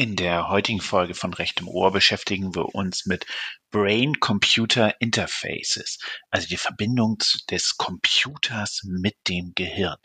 In 0.00 0.16
der 0.16 0.48
heutigen 0.48 0.80
Folge 0.80 1.12
von 1.12 1.34
Recht 1.34 1.60
im 1.60 1.68
Ohr 1.68 1.92
beschäftigen 1.92 2.54
wir 2.54 2.74
uns 2.74 3.04
mit 3.04 3.26
Brain-Computer 3.70 4.98
Interfaces, 4.98 5.98
also 6.30 6.48
die 6.48 6.56
Verbindung 6.56 7.18
des 7.50 7.76
Computers 7.76 8.80
mit 8.84 9.16
dem 9.28 9.52
Gehirn. 9.54 9.98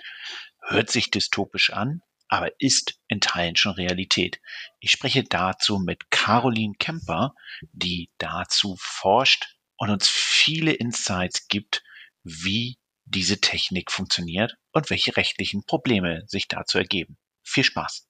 Hört 0.68 0.92
sich 0.92 1.12
dystopisch 1.12 1.70
an, 1.70 2.02
aber 2.28 2.52
ist 2.60 3.00
in 3.08 3.22
Teilen 3.22 3.56
schon 3.56 3.72
Realität. 3.72 4.42
Ich 4.82 4.92
spreche 4.92 5.24
dazu 5.24 5.80
mit 5.80 6.12
Caroline 6.12 6.74
Kemper, 6.78 7.34
die 7.72 8.12
dazu 8.18 8.76
forscht 8.78 9.56
und 9.78 9.92
uns 9.92 10.10
viele 10.10 10.74
Insights 10.74 11.48
gibt, 11.48 11.86
wie 12.22 12.80
diese 13.06 13.40
Technik 13.40 13.94
funktioniert 13.94 14.58
und 14.74 14.90
welche 14.90 15.16
rechtlichen 15.16 15.64
Probleme 15.64 16.24
sich 16.28 16.50
dazu 16.50 16.80
ergeben. 16.80 17.18
Viel 17.44 17.64
Spaß! 17.64 18.10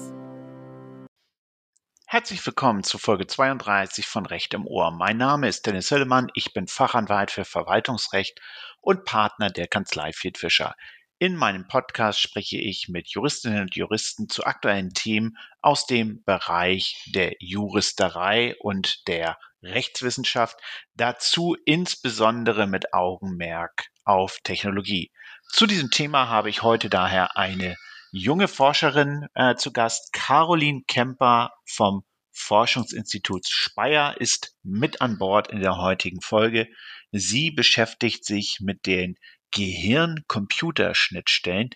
Herzlich 2.13 2.45
willkommen 2.45 2.83
zu 2.83 2.97
Folge 2.97 3.25
32 3.25 4.05
von 4.05 4.25
Recht 4.25 4.53
im 4.53 4.67
Ohr. 4.67 4.91
Mein 4.91 5.15
Name 5.15 5.47
ist 5.47 5.65
Dennis 5.65 5.87
Hillemann, 5.87 6.27
ich 6.33 6.51
bin 6.51 6.67
Fachanwalt 6.67 7.31
für 7.31 7.45
Verwaltungsrecht 7.45 8.37
und 8.81 9.05
Partner 9.05 9.49
der 9.49 9.69
Kanzlei 9.69 10.11
Fiat 10.11 10.37
Fischer. 10.37 10.75
In 11.19 11.37
meinem 11.37 11.69
Podcast 11.69 12.19
spreche 12.19 12.57
ich 12.57 12.89
mit 12.89 13.07
Juristinnen 13.07 13.61
und 13.61 13.77
Juristen 13.77 14.27
zu 14.27 14.43
aktuellen 14.43 14.89
Themen 14.89 15.37
aus 15.61 15.85
dem 15.85 16.21
Bereich 16.25 17.01
der 17.15 17.35
Juristerei 17.39 18.57
und 18.59 19.07
der 19.07 19.37
Rechtswissenschaft, 19.63 20.59
dazu 20.95 21.55
insbesondere 21.63 22.67
mit 22.67 22.93
Augenmerk 22.93 23.85
auf 24.03 24.39
Technologie. 24.43 25.13
Zu 25.47 25.65
diesem 25.65 25.91
Thema 25.91 26.27
habe 26.27 26.49
ich 26.49 26.61
heute 26.61 26.89
daher 26.89 27.37
eine 27.37 27.77
junge 28.11 28.47
Forscherin 28.47 29.27
äh, 29.33 29.55
zu 29.55 29.71
Gast. 29.71 30.13
Caroline 30.13 30.83
Kemper 30.87 31.51
vom 31.65 32.03
Forschungsinstitut 32.31 33.47
Speyer 33.47 34.19
ist 34.19 34.55
mit 34.63 35.01
an 35.01 35.17
Bord 35.17 35.49
in 35.51 35.61
der 35.61 35.77
heutigen 35.77 36.21
Folge. 36.21 36.67
Sie 37.11 37.51
beschäftigt 37.51 38.25
sich 38.25 38.59
mit 38.61 38.85
den 38.85 39.15
Gehirn-Computer-Schnittstellen, 39.51 41.69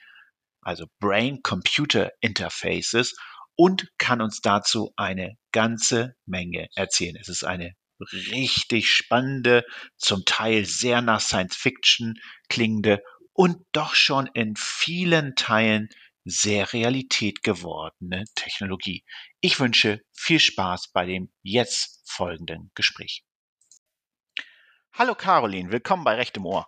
also 0.62 0.86
Brain-Computer-Interfaces 1.00 3.16
und 3.56 3.88
kann 3.98 4.22
uns 4.22 4.42
dazu 4.42 4.94
eine 4.96 5.36
ganze 5.52 6.16
Menge 6.26 6.68
erzählen. 6.76 7.18
Es 7.20 7.30
ist 7.30 7.44
eine 7.44 7.74
richtig 8.32 8.90
spannende, 8.90 9.66
zum 9.98 10.26
Teil 10.26 10.66
sehr 10.66 11.02
nach 11.02 11.22
Science 11.22 11.56
Fiction 11.56 12.16
klingende 12.50 13.02
und 13.34 13.58
doch 13.72 13.96
schon 13.96 14.30
in 14.34 14.56
vielen 14.58 15.36
Teilen 15.36 15.90
sehr 16.26 16.74
Realität 16.74 17.44
gewordene 17.44 18.26
Technologie. 18.34 19.06
Ich 19.42 19.60
wünsche 19.60 20.02
viel 20.12 20.40
Spaß 20.40 20.90
bei 20.92 21.06
dem 21.06 21.32
jetzt 21.44 22.02
folgenden 22.10 22.72
Gespräch. 22.74 23.24
Hallo 24.94 25.14
Caroline, 25.14 25.72
willkommen 25.72 26.04
bei 26.04 26.16
Recht 26.16 26.36
im 26.38 26.46
Ohr. 26.46 26.68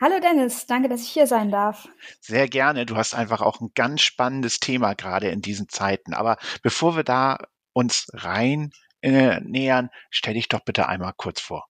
Hallo 0.00 0.20
Dennis, 0.20 0.66
danke, 0.66 0.88
dass 0.88 1.02
ich 1.02 1.08
hier 1.08 1.26
sein 1.26 1.50
darf. 1.50 1.88
Sehr 2.20 2.48
gerne. 2.48 2.86
Du 2.86 2.96
hast 2.96 3.14
einfach 3.14 3.40
auch 3.40 3.60
ein 3.60 3.72
ganz 3.74 4.02
spannendes 4.02 4.60
Thema 4.60 4.94
gerade 4.94 5.28
in 5.28 5.42
diesen 5.42 5.68
Zeiten. 5.68 6.14
Aber 6.14 6.38
bevor 6.62 6.94
wir 6.94 7.02
da 7.02 7.38
uns 7.72 8.06
rein 8.12 8.70
äh, 9.00 9.40
nähern, 9.40 9.90
stell 10.10 10.34
dich 10.34 10.48
doch 10.48 10.64
bitte 10.64 10.88
einmal 10.88 11.14
kurz 11.16 11.40
vor. 11.40 11.67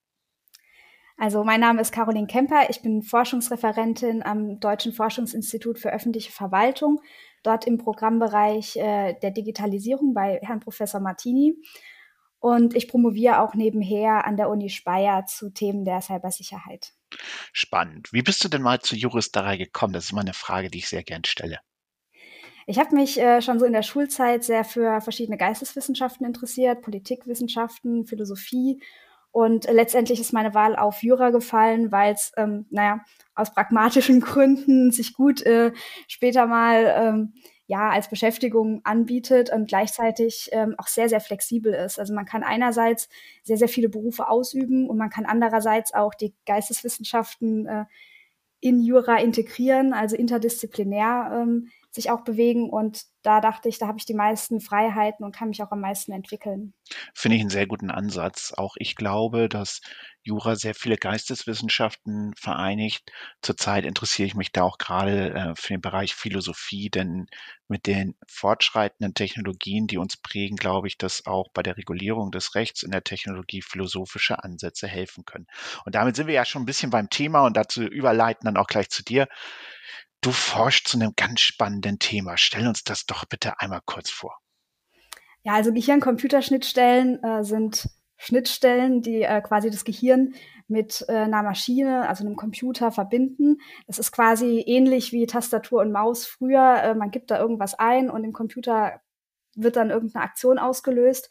Also 1.19 1.43
mein 1.43 1.59
Name 1.59 1.81
ist 1.81 1.91
Caroline 1.91 2.27
Kemper, 2.27 2.69
ich 2.69 2.81
bin 2.81 3.03
Forschungsreferentin 3.03 4.23
am 4.23 4.61
Deutschen 4.61 4.93
Forschungsinstitut 4.93 5.77
für 5.77 5.91
öffentliche 5.91 6.31
Verwaltung, 6.31 7.01
dort 7.43 7.67
im 7.67 7.77
Programmbereich 7.77 8.77
äh, 8.77 9.15
der 9.21 9.31
Digitalisierung 9.31 10.13
bei 10.13 10.39
Herrn 10.41 10.61
Professor 10.61 11.01
Martini. 11.01 11.57
Und 12.39 12.73
ich 12.73 12.87
promoviere 12.87 13.41
auch 13.41 13.53
nebenher 13.53 14.25
an 14.25 14.37
der 14.37 14.49
Uni 14.49 14.69
Speyer 14.69 15.25
zu 15.25 15.49
Themen 15.49 15.83
der 15.83 15.99
Cybersicherheit. 15.99 16.93
Spannend. 17.51 18.13
Wie 18.13 18.21
bist 18.21 18.41
du 18.45 18.47
denn 18.47 18.61
mal 18.61 18.79
zur 18.79 18.97
Juristerei 18.97 19.57
gekommen? 19.57 19.91
Das 19.91 20.05
ist 20.05 20.11
immer 20.13 20.21
eine 20.21 20.31
Frage, 20.31 20.69
die 20.69 20.77
ich 20.77 20.87
sehr 20.87 21.03
gern 21.03 21.25
stelle. 21.25 21.59
Ich 22.65 22.79
habe 22.79 22.95
mich 22.95 23.19
äh, 23.19 23.41
schon 23.41 23.59
so 23.59 23.65
in 23.65 23.73
der 23.73 23.83
Schulzeit 23.83 24.45
sehr 24.45 24.63
für 24.63 25.01
verschiedene 25.01 25.35
Geisteswissenschaften 25.37 26.25
interessiert, 26.25 26.81
Politikwissenschaften, 26.81 28.05
Philosophie 28.05 28.81
und 29.31 29.65
letztendlich 29.71 30.19
ist 30.19 30.33
meine 30.33 30.53
Wahl 30.53 30.75
auf 30.75 31.03
Jura 31.03 31.29
gefallen, 31.29 31.91
weil 31.91 32.13
es, 32.13 32.31
ähm, 32.35 32.65
naja, 32.71 33.01
aus 33.35 33.53
pragmatischen 33.53 34.19
Gründen 34.21 34.91
sich 34.91 35.13
gut 35.13 35.41
äh, 35.43 35.71
später 36.07 36.47
mal 36.47 36.93
ähm, 36.97 37.33
ja 37.67 37.89
als 37.91 38.09
Beschäftigung 38.09 38.81
anbietet 38.83 39.51
und 39.51 39.67
gleichzeitig 39.67 40.49
ähm, 40.51 40.73
auch 40.79 40.87
sehr, 40.87 41.07
sehr 41.07 41.21
flexibel 41.21 41.71
ist. 41.71 41.99
Also 41.99 42.15
man 42.15 42.25
kann 42.25 42.43
einerseits 42.43 43.09
sehr, 43.43 43.57
sehr 43.57 43.69
viele 43.69 43.89
Berufe 43.89 44.27
ausüben 44.27 44.89
und 44.89 44.97
man 44.97 45.11
kann 45.11 45.25
andererseits 45.25 45.93
auch 45.93 46.15
die 46.15 46.33
Geisteswissenschaften 46.47 47.67
äh, 47.67 47.85
in 48.61 48.81
Jura 48.81 49.17
integrieren, 49.19 49.93
also 49.93 50.15
interdisziplinär 50.15 51.31
ähm, 51.33 51.69
sich 51.91 52.11
auch 52.11 52.23
bewegen. 52.23 52.69
Und 52.69 53.03
da 53.23 53.41
dachte 53.41 53.69
ich, 53.69 53.79
da 53.79 53.87
habe 53.87 53.97
ich 53.97 54.05
die 54.05 54.13
meisten 54.13 54.61
Freiheiten 54.61 55.25
und 55.25 55.35
kann 55.35 55.49
mich 55.49 55.61
auch 55.63 55.71
am 55.71 55.81
meisten 55.81 56.11
entwickeln. 56.11 56.73
Finde 57.13 57.35
ich 57.35 57.41
einen 57.41 57.49
sehr 57.49 57.67
guten 57.67 57.91
Ansatz. 57.91 58.53
Auch 58.55 58.75
ich 58.77 58.95
glaube, 58.95 59.49
dass 59.49 59.81
Jura 60.21 60.55
sehr 60.55 60.75
viele 60.75 60.97
Geisteswissenschaften 60.97 62.33
vereinigt. 62.37 63.11
Zurzeit 63.41 63.85
interessiere 63.85 64.27
ich 64.27 64.35
mich 64.35 64.51
da 64.51 64.63
auch 64.63 64.77
gerade 64.77 65.33
äh, 65.33 65.55
für 65.55 65.73
den 65.73 65.81
Bereich 65.81 66.13
Philosophie, 66.13 66.89
denn 66.89 67.27
mit 67.67 67.87
den 67.87 68.15
fortschreitenden 68.27 69.13
Technologien, 69.13 69.87
die 69.87 69.97
uns 69.97 70.17
prägen, 70.17 70.57
glaube 70.57 70.87
ich, 70.87 70.97
dass 70.97 71.25
auch 71.25 71.49
bei 71.53 71.63
der 71.63 71.77
Regulierung 71.77 72.31
des 72.31 72.55
Rechts 72.55 72.83
in 72.83 72.91
der 72.91 73.03
Technologie 73.03 73.61
philosophische 73.61 74.43
Ansätze 74.43 74.87
helfen 74.87 75.25
können. 75.25 75.47
Und 75.85 75.95
damit 75.95 76.15
sind 76.15 76.27
wir 76.27 76.33
ja 76.33 76.45
schon 76.45 76.63
ein 76.63 76.67
bisschen 76.67 76.91
beim 76.91 77.09
Thema 77.09 77.45
und 77.45 77.55
dazu 77.55 77.81
überleiten 77.83 78.45
dann 78.45 78.57
auch 78.57 78.67
gleich 78.67 78.89
zu 78.89 79.03
dir. 79.03 79.27
Du 80.21 80.31
forschst 80.31 80.87
zu 80.87 80.97
einem 80.97 81.13
ganz 81.15 81.39
spannenden 81.39 81.99
Thema. 81.99 82.37
Stell 82.37 82.67
uns 82.67 82.83
das 82.83 83.05
doch 83.05 83.25
bitte 83.25 83.59
einmal 83.59 83.81
kurz 83.85 84.09
vor. 84.09 84.37
Ja, 85.43 85.53
also 85.53 85.71
Gehirn-Computerschnittstellen 85.71 87.23
äh, 87.23 87.43
sind 87.43 87.89
Schnittstellen, 88.17 89.01
die 89.01 89.21
äh, 89.21 89.41
quasi 89.41 89.69
das 89.69 89.85
Gehirn 89.85 90.33
mit 90.67 91.05
äh, 91.07 91.13
einer 91.13 91.41
Maschine, 91.41 92.07
also 92.09 92.25
einem 92.25 92.35
Computer 92.35 92.91
verbinden. 92.91 93.57
Das 93.87 93.97
ist 93.97 94.11
quasi 94.11 94.61
ähnlich 94.67 95.13
wie 95.13 95.25
Tastatur 95.25 95.81
und 95.81 95.93
Maus 95.93 96.25
früher. 96.25 96.83
Äh, 96.83 96.95
man 96.95 97.11
gibt 97.11 97.31
da 97.31 97.39
irgendwas 97.39 97.75
ein 97.75 98.09
und 98.09 98.25
im 98.25 98.33
Computer 98.33 98.99
wird 99.55 99.77
dann 99.77 99.89
irgendeine 99.89 100.25
Aktion 100.25 100.59
ausgelöst. 100.59 101.29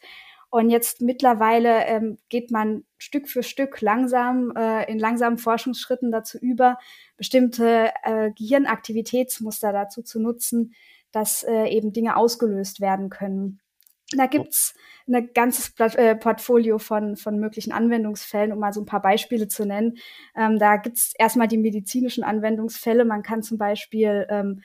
Und 0.51 0.71
jetzt 0.71 1.01
mittlerweile 1.01 1.85
ähm, 1.85 2.17
geht 2.29 2.49
man 2.49 2.83
Stück 2.97 3.29
für 3.29 3.43
Stück 3.43 3.81
langsam 3.81 4.51
äh, 4.55 4.91
in 4.91 4.97
langsamen 4.97 5.37
Forschungsschritten 5.37 6.11
dazu 6.11 6.39
über, 6.39 6.79
bestimmte 7.17 7.91
äh, 8.03 8.31
Gehirnaktivitätsmuster 8.31 9.71
dazu 9.71 10.01
zu 10.01 10.19
nutzen, 10.19 10.73
dass 11.11 11.43
äh, 11.43 11.67
eben 11.67 11.93
Dinge 11.93 12.15
ausgelöst 12.15 12.81
werden 12.81 13.09
können. 13.09 13.59
Da 14.17 14.25
gibt's 14.25 14.73
ein 15.07 15.29
ganzes 15.35 15.73
äh, 15.77 16.15
Portfolio 16.15 16.79
von, 16.79 17.15
von 17.15 17.39
möglichen 17.39 17.71
Anwendungsfällen, 17.71 18.51
um 18.51 18.59
mal 18.59 18.73
so 18.73 18.81
ein 18.81 18.87
paar 18.87 19.03
Beispiele 19.03 19.47
zu 19.47 19.65
nennen. 19.65 19.97
Ähm, 20.35 20.57
da 20.57 20.77
gibt's 20.77 21.13
erstmal 21.17 21.47
die 21.47 21.59
medizinischen 21.59 22.23
Anwendungsfälle. 22.23 23.05
Man 23.05 23.21
kann 23.21 23.43
zum 23.43 23.59
Beispiel 23.59 24.25
ähm, 24.29 24.61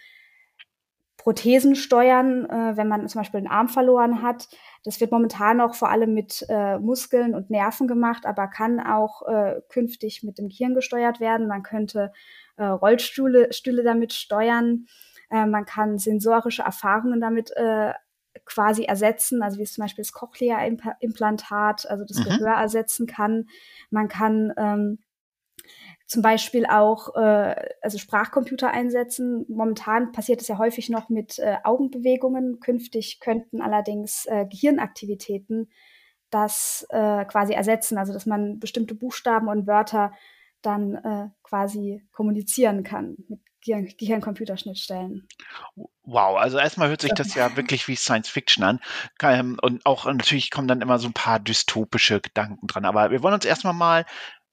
Prothesen 1.16 1.75
steuern, 1.75 2.44
äh, 2.50 2.76
wenn 2.76 2.88
man 2.88 3.08
zum 3.08 3.20
Beispiel 3.20 3.38
einen 3.38 3.46
Arm 3.46 3.69
verloren 3.69 4.22
hat. 4.22 4.49
Das 4.84 5.00
wird 5.00 5.12
momentan 5.12 5.58
noch 5.58 5.75
vor 5.75 5.90
allem 5.90 6.12
mit 6.12 6.44
äh, 6.49 6.78
Muskeln 6.78 7.34
und 7.34 7.50
Nerven 7.50 7.87
gemacht, 7.87 8.26
aber 8.26 8.49
kann 8.49 8.81
auch 8.81 9.22
äh, 9.26 9.61
künftig 9.69 10.22
mit 10.22 10.38
dem 10.38 10.49
Gehirn 10.49 10.75
gesteuert 10.75 11.20
werden. 11.20 11.46
Man 11.46 11.62
könnte 11.62 12.12
äh, 12.56 12.64
Rollstühle 12.64 13.52
Stühle 13.52 13.82
damit 13.82 14.12
steuern. 14.12 14.87
Äh, 15.31 15.46
man 15.46 15.64
kann 15.64 15.99
sensorische 15.99 16.62
Erfahrungen 16.62 17.20
damit 17.20 17.50
äh, 17.56 17.93
quasi 18.44 18.84
ersetzen, 18.84 19.43
also 19.43 19.58
wie 19.58 19.62
es 19.62 19.72
zum 19.72 19.82
Beispiel 19.82 20.02
das 20.02 20.12
Cochlea-Implantat, 20.12 21.88
also 21.88 22.05
das 22.05 22.19
mhm. 22.19 22.25
Gehör 22.25 22.55
ersetzen 22.55 23.06
kann. 23.06 23.46
Man 23.90 24.08
kann 24.08 24.52
ähm, 24.56 24.99
zum 26.14 26.22
Beispiel 26.22 26.64
auch 26.64 27.16
äh, 27.16 27.56
also 27.82 27.99
Sprachcomputer 27.99 28.70
einsetzen. 28.70 29.44
Momentan 29.49 30.12
passiert 30.12 30.40
es 30.40 30.46
ja 30.46 30.58
häufig 30.58 30.88
noch 30.88 31.08
mit 31.08 31.40
äh, 31.40 31.56
Augenbewegungen. 31.64 32.61
Künftig 32.61 33.19
könnten 33.19 33.61
allerdings 33.61 34.25
äh, 34.26 34.46
Gehirnaktivitäten 34.46 35.72
das 36.31 36.87
äh, 36.90 37.25
quasi 37.25 37.52
ersetzen, 37.52 37.99
also 37.99 38.12
dass 38.12 38.26
man 38.26 38.61
bestimmte 38.61 38.94
Buchstaben 38.94 39.49
und 39.49 39.66
Wörter 39.66 40.12
dann 40.62 40.94
äh, 40.94 41.31
quasi 41.43 42.06
kommunizieren 42.12 42.84
kann 42.84 43.16
mit 43.28 43.40
Gehirn-Computerschnittstellen. 43.99 45.26
Wow, 46.05 46.38
also 46.38 46.58
erstmal 46.58 46.90
hört 46.90 47.00
sich 47.00 47.12
das 47.14 47.34
ja 47.34 47.56
wirklich 47.56 47.88
wie 47.88 47.96
Science 47.96 48.28
Fiction 48.28 48.62
an. 48.62 48.81
Ähm, 49.20 49.58
und 49.62 49.84
auch 49.84 50.05
natürlich 50.05 50.52
kommen 50.52 50.69
dann 50.69 50.81
immer 50.81 51.00
so 51.00 51.08
ein 51.08 51.12
paar 51.12 51.40
dystopische 51.40 52.20
Gedanken 52.20 52.69
dran. 52.69 52.84
Aber 52.84 53.11
wir 53.11 53.22
wollen 53.22 53.34
uns 53.34 53.44
erstmal 53.44 53.75
mal 53.75 54.05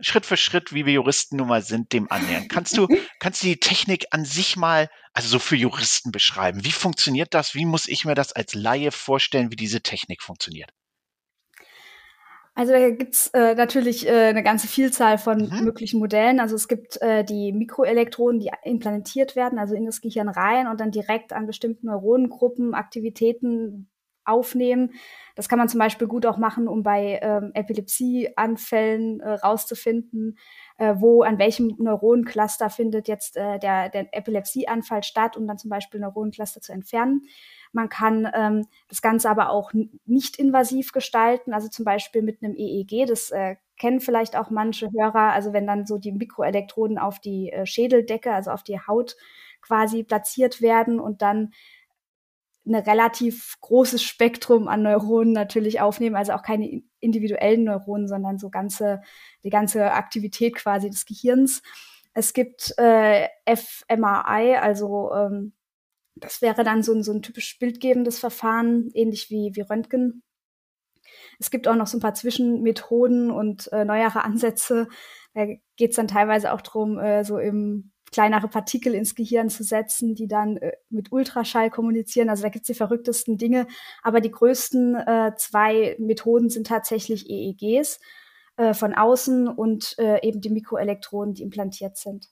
Schritt 0.01 0.25
für 0.25 0.37
Schritt, 0.37 0.73
wie 0.73 0.85
wir 0.85 0.93
Juristen 0.93 1.37
nun 1.37 1.47
mal 1.47 1.61
sind, 1.61 1.93
dem 1.93 2.11
annähern. 2.11 2.47
Kannst 2.47 2.77
du, 2.77 2.87
kannst 3.19 3.43
du 3.43 3.47
die 3.47 3.59
Technik 3.59 4.05
an 4.11 4.25
sich 4.25 4.57
mal, 4.57 4.89
also 5.13 5.27
so 5.29 5.39
für 5.39 5.55
Juristen 5.55 6.11
beschreiben? 6.11 6.63
Wie 6.63 6.71
funktioniert 6.71 7.33
das? 7.33 7.55
Wie 7.55 7.65
muss 7.65 7.87
ich 7.87 8.05
mir 8.05 8.15
das 8.15 8.33
als 8.33 8.53
Laie 8.53 8.91
vorstellen, 8.91 9.51
wie 9.51 9.55
diese 9.55 9.81
Technik 9.81 10.21
funktioniert? 10.21 10.71
Also 12.53 12.73
da 12.73 12.89
gibt's 12.89 13.27
äh, 13.27 13.55
natürlich 13.55 14.07
äh, 14.07 14.27
eine 14.27 14.43
ganze 14.43 14.67
Vielzahl 14.67 15.17
von 15.17 15.49
mhm. 15.49 15.63
möglichen 15.63 15.99
Modellen. 15.99 16.39
Also 16.39 16.55
es 16.55 16.67
gibt 16.67 17.01
äh, 17.01 17.23
die 17.23 17.53
Mikroelektroden, 17.53 18.41
die 18.41 18.51
implantiert 18.63 19.37
werden, 19.37 19.57
also 19.57 19.73
in 19.73 19.85
das 19.85 20.01
Gehirn 20.01 20.27
rein 20.27 20.67
und 20.67 20.79
dann 20.79 20.91
direkt 20.91 21.31
an 21.31 21.47
bestimmten 21.47 21.87
Neuronengruppen 21.87 22.73
Aktivitäten 22.73 23.89
aufnehmen. 24.31 24.93
Das 25.35 25.47
kann 25.47 25.59
man 25.59 25.69
zum 25.69 25.79
Beispiel 25.79 26.07
gut 26.07 26.25
auch 26.25 26.37
machen, 26.37 26.67
um 26.67 26.83
bei 26.83 27.19
ähm, 27.21 27.51
Epilepsieanfällen 27.53 29.21
äh, 29.21 29.33
rauszufinden, 29.33 30.37
äh, 30.77 30.95
wo 30.97 31.23
an 31.23 31.39
welchem 31.39 31.75
Neuronencluster 31.77 32.69
findet 32.69 33.07
jetzt 33.07 33.37
äh, 33.37 33.59
der, 33.59 33.89
der 33.89 34.13
Epilepsieanfall 34.13 35.03
statt, 35.03 35.37
um 35.37 35.47
dann 35.47 35.57
zum 35.57 35.69
Beispiel 35.69 35.99
Neuronencluster 35.99 36.61
zu 36.61 36.73
entfernen. 36.73 37.23
Man 37.71 37.87
kann 37.87 38.29
ähm, 38.33 38.67
das 38.89 39.01
Ganze 39.01 39.29
aber 39.29 39.49
auch 39.49 39.71
nicht 40.05 40.37
invasiv 40.37 40.91
gestalten, 40.91 41.53
also 41.53 41.69
zum 41.69 41.85
Beispiel 41.85 42.21
mit 42.21 42.43
einem 42.43 42.55
EEG. 42.55 43.07
Das 43.07 43.31
äh, 43.31 43.55
kennen 43.79 44.01
vielleicht 44.01 44.35
auch 44.35 44.49
manche 44.49 44.89
Hörer. 44.91 45.31
Also 45.31 45.53
wenn 45.53 45.65
dann 45.65 45.85
so 45.85 45.97
die 45.97 46.11
Mikroelektroden 46.11 46.97
auf 46.97 47.19
die 47.19 47.51
äh, 47.51 47.65
Schädeldecke, 47.65 48.33
also 48.33 48.51
auf 48.51 48.63
die 48.63 48.79
Haut 48.79 49.15
quasi 49.61 50.03
platziert 50.03 50.61
werden 50.61 50.99
und 50.99 51.21
dann 51.21 51.53
ein 52.65 52.75
relativ 52.75 53.57
großes 53.61 54.03
Spektrum 54.03 54.67
an 54.67 54.83
Neuronen 54.83 55.33
natürlich 55.33 55.81
aufnehmen, 55.81 56.15
also 56.15 56.33
auch 56.33 56.43
keine 56.43 56.83
individuellen 56.99 57.63
Neuronen, 57.63 58.07
sondern 58.07 58.37
so 58.37 58.49
ganze, 58.49 59.01
die 59.43 59.49
ganze 59.49 59.93
Aktivität 59.93 60.55
quasi 60.55 60.89
des 60.89 61.05
Gehirns. 61.05 61.63
Es 62.13 62.33
gibt 62.33 62.73
äh, 62.77 63.27
fMRI, 63.47 64.57
also 64.57 65.11
ähm, 65.13 65.53
das 66.15 66.41
wäre 66.41 66.63
dann 66.63 66.83
so 66.83 66.93
ein, 66.93 67.03
so 67.03 67.13
ein 67.13 67.21
typisch 67.21 67.57
bildgebendes 67.57 68.19
Verfahren, 68.19 68.89
ähnlich 68.93 69.29
wie, 69.29 69.51
wie 69.55 69.61
Röntgen. 69.61 70.23
Es 71.39 71.49
gibt 71.49 71.67
auch 71.67 71.75
noch 71.75 71.87
so 71.87 71.97
ein 71.97 72.01
paar 72.01 72.13
Zwischenmethoden 72.13 73.31
und 73.31 73.71
äh, 73.71 73.85
neuere 73.85 74.23
Ansätze. 74.23 74.87
Da 75.33 75.45
geht 75.77 75.91
es 75.91 75.95
dann 75.95 76.07
teilweise 76.07 76.53
auch 76.53 76.61
darum, 76.61 76.99
äh, 76.99 77.23
so 77.23 77.39
im 77.39 77.91
kleinere 78.11 78.47
Partikel 78.47 78.93
ins 78.93 79.15
Gehirn 79.15 79.49
zu 79.49 79.63
setzen, 79.63 80.15
die 80.15 80.27
dann 80.27 80.57
äh, 80.57 80.73
mit 80.89 81.11
Ultraschall 81.11 81.69
kommunizieren. 81.69 82.29
Also 82.29 82.43
da 82.43 82.49
gibt 82.49 82.63
es 82.63 82.67
die 82.67 82.73
verrücktesten 82.73 83.37
Dinge. 83.37 83.67
Aber 84.03 84.21
die 84.21 84.31
größten 84.31 84.95
äh, 84.95 85.31
zwei 85.37 85.95
Methoden 85.99 86.49
sind 86.49 86.67
tatsächlich 86.67 87.29
EEGs 87.29 87.99
äh, 88.57 88.73
von 88.73 88.93
außen 88.93 89.47
und 89.47 89.97
äh, 89.97 90.25
eben 90.27 90.41
die 90.41 90.49
Mikroelektroden, 90.49 91.33
die 91.33 91.43
implantiert 91.43 91.97
sind. 91.97 92.27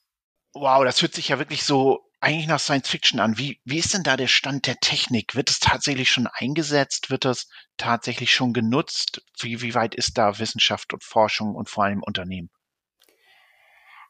Wow, 0.54 0.84
das 0.84 1.02
hört 1.02 1.14
sich 1.14 1.30
ja 1.30 1.40
wirklich 1.40 1.64
so 1.64 2.10
eigentlich 2.22 2.48
nach 2.48 2.60
Science 2.60 2.90
Fiction 2.90 3.20
an. 3.20 3.38
Wie, 3.38 3.62
wie 3.64 3.78
ist 3.78 3.94
denn 3.94 4.04
da 4.04 4.18
der 4.18 4.28
Stand 4.28 4.68
der 4.68 4.78
Technik? 4.78 5.36
Wird 5.36 5.50
es 5.50 5.60
tatsächlich 5.60 6.10
schon 6.10 6.28
eingesetzt? 6.28 7.10
Wird 7.10 7.24
das 7.24 7.48
tatsächlich 7.78 8.34
schon 8.34 8.52
genutzt? 8.52 9.22
Wie, 9.40 9.62
wie 9.62 9.74
weit 9.74 9.96
ist 9.96 10.18
da 10.18 10.40
Wissenschaft 10.40 10.94
und 10.94 11.04
Forschung 11.04 11.56
und 11.56 11.70
vor 11.70 11.86
allem 11.86 12.04
Unternehmen? 12.04 12.50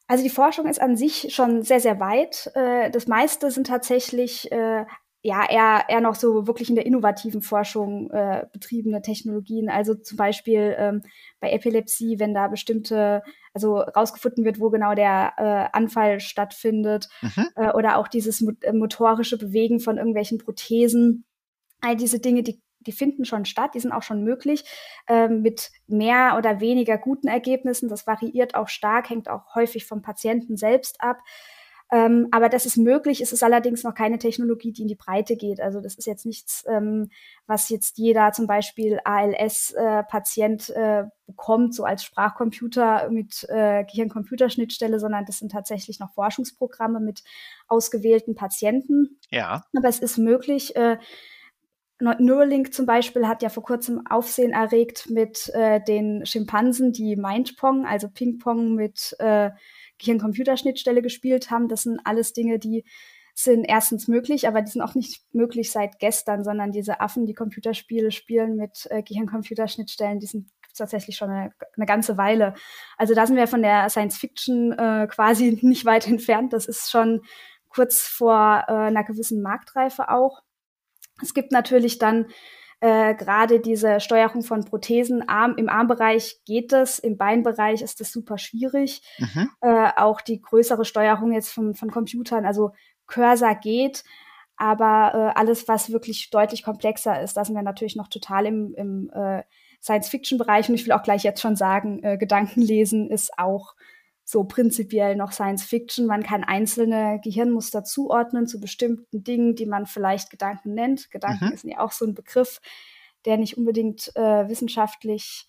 Also 0.09 0.23
die 0.23 0.31
Forschung 0.31 0.65
ist 0.65 0.81
an 0.81 0.97
sich 0.97 1.27
schon 1.35 1.61
sehr, 1.61 1.79
sehr 1.79 1.99
weit. 1.99 2.51
Äh, 2.55 2.89
das 2.89 3.05
meiste 3.05 3.51
sind 3.51 3.67
tatsächlich 3.67 4.51
äh, 4.51 4.83
ja 5.21 5.47
eher, 5.47 5.83
eher 5.87 6.01
noch 6.01 6.15
so 6.15 6.47
wirklich 6.47 6.69
in 6.69 6.75
der 6.75 6.87
innovativen 6.87 7.43
Forschung 7.43 8.09
äh, 8.09 8.47
betriebene 8.51 9.03
Technologien. 9.03 9.69
Also 9.69 9.93
zum 9.93 10.17
Beispiel 10.17 10.75
ähm, 10.79 11.03
bei 11.39 11.51
Epilepsie, 11.51 12.17
wenn 12.17 12.33
da 12.33 12.47
bestimmte, 12.47 13.21
also 13.53 13.77
rausgefunden 13.77 14.45
wird, 14.45 14.59
wo 14.59 14.71
genau 14.71 14.95
der 14.95 15.33
äh, 15.37 15.77
Anfall 15.77 16.19
stattfindet, 16.19 17.07
mhm. 17.21 17.47
äh, 17.55 17.71
oder 17.73 17.99
auch 17.99 18.07
dieses 18.07 18.43
motorische 18.73 19.37
Bewegen 19.37 19.79
von 19.79 19.97
irgendwelchen 19.97 20.39
Prothesen. 20.39 21.23
All 21.81 21.95
diese 21.95 22.19
Dinge, 22.19 22.41
die 22.41 22.59
die 22.89 22.95
finden 22.95 23.23
schon 23.23 23.45
statt, 23.45 23.75
die 23.75 23.79
sind 23.79 23.91
auch 23.91 24.01
schon 24.01 24.23
möglich, 24.23 24.65
ähm, 25.07 25.43
mit 25.43 25.69
mehr 25.85 26.33
oder 26.39 26.59
weniger 26.59 26.97
guten 26.97 27.27
Ergebnissen. 27.27 27.87
Das 27.87 28.07
variiert 28.07 28.55
auch 28.55 28.67
stark, 28.67 29.11
hängt 29.11 29.29
auch 29.29 29.53
häufig 29.53 29.85
vom 29.85 30.01
Patienten 30.01 30.57
selbst 30.57 31.01
ab. 31.01 31.19
Ähm, 31.91 32.27
aber 32.31 32.49
das 32.49 32.65
ist 32.65 32.77
möglich, 32.77 33.21
es 33.21 33.31
ist 33.31 33.43
allerdings 33.43 33.83
noch 33.83 33.93
keine 33.93 34.17
Technologie, 34.17 34.71
die 34.71 34.83
in 34.83 34.87
die 34.87 34.95
Breite 34.95 35.35
geht. 35.35 35.59
Also 35.59 35.81
das 35.81 35.95
ist 35.95 36.07
jetzt 36.07 36.25
nichts, 36.25 36.63
ähm, 36.67 37.09
was 37.45 37.69
jetzt 37.69 37.99
jeder 37.99 38.31
zum 38.31 38.47
Beispiel 38.47 38.99
ALS-Patient 39.03 40.69
äh, 40.69 41.01
äh, 41.01 41.05
bekommt, 41.27 41.75
so 41.75 41.85
als 41.85 42.03
Sprachcomputer 42.03 43.09
mit 43.11 43.45
äh, 43.49 43.83
Gehirn-Computerschnittstelle, 43.85 44.99
sondern 44.99 45.25
das 45.25 45.39
sind 45.39 45.51
tatsächlich 45.51 45.99
noch 45.99 46.13
Forschungsprogramme 46.13 46.99
mit 46.99 47.23
ausgewählten 47.67 48.33
Patienten. 48.33 49.19
Ja. 49.29 49.63
Aber 49.75 49.87
es 49.87 49.99
ist 49.99 50.17
möglich. 50.17 50.75
Äh, 50.75 50.97
Neuralink 51.99 52.73
zum 52.73 52.85
Beispiel 52.85 53.27
hat 53.27 53.41
ja 53.41 53.49
vor 53.49 53.63
kurzem 53.63 54.05
Aufsehen 54.07 54.51
erregt 54.51 55.09
mit 55.09 55.49
äh, 55.53 55.81
den 55.83 56.25
Schimpansen, 56.25 56.93
die 56.93 57.17
Mindpong, 57.17 57.85
also 57.85 58.07
Ping-Pong 58.09 58.73
mit 58.75 59.15
äh, 59.19 59.51
Gehirn-Computerschnittstelle 59.97 61.01
gespielt 61.01 61.51
haben. 61.51 61.67
Das 61.67 61.83
sind 61.83 61.99
alles 62.05 62.31
Dinge, 62.31 62.57
die 62.57 62.85
sind 63.33 63.65
erstens 63.65 64.07
möglich, 64.07 64.47
aber 64.47 64.61
die 64.61 64.71
sind 64.71 64.81
auch 64.81 64.95
nicht 64.95 65.23
möglich 65.33 65.71
seit 65.71 65.99
gestern, 65.99 66.43
sondern 66.43 66.71
diese 66.71 67.01
Affen, 67.01 67.25
die 67.25 67.33
Computerspiele 67.33 68.11
spielen 68.11 68.55
mit 68.55 68.87
äh, 68.89 69.03
Gehirn-Computerschnittstellen, 69.03 70.19
die 70.19 70.27
sind 70.27 70.49
tatsächlich 70.75 71.17
schon 71.17 71.29
eine, 71.29 71.51
eine, 71.75 71.85
ganze 71.85 72.17
Weile. 72.17 72.53
Also 72.97 73.13
da 73.13 73.27
sind 73.27 73.35
wir 73.35 73.47
von 73.47 73.61
der 73.61 73.89
Science 73.89 74.17
Fiction 74.17 74.71
äh, 74.73 75.07
quasi 75.09 75.57
nicht 75.61 75.85
weit 75.85 76.07
entfernt. 76.07 76.53
Das 76.53 76.65
ist 76.65 76.89
schon 76.89 77.21
kurz 77.69 78.01
vor 78.01 78.65
äh, 78.67 78.71
einer 78.71 79.03
gewissen 79.03 79.41
Marktreife 79.41 80.09
auch. 80.09 80.41
Es 81.21 81.33
gibt 81.33 81.51
natürlich 81.51 81.97
dann 81.99 82.27
äh, 82.81 83.13
gerade 83.15 83.59
diese 83.59 83.99
Steuerung 83.99 84.41
von 84.41 84.63
Prothesen. 84.63 85.27
Arm, 85.27 85.55
Im 85.57 85.69
Armbereich 85.69 86.41
geht 86.45 86.71
das, 86.71 86.99
im 86.99 87.17
Beinbereich 87.17 87.81
ist 87.81 87.99
das 87.99 88.11
super 88.11 88.37
schwierig. 88.37 89.01
Mhm. 89.17 89.49
Äh, 89.61 89.89
auch 89.97 90.21
die 90.21 90.41
größere 90.41 90.85
Steuerung 90.85 91.33
jetzt 91.33 91.51
von, 91.51 91.75
von 91.75 91.91
Computern, 91.91 92.45
also 92.45 92.71
Cursor 93.07 93.55
geht, 93.55 94.03
aber 94.55 95.33
äh, 95.35 95.39
alles, 95.39 95.67
was 95.67 95.91
wirklich 95.91 96.29
deutlich 96.29 96.63
komplexer 96.63 97.21
ist, 97.21 97.35
da 97.37 97.43
sind 97.43 97.55
wir 97.55 97.63
natürlich 97.63 97.95
noch 97.95 98.07
total 98.07 98.45
im, 98.45 98.73
im 98.75 99.09
äh, 99.13 99.43
Science-Fiction-Bereich. 99.81 100.69
Und 100.69 100.75
ich 100.75 100.85
will 100.85 100.91
auch 100.91 101.03
gleich 101.03 101.23
jetzt 101.23 101.41
schon 101.41 101.55
sagen, 101.55 102.03
äh, 102.03 102.17
Gedankenlesen 102.17 103.09
ist 103.09 103.37
auch 103.37 103.73
so 104.29 104.43
prinzipiell 104.43 105.15
noch 105.15 105.31
Science 105.31 105.63
Fiction. 105.63 106.05
Man 106.05 106.21
kann 106.21 106.43
einzelne 106.43 107.19
Gehirnmuster 107.23 107.83
zuordnen 107.83 108.45
zu 108.45 108.59
bestimmten 108.59 109.23
Dingen, 109.23 109.55
die 109.55 109.65
man 109.65 109.87
vielleicht 109.87 110.29
Gedanken 110.29 110.75
nennt. 110.75 111.09
Gedanken 111.09 111.47
mhm. 111.47 111.53
ist 111.53 111.63
ja 111.63 111.79
auch 111.79 111.91
so 111.91 112.05
ein 112.05 112.13
Begriff, 112.13 112.61
der 113.25 113.37
nicht 113.37 113.57
unbedingt 113.57 114.15
äh, 114.15 114.47
wissenschaftlich 114.47 115.47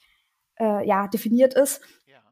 äh, 0.58 0.86
ja, 0.88 1.08
definiert 1.08 1.52
ist. 1.52 1.82
Ja. 2.06 2.22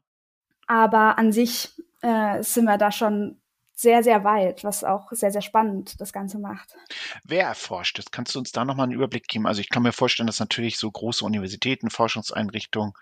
Aber 0.65 1.19
an 1.19 1.31
sich 1.31 1.69
äh, 2.01 2.41
sind 2.41 2.65
wir 2.65 2.79
da 2.79 2.91
schon 2.91 3.39
sehr, 3.75 4.01
sehr 4.01 4.23
weit, 4.23 4.63
was 4.63 4.83
auch 4.83 5.11
sehr, 5.11 5.31
sehr 5.31 5.43
spannend 5.43 6.01
das 6.01 6.11
Ganze 6.11 6.39
macht. 6.39 6.73
Wer 7.25 7.43
erforscht 7.43 7.99
das? 7.99 8.09
Kannst 8.09 8.33
du 8.33 8.39
uns 8.39 8.51
da 8.51 8.65
nochmal 8.65 8.85
einen 8.85 8.95
Überblick 8.95 9.27
geben? 9.27 9.45
Also 9.45 9.61
ich 9.61 9.69
kann 9.69 9.83
mir 9.83 9.93
vorstellen, 9.93 10.25
dass 10.25 10.39
natürlich 10.39 10.79
so 10.79 10.89
große 10.89 11.23
Universitäten, 11.23 11.91
Forschungseinrichtungen 11.91 12.93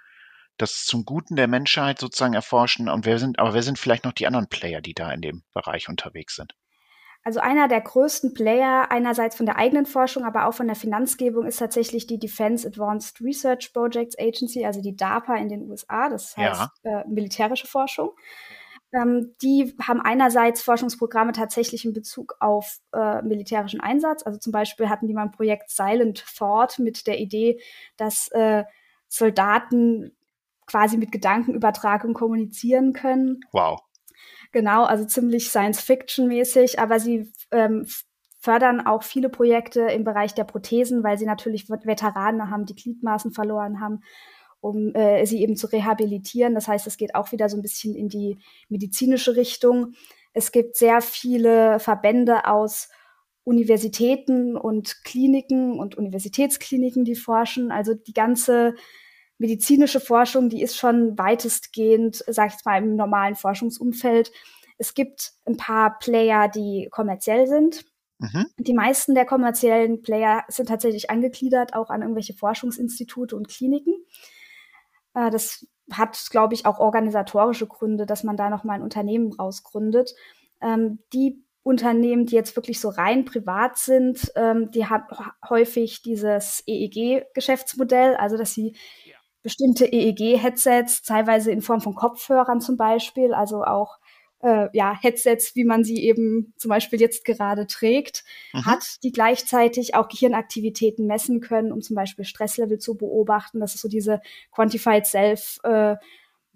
das 0.58 0.86
zum 0.86 1.06
Guten 1.06 1.36
der 1.36 1.48
Menschheit 1.48 2.00
sozusagen 2.00 2.34
erforschen. 2.34 2.90
Und 2.90 3.06
wer 3.06 3.20
sind, 3.20 3.40
aber 3.40 3.54
wer 3.54 3.64
sind 3.64 3.80
vielleicht 3.80 4.06
noch 4.06 4.14
die 4.14 4.28
anderen 4.28 4.48
Player, 4.48 4.82
die 4.82 4.94
da 4.94 5.12
in 5.12 5.22
dem 5.22 5.44
Bereich 5.54 5.90
unterwegs 5.90 6.36
sind? 6.36 6.56
Also 7.24 7.42
einer 7.42 7.68
der 7.68 7.82
größten 7.82 8.34
Player, 8.34 8.90
einerseits 8.90 9.36
von 9.36 9.46
der 9.46 9.58
eigenen 9.58 9.86
Forschung, 9.86 10.24
aber 10.24 10.48
auch 10.48 10.54
von 10.54 10.68
der 10.68 10.78
Finanzgebung, 10.78 11.46
ist 11.46 11.58
tatsächlich 11.58 12.08
die 12.08 12.20
Defense 12.20 12.66
Advanced 12.66 13.20
Research 13.20 13.74
Projects 13.74 14.18
Agency, 14.18 14.66
also 14.66 14.82
die 14.82 14.96
DARPA 14.96 15.36
in 15.36 15.50
den 15.50 15.70
USA, 15.70 16.08
das 16.08 16.38
heißt 16.38 16.72
ja. 16.84 17.02
äh, 17.02 17.04
militärische 17.08 17.68
Forschung. 17.68 18.12
Ähm, 18.94 19.36
die 19.42 19.76
haben 19.86 20.00
einerseits 20.00 20.62
Forschungsprogramme 20.62 21.34
tatsächlich 21.34 21.84
in 21.84 21.92
Bezug 21.92 22.36
auf 22.40 22.78
äh, 22.94 23.22
militärischen 23.22 23.82
Einsatz. 23.82 24.24
Also 24.24 24.40
zum 24.40 24.54
Beispiel 24.54 24.88
hatten 24.88 25.08
die 25.08 25.14
mal 25.14 25.24
ein 25.24 25.32
Projekt 25.32 25.70
Silent 25.70 26.24
Thought 26.38 26.80
mit 26.80 27.08
der 27.08 27.20
Idee, 27.20 27.60
dass 27.98 28.30
äh, 28.30 28.64
Soldaten 29.10 30.17
quasi 30.68 30.98
mit 30.98 31.12
Gedankenübertragung 31.12 32.14
kommunizieren 32.14 32.94
können. 32.94 33.40
Wow. 33.52 33.80
Genau, 34.52 34.84
also 34.84 35.06
ziemlich 35.06 35.50
Science-Fiction-mäßig, 35.50 36.80
aber 36.80 37.00
sie 37.00 37.32
ähm, 37.52 37.86
fördern 38.40 38.86
auch 38.86 39.04
viele 39.04 39.30
Projekte 39.30 39.82
im 39.82 40.04
Bereich 40.04 40.34
der 40.34 40.44
Prothesen, 40.44 41.04
weil 41.04 41.18
sie 41.18 41.26
natürlich 41.26 41.70
Veteranen 41.70 42.50
haben, 42.50 42.66
die 42.66 42.76
Gliedmaßen 42.76 43.32
verloren 43.32 43.82
haben, 43.82 44.02
um 44.62 44.94
äh, 44.96 45.26
sie 45.26 45.42
eben 45.42 45.56
zu 45.56 45.68
rehabilitieren. 45.68 46.56
Das 46.56 46.68
heißt, 46.68 46.88
es 46.88 46.98
geht 46.98 47.16
auch 47.16 47.32
wieder 47.32 47.50
so 47.50 47.58
ein 47.58 47.62
bisschen 47.62 47.96
in 47.96 48.10
die 48.10 48.40
medizinische 48.70 49.36
Richtung. 49.36 49.94
Es 50.34 50.52
gibt 50.52 50.78
sehr 50.78 51.02
viele 51.02 51.80
Verbände 51.80 52.46
aus 52.46 52.90
Universitäten 53.44 54.58
und 54.58 55.04
Kliniken 55.04 55.80
und 55.80 55.96
Universitätskliniken, 55.96 57.06
die 57.06 57.16
forschen. 57.16 57.72
Also 57.72 57.94
die 57.94 58.14
ganze 58.14 58.76
medizinische 59.38 60.00
Forschung, 60.00 60.50
die 60.50 60.62
ist 60.62 60.77
schon 60.77 61.17
weitestgehend, 61.17 62.24
sag 62.27 62.53
ich 62.53 62.65
mal, 62.65 62.82
im 62.82 62.96
normalen 62.96 63.36
Forschungsumfeld. 63.36 64.32
Es 64.77 64.94
gibt 64.94 65.34
ein 65.46 65.58
paar 65.58 65.98
Player, 66.00 66.48
die 66.48 66.88
kommerziell 66.91 67.48
sind. 67.48 67.86
Mhm. 68.20 68.48
Die 68.58 68.74
meisten 68.74 69.13
der 69.15 69.25
kommerziellen 69.25 70.01
Player 70.01 70.44
sind 70.48 70.70
tatsächlich 70.70 71.10
angegliedert, 71.10 71.74
auch 71.74 71.89
an 71.89 72.01
irgendwelche 72.01 72.34
Forschungsinstitute 72.34 73.36
und 73.36 73.48
Kliniken. 73.48 73.94
Äh, 75.13 75.29
das 75.29 75.67
hat, 75.91 76.27
glaube 76.32 76.53
ich, 76.53 76.65
auch 76.65 76.79
organisatorische 76.79 77.67
Gründe, 77.67 78.06
dass 78.06 78.24
man 78.24 78.38
da 78.38 78.50
nochmal 78.50 78.77
ein 78.77 78.84
Unternehmen 78.84 79.34
rausgründet. 79.34 80.15
Ähm, 80.62 81.00
die 81.13 81.44
Unternehmen, 81.63 82.25
die 82.25 82.36
jetzt 82.36 82.56
wirklich 82.56 82.79
so 82.79 82.89
rein 82.89 83.25
privat 83.25 83.77
sind, 83.77 84.32
ähm, 84.36 84.72
die 84.72 84.86
haben 84.86 85.03
häufig 85.48 86.01
dieses 86.01 86.63
EEG-Geschäftsmodell, 86.65 88.15
also 88.15 88.38
dass 88.38 88.53
sie. 88.53 88.75
Bestimmte 89.48 89.86
EEG-Headsets, 89.86 91.04
teilweise 91.04 91.51
in 91.51 91.62
Form 91.62 91.80
von 91.80 91.96
Kopfhörern 91.96 92.60
zum 92.60 92.75
Beispiel, 92.75 93.34
also 93.34 93.63
auch 93.63 93.98
äh, 94.42 94.68
ja, 94.74 94.94
Headsets, 95.01 95.56
wie 95.56 95.63
man 95.63 95.86
sie 95.86 96.04
eben 96.04 96.54
zum 96.58 96.68
Beispiel 96.68 97.00
jetzt 97.00 97.24
gerade 97.24 97.66
trägt, 97.66 98.25
mhm. 98.51 98.66
hat, 98.66 99.01
die 99.04 99.13
gleichzeitig 99.13 99.96
auch 99.96 100.10
Gehirnaktivitäten 100.10 101.08
messen 101.08 101.39
können, 101.39 101.72
um 101.72 101.80
zum 101.82 101.96
Beispiel 101.96 102.25
Stresslevel 102.25 102.77
zu 102.77 102.98
beobachten. 102.98 103.62
Das 103.62 103.74
ist 103.74 103.82
so 103.82 103.88
diese 103.88 104.20
Quantified 104.51 105.06
Self 105.06 105.60
äh, 105.63 105.96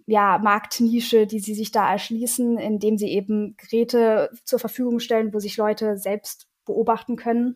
ja, 0.05 0.37
Marktnische, 0.39 1.27
die 1.27 1.39
sie 1.39 1.53
sich 1.53 1.71
da 1.71 1.89
erschließen, 1.89 2.57
indem 2.57 2.97
sie 2.97 3.07
eben 3.07 3.55
Geräte 3.55 4.31
zur 4.43 4.59
Verfügung 4.59 4.99
stellen, 4.99 5.33
wo 5.33 5.39
sich 5.39 5.55
Leute 5.55 5.97
selbst 5.97 6.49
beobachten 6.65 7.15
können. 7.15 7.55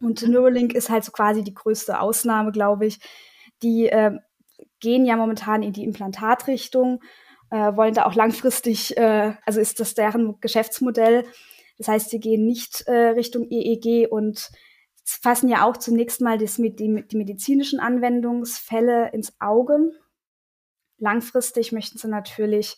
Und 0.00 0.26
mhm. 0.26 0.32
Neuralink 0.32 0.74
ist 0.74 0.90
halt 0.90 1.04
so 1.04 1.12
quasi 1.12 1.44
die 1.44 1.54
größte 1.54 2.00
Ausnahme, 2.00 2.50
glaube 2.50 2.86
ich. 2.86 2.98
Die 3.62 3.86
äh, 3.86 4.18
gehen 4.80 5.04
ja 5.04 5.16
momentan 5.16 5.62
in 5.62 5.72
die 5.72 5.84
Implantatrichtung, 5.84 7.02
äh, 7.50 7.76
wollen 7.76 7.94
da 7.94 8.06
auch 8.06 8.14
langfristig, 8.14 8.96
äh, 8.96 9.34
also 9.44 9.60
ist 9.60 9.80
das 9.80 9.94
deren 9.94 10.40
Geschäftsmodell. 10.40 11.24
Das 11.78 11.88
heißt, 11.88 12.10
sie 12.10 12.20
gehen 12.20 12.44
nicht 12.44 12.82
äh, 12.86 13.10
Richtung 13.10 13.46
EEG 13.50 14.10
und 14.10 14.50
fassen 15.04 15.48
ja 15.48 15.64
auch 15.64 15.76
zunächst 15.76 16.20
mal 16.20 16.38
das, 16.38 16.56
die, 16.56 16.74
die 16.74 17.16
medizinischen 17.16 17.80
Anwendungsfälle 17.80 19.10
ins 19.12 19.40
Auge 19.40 19.92
langfristig 20.98 21.72
möchten 21.72 21.98
sie 21.98 22.08
natürlich 22.08 22.76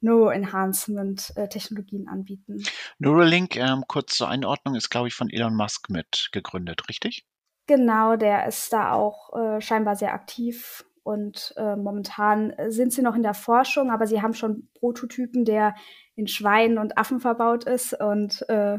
Neuroenhancement-Technologien 0.00 2.06
äh, 2.06 2.10
anbieten. 2.10 2.62
Neuralink, 2.98 3.56
ähm, 3.56 3.84
kurz 3.86 4.16
zur 4.16 4.28
Einordnung, 4.28 4.74
ist, 4.74 4.90
glaube 4.90 5.06
ich, 5.08 5.14
von 5.14 5.30
Elon 5.30 5.56
Musk 5.56 5.88
mit 5.90 6.28
gegründet, 6.32 6.88
richtig? 6.88 7.24
Genau, 7.66 8.16
der 8.16 8.46
ist 8.46 8.72
da 8.72 8.92
auch 8.92 9.36
äh, 9.36 9.60
scheinbar 9.60 9.96
sehr 9.96 10.14
aktiv 10.14 10.86
und 11.08 11.54
äh, 11.56 11.74
momentan 11.74 12.52
sind 12.68 12.92
sie 12.92 13.00
noch 13.00 13.14
in 13.14 13.22
der 13.22 13.32
Forschung, 13.32 13.90
aber 13.90 14.06
sie 14.06 14.20
haben 14.20 14.34
schon 14.34 14.68
Prototypen, 14.74 15.46
der 15.46 15.74
in 16.16 16.28
Schweinen 16.28 16.76
und 16.76 16.98
Affen 16.98 17.18
verbaut 17.18 17.64
ist 17.64 17.98
und 17.98 18.46
äh, 18.50 18.76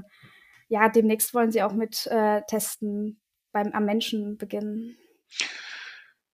ja, 0.67 0.89
demnächst 0.89 1.33
wollen 1.33 1.51
sie 1.51 1.63
auch 1.63 1.73
mit 1.73 2.05
äh, 2.05 2.43
Testen 2.47 3.19
beim 3.51 3.71
am 3.71 3.83
Menschen 3.83 4.37
beginnen. 4.37 4.95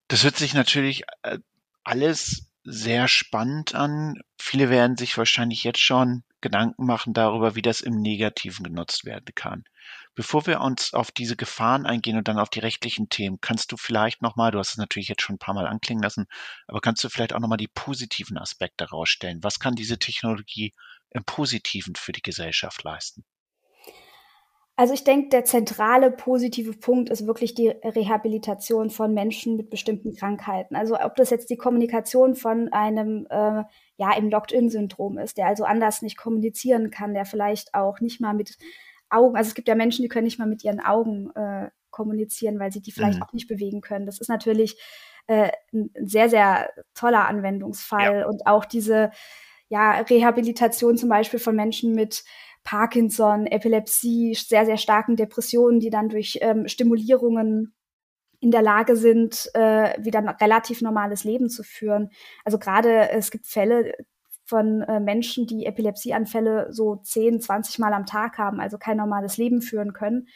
Das 0.10 0.26
hört 0.26 0.36
sich 0.36 0.54
natürlich 0.54 1.04
äh, 1.24 1.40
alles 1.86 2.52
sehr 2.66 3.08
spannend 3.08 3.74
an. 3.74 4.20
Viele 4.38 4.70
werden 4.70 4.98
sich 4.98 5.18
wahrscheinlich 5.18 5.64
jetzt 5.64 5.80
schon 5.80 6.24
Gedanken 6.42 6.86
machen 6.86 7.14
darüber, 7.14 7.56
wie 7.56 7.62
das 7.62 7.80
im 7.80 8.02
Negativen 8.02 8.66
genutzt 8.66 9.06
werden 9.06 9.34
kann. 9.34 9.64
Bevor 10.16 10.48
wir 10.48 10.62
uns 10.62 10.94
auf 10.94 11.12
diese 11.12 11.36
Gefahren 11.36 11.86
eingehen 11.86 12.18
und 12.18 12.28
dann 12.28 12.40
auf 12.40 12.50
die 12.50 12.60
rechtlichen 12.60 13.10
Themen, 13.10 13.40
kannst 13.42 13.72
du 13.74 13.78
vielleicht 13.78 14.22
nochmal, 14.22 14.52
du 14.52 14.60
hast 14.60 14.70
es 14.70 14.78
natürlich 14.78 15.10
jetzt 15.10 15.22
schon 15.22 15.36
ein 15.36 15.40
paar 15.40 15.54
Mal 15.54 15.68
anklingen 15.68 16.02
lassen, 16.02 16.26
aber 16.68 16.80
kannst 16.80 17.04
du 17.04 17.10
vielleicht 17.10 17.34
auch 17.34 17.40
nochmal 17.40 17.58
die 17.58 17.68
positiven 17.68 18.38
Aspekte 18.38 18.86
herausstellen? 18.86 19.44
Was 19.44 19.60
kann 19.60 19.76
diese 19.76 20.00
Technologie 20.00 20.74
im 21.12 21.26
Positiven 21.26 21.96
für 21.96 22.14
die 22.14 22.22
Gesellschaft 22.22 22.84
leisten? 22.84 23.26
Also 24.78 24.94
ich 24.94 25.06
denke, 25.06 25.30
der 25.30 25.46
zentrale 25.46 26.12
positive 26.12 26.74
Punkt 26.74 27.10
ist 27.10 27.26
wirklich 27.26 27.54
die 27.54 27.70
Rehabilitation 27.70 28.90
von 28.90 29.14
Menschen 29.14 29.56
mit 29.56 29.70
bestimmten 29.70 30.14
Krankheiten. 30.16 30.76
Also 30.76 31.00
ob 31.00 31.16
das 31.16 31.30
jetzt 31.30 31.50
die 31.50 31.56
Kommunikation 31.56 32.36
von 32.36 32.74
einem 32.74 33.26
äh, 33.30 33.64
ja 33.96 34.18
im 34.18 34.30
Locked-in-Syndrom 34.30 35.18
ist, 35.18 35.38
der 35.38 35.48
also 35.48 35.64
anders 35.64 36.02
nicht 36.02 36.18
kommunizieren 36.18 36.90
kann, 36.92 37.14
der 37.14 37.26
vielleicht 37.26 37.74
auch 37.74 38.02
nicht 38.02 38.20
mal 38.20 38.34
mit 38.34 38.58
Augen, 39.16 39.36
also 39.36 39.48
es 39.48 39.56
gibt 39.56 39.68
ja 39.68 39.76
Menschen, 39.76 40.04
die 40.04 40.10
können 40.10 40.26
nicht 40.26 40.40
mal 40.40 40.48
mit 40.48 40.64
ihren 40.64 40.80
Augen 40.80 41.32
äh, 41.36 41.70
kommunizieren, 41.90 42.60
weil 42.60 42.72
sie 42.72 42.82
die 42.82 42.92
vielleicht 42.92 43.20
mhm. 43.20 43.24
auch 43.24 43.34
nicht 43.34 43.48
bewegen 43.48 43.82
können. 43.82 44.06
Das 44.06 44.20
ist 44.20 44.28
natürlich 44.28 44.78
äh, 45.28 45.50
ein 45.74 45.90
sehr, 46.04 46.30
sehr 46.30 46.70
toller 46.94 47.28
Anwendungsfall 47.28 48.20
ja. 48.20 48.28
und 48.28 48.46
auch 48.46 48.66
diese 48.66 49.12
ja, 49.70 50.00
Rehabilitation 50.02 50.98
zum 50.98 51.10
Beispiel 51.10 51.40
von 51.40 51.56
Menschen 51.56 51.94
mit 51.94 52.24
Parkinson, 52.64 53.46
Epilepsie, 53.46 54.36
sehr, 54.36 54.66
sehr 54.66 54.78
starken 54.78 55.16
Depressionen, 55.16 55.80
die 55.80 55.90
dann 55.90 56.10
durch 56.10 56.40
ähm, 56.42 56.68
Stimulierungen 56.68 57.74
in 58.40 58.52
der 58.52 58.62
Lage 58.62 58.96
sind, 58.96 59.50
äh, 59.54 59.94
wieder 60.04 60.20
ein 60.20 60.30
relativ 60.30 60.82
normales 60.82 61.24
Leben 61.24 61.50
zu 61.50 61.64
führen. 61.64 62.10
Also 62.44 62.60
gerade 62.60 63.10
es 63.10 63.32
gibt 63.32 63.48
Fälle 63.48 63.94
von 64.46 64.82
äh, 64.84 65.00
Menschen, 65.00 65.48
die 65.48 65.66
Epilepsieanfälle 65.66 66.72
so 66.72 66.98
10, 66.98 67.42
20 67.42 67.80
Mal 67.80 67.94
am 67.94 68.06
Tag 68.06 68.38
haben, 68.38 68.60
also 68.60 68.78
kein 68.78 68.98
normales 68.98 69.38
Leben 69.38 69.62
führen 69.62 69.94
können. 69.94 70.28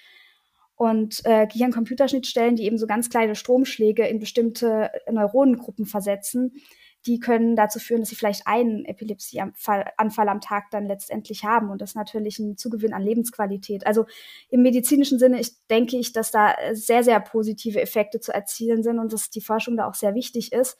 Und 0.76 1.22
äh, 1.26 1.46
Gehirn-Computerschnittstellen, 1.46 2.56
die 2.56 2.64
eben 2.64 2.78
so 2.78 2.88
ganz 2.88 3.10
kleine 3.10 3.36
Stromschläge 3.36 4.08
in 4.08 4.20
bestimmte 4.20 4.90
Neuronengruppen 5.12 5.86
versetzen, 5.86 6.54
die 7.06 7.20
können 7.20 7.56
dazu 7.56 7.80
führen, 7.80 8.02
dass 8.02 8.10
sie 8.10 8.16
vielleicht 8.16 8.46
einen 8.46 8.84
Epilepsieanfall 8.86 9.94
am 9.98 10.42
Tag 10.42 10.70
dann 10.72 10.86
letztendlich 10.86 11.44
haben. 11.44 11.70
Und 11.70 11.82
das 11.82 11.92
ist 11.92 11.96
natürlich 11.96 12.40
ein 12.40 12.58
Zugewinn 12.58 12.94
an 12.94 13.04
Lebensqualität. 13.04 13.86
Also 13.88 14.06
im 14.50 14.62
medizinischen 14.62 15.18
Sinne 15.20 15.40
ich, 15.40 15.52
denke 15.68 15.98
ich, 15.98 16.12
dass 16.12 16.32
da 16.32 16.56
sehr, 16.74 17.04
sehr 17.04 17.20
positive 17.20 17.82
Effekte 17.82 18.20
zu 18.20 18.34
erzielen 18.34 18.84
sind 18.84 19.00
und 19.00 19.14
dass 19.14 19.30
die 19.30 19.42
Forschung 19.42 19.78
da 19.78 19.88
auch 19.88 19.94
sehr 19.94 20.14
wichtig 20.14 20.52
ist. 20.52 20.78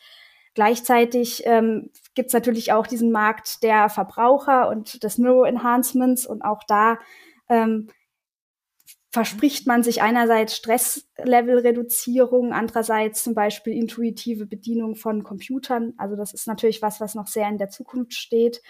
Gleichzeitig 0.60 1.44
ähm, 1.46 1.90
gibt 2.16 2.28
es 2.28 2.34
natürlich 2.34 2.74
auch 2.74 2.86
diesen 2.86 3.14
Markt 3.14 3.64
der 3.64 3.88
Verbraucher 3.88 4.68
und 4.68 5.04
des 5.04 5.18
Neuroenhancements 5.18 6.26
und 6.26 6.42
auch 6.42 6.64
da 6.68 7.00
ähm, 7.48 7.88
verspricht 9.10 9.68
man 9.68 9.84
sich 9.84 10.02
einerseits 10.02 10.58
Stresslevelreduzierung, 10.58 12.52
andererseits 12.52 13.24
zum 13.24 13.36
Beispiel 13.36 13.72
intuitive 13.72 14.48
Bedienung 14.48 14.98
von 14.98 15.24
Computern. 15.24 15.94
Also 15.96 16.18
das 16.18 16.34
ist 16.34 16.46
natürlich 16.46 16.82
was, 16.82 17.00
was 17.00 17.16
noch 17.16 17.28
sehr 17.28 17.48
in 17.48 17.58
der 17.58 17.70
Zukunft 17.70 18.16
steht, 18.16 18.62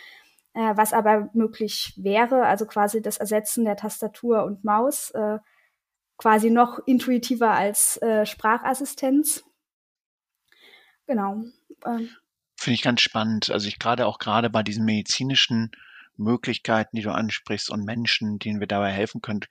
äh, 0.54 0.74
was 0.76 0.94
aber 0.94 1.32
möglich 1.34 1.96
wäre, 1.98 2.46
also 2.46 2.68
quasi 2.68 3.02
das 3.02 3.18
Ersetzen 3.18 3.66
der 3.66 3.78
Tastatur 3.78 4.44
und 4.44 4.64
Maus, 4.64 5.10
äh, 5.16 5.40
quasi 6.18 6.52
noch 6.52 6.86
intuitiver 6.86 7.50
als 7.50 8.00
äh, 8.04 8.28
Sprachassistenz. 8.28 9.44
Genau. 11.08 11.46
Ähm. 11.86 12.10
Finde 12.56 12.76
ich 12.76 12.82
ganz 12.82 13.02
spannend. 13.02 13.50
Also 13.52 13.68
ich 13.68 13.80
gerade 13.80 14.06
auch 14.06 14.20
gerade 14.20 14.50
bei 14.50 14.64
diesen 14.64 14.86
medizinischen 14.86 15.72
Möglichkeiten, 16.18 16.98
die 16.98 17.04
du 17.04 17.12
ansprichst 17.12 17.70
und 17.70 17.86
Menschen, 17.86 18.40
denen 18.40 18.60
wir 18.60 18.68
dabei 18.68 18.92
helfen 18.92 19.22
können, 19.22 19.42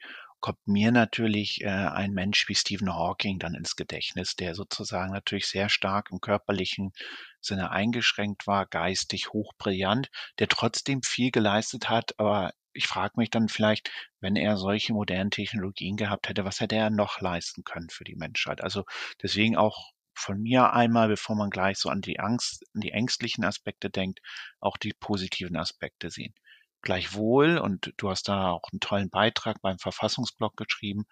kommt 0.40 0.66
mir 0.66 0.92
natürlich 0.92 1.62
äh, 1.62 1.68
ein 1.68 2.12
Mensch 2.12 2.49
wie 2.49 2.54
Stephen 2.54 2.94
Hawking 2.94 3.38
dann 3.38 3.54
ins 3.54 3.75
Gedächtnis, 3.76 4.37
der 4.37 4.54
sozusagen 4.54 5.12
natürlich 5.12 5.47
sehr 5.47 5.68
stark 5.68 6.11
im 6.12 6.20
körperlichen 6.20 6.92
Sinne 7.40 7.70
eingeschränkt 7.70 8.47
war, 8.47 8.66
geistig 8.66 9.32
hochbrillant, 9.32 10.11
der 10.38 10.49
trotzdem 10.49 11.02
viel 11.02 11.30
geleistet 11.30 11.88
hat, 11.88 12.12
aber 12.18 12.52
ich 12.73 12.87
frage 12.87 13.14
mich 13.16 13.30
dann 13.30 13.49
vielleicht, 13.49 13.90
wenn 14.20 14.37
er 14.37 14.56
solche 14.56 14.92
modernen 14.92 15.32
Technologien 15.32 15.97
gehabt 15.97 16.28
hätte, 16.28 16.44
was 16.44 16.61
hätte 16.61 16.76
er 16.76 16.90
noch 16.90 17.20
leisten 17.20 17.64
können 17.64 17.88
für 17.90 18.04
die 18.04 18.14
Menschheit? 18.14 18.61
Also 18.61 18.85
deswegen 19.20 19.56
auch 19.56 19.90
von 20.18 20.40
mir 20.40 20.72
einmal, 20.72 21.08
bevor 21.08 21.37
man 21.37 21.50
gleich 21.50 21.78
so 21.78 21.88
an 21.88 22.00
die 22.00 22.20
Angst, 22.20 22.64
an 22.75 22.80
die 22.80 22.92
ängstlichen 22.92 23.44
Aspekte 23.44 23.90
denkt, 23.90 24.20
auch 24.60 24.76
die 24.76 24.92
positiven 24.98 25.56
Aspekte 25.56 26.10
sehen. 26.10 26.34
Gleichwohl, 26.82 27.58
und 27.58 27.92
du 27.96 28.10
hast 28.10 28.28
da 28.28 28.50
auch 28.50 28.68
einen 28.72 28.80
tollen 28.80 29.10
Beitrag 29.10 29.60
beim 29.62 29.78
Verfassungsblog 29.78 30.56
geschrieben, 30.56 31.04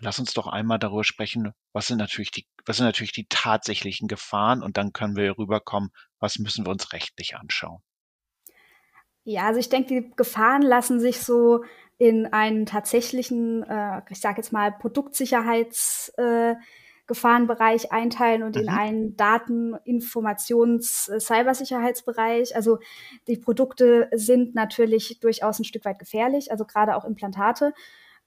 lass 0.00 0.18
uns 0.18 0.34
doch 0.34 0.46
einmal 0.46 0.78
darüber 0.78 1.04
sprechen, 1.04 1.52
was 1.72 1.86
sind 1.86 1.98
natürlich 1.98 2.30
die, 2.30 2.46
was 2.66 2.76
sind 2.76 2.86
natürlich 2.86 3.12
die 3.12 3.26
tatsächlichen 3.28 4.08
Gefahren 4.08 4.62
und 4.62 4.76
dann 4.76 4.92
können 4.92 5.16
wir 5.16 5.38
rüberkommen, 5.38 5.90
was 6.18 6.38
müssen 6.38 6.66
wir 6.66 6.70
uns 6.70 6.92
rechtlich 6.92 7.36
anschauen. 7.36 7.82
Ja, 9.24 9.46
also 9.46 9.60
ich 9.60 9.68
denke, 9.68 10.00
die 10.00 10.10
Gefahren 10.16 10.62
lassen 10.62 11.00
sich 11.00 11.20
so 11.20 11.62
in 11.98 12.32
einen 12.32 12.64
tatsächlichen, 12.64 13.62
äh, 13.64 14.00
ich 14.08 14.20
sage 14.20 14.38
jetzt 14.38 14.52
mal, 14.52 14.72
Produktsicherheitsgefahrenbereich 14.72 16.56
äh, 16.56 16.56
einteilen 17.90 18.42
und 18.42 18.56
mhm. 18.56 18.62
in 18.62 18.68
einen 18.68 19.16
Daten-, 19.16 19.74
Informations-, 19.84 21.10
Cybersicherheitsbereich. 21.18 22.54
Also 22.54 22.78
die 23.26 23.36
Produkte 23.36 24.08
sind 24.14 24.54
natürlich 24.54 25.18
durchaus 25.20 25.58
ein 25.58 25.64
Stück 25.64 25.84
weit 25.84 25.98
gefährlich, 25.98 26.50
also 26.50 26.64
gerade 26.64 26.96
auch 26.96 27.04
Implantate. 27.04 27.72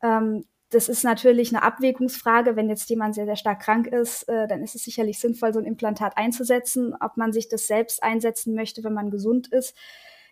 Ähm, 0.02 0.46
das 0.72 0.88
ist 0.88 1.04
natürlich 1.04 1.54
eine 1.54 1.64
Abwägungsfrage. 1.64 2.56
Wenn 2.56 2.70
jetzt 2.70 2.90
jemand 2.90 3.14
sehr, 3.14 3.26
sehr 3.26 3.36
stark 3.36 3.62
krank 3.62 3.88
ist, 3.88 4.24
äh, 4.30 4.48
dann 4.48 4.64
ist 4.64 4.74
es 4.74 4.84
sicherlich 4.84 5.20
sinnvoll, 5.20 5.54
so 5.54 5.60
ein 5.60 5.66
Implantat 5.66 6.18
einzusetzen. 6.18 6.96
Ob 7.00 7.18
man 7.18 7.34
sich 7.34 7.50
das 7.50 7.68
selbst 7.68 8.02
einsetzen 8.02 8.56
möchte, 8.56 8.84
wenn 8.84 8.94
man 8.94 9.12
gesund 9.12 9.48
ist, 9.52 9.76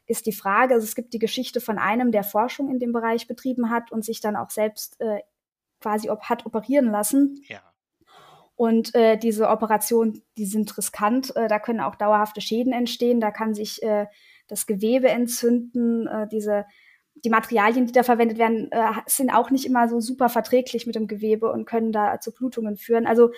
ist 0.08 0.25
die 0.25 0.32
Frage. 0.32 0.75
Also 0.75 0.86
es 0.86 0.96
gibt 0.96 1.13
die 1.13 1.20
Geschichte 1.20 1.60
von 1.60 1.77
einem, 1.77 2.12
der 2.12 2.24
Forschung 2.24 2.70
in 2.70 2.79
dem 2.79 2.94
Bereich 2.94 3.27
betrieben 3.27 3.70
hat 3.70 3.91
und 3.91 4.06
sich 4.06 4.22
dann 4.22 4.38
auch 4.38 4.50
selbst 4.50 5.00
äh, 5.01 5.20
quasi 5.82 6.10
ob, 6.10 6.24
hat 6.24 6.46
operieren 6.46 6.89
lassen. 6.89 7.44
Ja. 7.48 7.62
Und 8.60 8.94
äh, 8.94 9.16
diese 9.16 9.48
Operationen, 9.48 10.22
die 10.38 10.46
sind 10.46 10.78
riskant. 10.78 11.34
Äh, 11.38 11.48
da 11.48 11.60
können 11.60 11.80
auch 11.80 11.96
dauerhafte 11.96 12.42
Schäden 12.42 12.74
entstehen. 12.74 13.22
Da 13.22 13.32
kann 13.32 13.54
sich 13.54 13.82
äh, 13.84 14.08
das 14.50 14.66
Gewebe 14.68 15.08
entzünden. 15.08 16.08
Äh, 16.08 16.28
diese 16.28 16.66
die 17.24 17.30
Materialien, 17.30 17.86
die 17.86 17.94
da 17.94 18.04
verwendet 18.04 18.38
werden, 18.38 18.70
äh, 18.74 18.92
sind 19.06 19.30
auch 19.30 19.50
nicht 19.50 19.66
immer 19.66 19.88
so 19.88 20.01
super 20.01 20.28
verträglich 20.28 20.86
mit 20.86 20.96
dem 20.96 21.08
Gewebe 21.08 21.50
und 21.50 21.63
können 21.63 21.94
da 21.94 22.20
zu 22.20 22.34
Blutungen 22.34 22.75
führen. 22.75 23.08
Also 23.08 23.32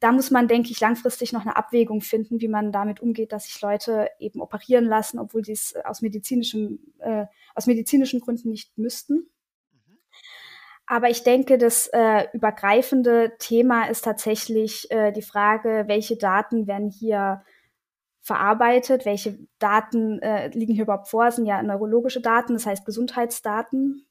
da 0.00 0.12
muss 0.12 0.30
man, 0.30 0.48
denke 0.48 0.70
ich, 0.70 0.80
langfristig 0.80 1.32
noch 1.32 1.46
eine 1.46 1.56
Abwägung 1.56 2.02
finden, 2.02 2.38
wie 2.42 2.48
man 2.48 2.70
damit 2.70 3.00
umgeht, 3.00 3.32
dass 3.32 3.44
sich 3.44 3.62
Leute 3.62 4.10
eben 4.18 4.42
operieren 4.42 4.84
lassen, 4.84 5.18
obwohl 5.18 5.46
sie 5.46 5.52
es 5.52 5.76
aus 5.82 6.02
äh, 6.02 7.24
aus 7.54 7.66
medizinischen 7.66 8.20
Gründen 8.20 8.50
nicht 8.50 8.76
müssten. 8.76 9.30
Aber 10.90 11.10
ich 11.10 11.22
denke, 11.22 11.58
das 11.58 11.86
äh, 11.88 12.28
übergreifende 12.32 13.32
Thema 13.38 13.84
ist 13.90 14.06
tatsächlich 14.06 14.90
äh, 14.90 15.12
die 15.12 15.22
Frage, 15.22 15.84
welche 15.86 16.16
Daten 16.16 16.66
werden 16.66 16.88
hier 16.88 17.42
verarbeitet, 18.22 19.04
welche 19.04 19.38
Daten 19.58 20.18
äh, 20.22 20.48
liegen 20.48 20.72
hier 20.72 20.84
überhaupt 20.84 21.08
vor, 21.08 21.26
das 21.26 21.36
sind 21.36 21.44
ja 21.44 21.62
neurologische 21.62 22.22
Daten, 22.22 22.54
das 22.54 22.64
heißt 22.64 22.86
Gesundheitsdaten. 22.86 24.06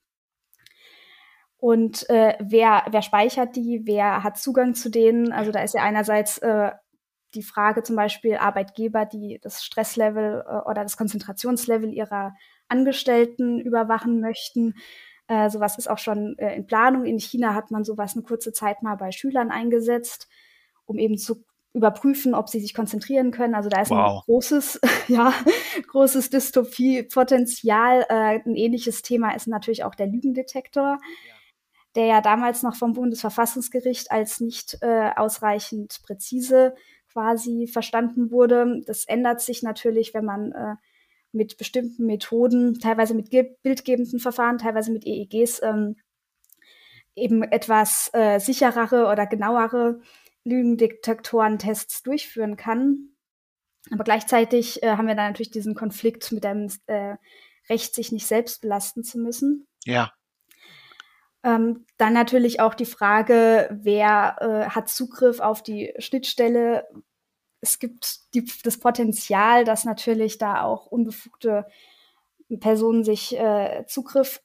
Und 1.57 2.07
äh, 2.11 2.37
wer, 2.39 2.85
wer 2.91 3.01
speichert 3.01 3.55
die, 3.55 3.81
wer 3.85 4.23
hat 4.23 4.37
Zugang 4.37 4.75
zu 4.75 4.91
denen? 4.91 5.31
Also 5.31 5.51
da 5.51 5.61
ist 5.63 5.73
ja 5.73 5.81
einerseits 5.81 6.37
äh, 6.37 6.71
die 7.33 7.41
Frage 7.41 7.81
zum 7.81 7.95
Beispiel 7.95 8.35
Arbeitgeber, 8.35 9.05
die 9.05 9.39
das 9.41 9.63
Stresslevel 9.63 10.43
äh, 10.47 10.69
oder 10.69 10.83
das 10.83 10.95
Konzentrationslevel 10.95 11.91
ihrer 11.91 12.35
Angestellten 12.67 13.59
überwachen 13.59 14.21
möchten. 14.21 14.75
Äh, 15.27 15.49
sowas 15.49 15.77
ist 15.77 15.89
auch 15.89 15.97
schon 15.97 16.37
äh, 16.37 16.55
in 16.55 16.65
Planung. 16.65 17.05
In 17.05 17.19
China 17.19 17.53
hat 17.53 17.71
man 17.71 17.83
sowas 17.83 18.13
eine 18.13 18.23
kurze 18.23 18.53
Zeit 18.53 18.81
mal 18.81 18.95
bei 18.95 19.11
Schülern 19.11 19.51
eingesetzt, 19.51 20.27
um 20.85 20.97
eben 20.97 21.17
zu 21.17 21.43
überprüfen, 21.73 22.33
ob 22.33 22.49
sie 22.49 22.59
sich 22.59 22.73
konzentrieren 22.73 23.31
können. 23.31 23.53
Also 23.53 23.69
da 23.69 23.81
ist 23.81 23.91
wow. 23.91 24.21
ein 24.21 24.21
großes, 24.25 24.79
ja, 25.07 25.33
großes 25.87 26.29
Dystopie-Potenzial. 26.29 28.05
Äh, 28.09 28.39
ein 28.45 28.55
ähnliches 28.55 29.01
Thema 29.01 29.35
ist 29.35 29.47
natürlich 29.47 29.83
auch 29.83 29.95
der 29.95 30.07
Lügendetektor. 30.07 30.97
Ja 31.27 31.37
der 31.97 32.05
ja 32.05 32.21
damals 32.21 32.61
noch 32.61 32.75
vom 32.75 32.93
Bundesverfassungsgericht 32.93 34.11
als 34.11 34.39
nicht 34.39 34.77
äh, 34.81 35.09
ausreichend 35.15 35.99
präzise 36.03 36.75
quasi 37.11 37.65
verstanden 37.65 38.29
wurde. 38.29 38.81
Das 38.85 39.05
ändert 39.05 39.41
sich 39.41 39.63
natürlich, 39.63 40.13
wenn 40.13 40.23
man 40.23 40.51
äh, 40.51 40.75
mit 41.31 41.57
bestimmten 41.57 42.05
Methoden, 42.05 42.79
teilweise 42.79 43.13
mit 43.13 43.29
bildgebenden 43.29 44.19
Verfahren, 44.19 44.57
teilweise 44.57 44.91
mit 44.91 45.05
EEGs, 45.05 45.61
ähm, 45.63 45.95
eben 47.15 47.43
etwas 47.43 48.09
äh, 48.13 48.39
sicherere 48.39 49.07
oder 49.07 49.25
genauere 49.25 49.99
Lügendetektorentests 50.43 52.03
durchführen 52.03 52.55
kann. 52.55 53.09
Aber 53.91 54.03
gleichzeitig 54.03 54.83
äh, 54.83 54.91
haben 54.91 55.07
wir 55.07 55.15
dann 55.15 55.27
natürlich 55.31 55.51
diesen 55.51 55.75
Konflikt 55.75 56.31
mit 56.31 56.43
dem 56.43 56.71
äh, 56.87 57.15
Recht, 57.69 57.95
sich 57.95 58.11
nicht 58.11 58.27
selbst 58.27 58.61
belasten 58.61 59.03
zu 59.03 59.19
müssen. 59.19 59.67
Ja. 59.85 60.11
Ähm, 61.43 61.85
dann 61.97 62.13
natürlich 62.13 62.59
auch 62.59 62.73
die 62.73 62.85
Frage, 62.85 63.69
wer 63.71 64.37
äh, 64.39 64.69
hat 64.69 64.89
Zugriff 64.89 65.39
auf 65.39 65.63
die 65.63 65.93
Schnittstelle. 65.97 66.85
Es 67.61 67.79
gibt 67.79 68.33
die, 68.33 68.45
das 68.63 68.79
Potenzial, 68.79 69.63
dass 69.63 69.83
natürlich 69.83 70.37
da 70.37 70.61
auch 70.61 70.85
unbefugte 70.85 71.65
Personen 72.59 73.03
sich 73.03 73.37
äh, 73.37 73.85
Zugriff 73.87 74.41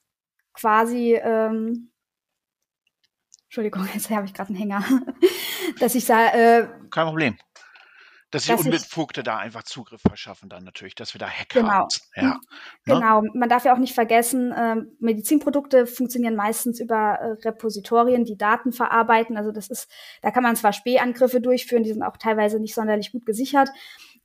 quasi, 0.54 1.14
ähm, 1.14 1.90
Entschuldigung, 3.44 3.86
jetzt 3.94 4.10
habe 4.10 4.26
ich 4.26 4.34
gerade 4.34 4.48
einen 4.48 4.58
Hänger, 4.58 4.84
dass 5.80 5.94
ich 5.94 6.04
sage. 6.04 6.36
Äh, 6.36 6.68
Kein 6.90 7.06
Problem 7.06 7.36
dass 8.32 8.44
sich 8.44 8.56
Unbefugte 8.56 9.22
da 9.22 9.36
einfach 9.36 9.62
Zugriff 9.62 10.00
verschaffen 10.00 10.48
dann 10.48 10.64
natürlich, 10.64 10.94
dass 10.94 11.14
wir 11.14 11.18
da 11.18 11.28
Hacker 11.28 11.60
genau. 11.60 11.72
haben. 11.72 11.88
Ja. 12.16 12.22
Ne? 12.22 12.40
Genau, 12.86 13.22
man 13.34 13.48
darf 13.48 13.64
ja 13.64 13.74
auch 13.74 13.78
nicht 13.78 13.94
vergessen, 13.94 14.52
äh, 14.52 14.76
Medizinprodukte 14.98 15.86
funktionieren 15.86 16.34
meistens 16.34 16.80
über 16.80 17.18
äh, 17.20 17.46
Repositorien, 17.46 18.24
die 18.24 18.38
Daten 18.38 18.72
verarbeiten. 18.72 19.36
Also 19.36 19.52
das 19.52 19.68
ist, 19.68 19.88
da 20.22 20.30
kann 20.30 20.42
man 20.42 20.56
zwar 20.56 20.72
Spähangriffe 20.72 21.40
durchführen, 21.40 21.84
die 21.84 21.92
sind 21.92 22.02
auch 22.02 22.16
teilweise 22.16 22.58
nicht 22.58 22.74
sonderlich 22.74 23.12
gut 23.12 23.26
gesichert. 23.26 23.68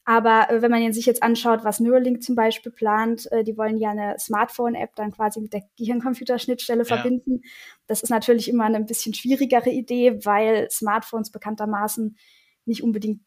Aber 0.05 0.49
äh, 0.49 0.61
wenn 0.61 0.71
man 0.71 0.93
sich 0.93 1.05
jetzt 1.05 1.21
anschaut, 1.21 1.65
was 1.65 1.81
Neuralink 1.81 2.23
zum 2.23 2.35
Beispiel 2.35 2.71
plant, 2.71 3.29
äh, 3.33 3.43
die 3.43 3.57
wollen 3.57 3.77
ja 3.77 3.89
eine 3.89 4.15
Smartphone-App 4.17 4.95
dann 4.95 5.11
quasi 5.11 5.41
mit 5.41 5.51
der 5.51 5.63
Gehirncomputerschnittstelle 5.77 6.83
ja. 6.83 6.95
verbinden. 6.95 7.41
Das 7.87 8.03
ist 8.03 8.09
natürlich 8.09 8.47
immer 8.47 8.63
eine 8.63 8.77
ein 8.77 8.85
bisschen 8.85 9.13
schwierigere 9.13 9.69
Idee, 9.69 10.23
weil 10.23 10.69
Smartphones 10.71 11.29
bekanntermaßen 11.29 12.15
nicht 12.67 12.83
unbedingt 12.83 13.21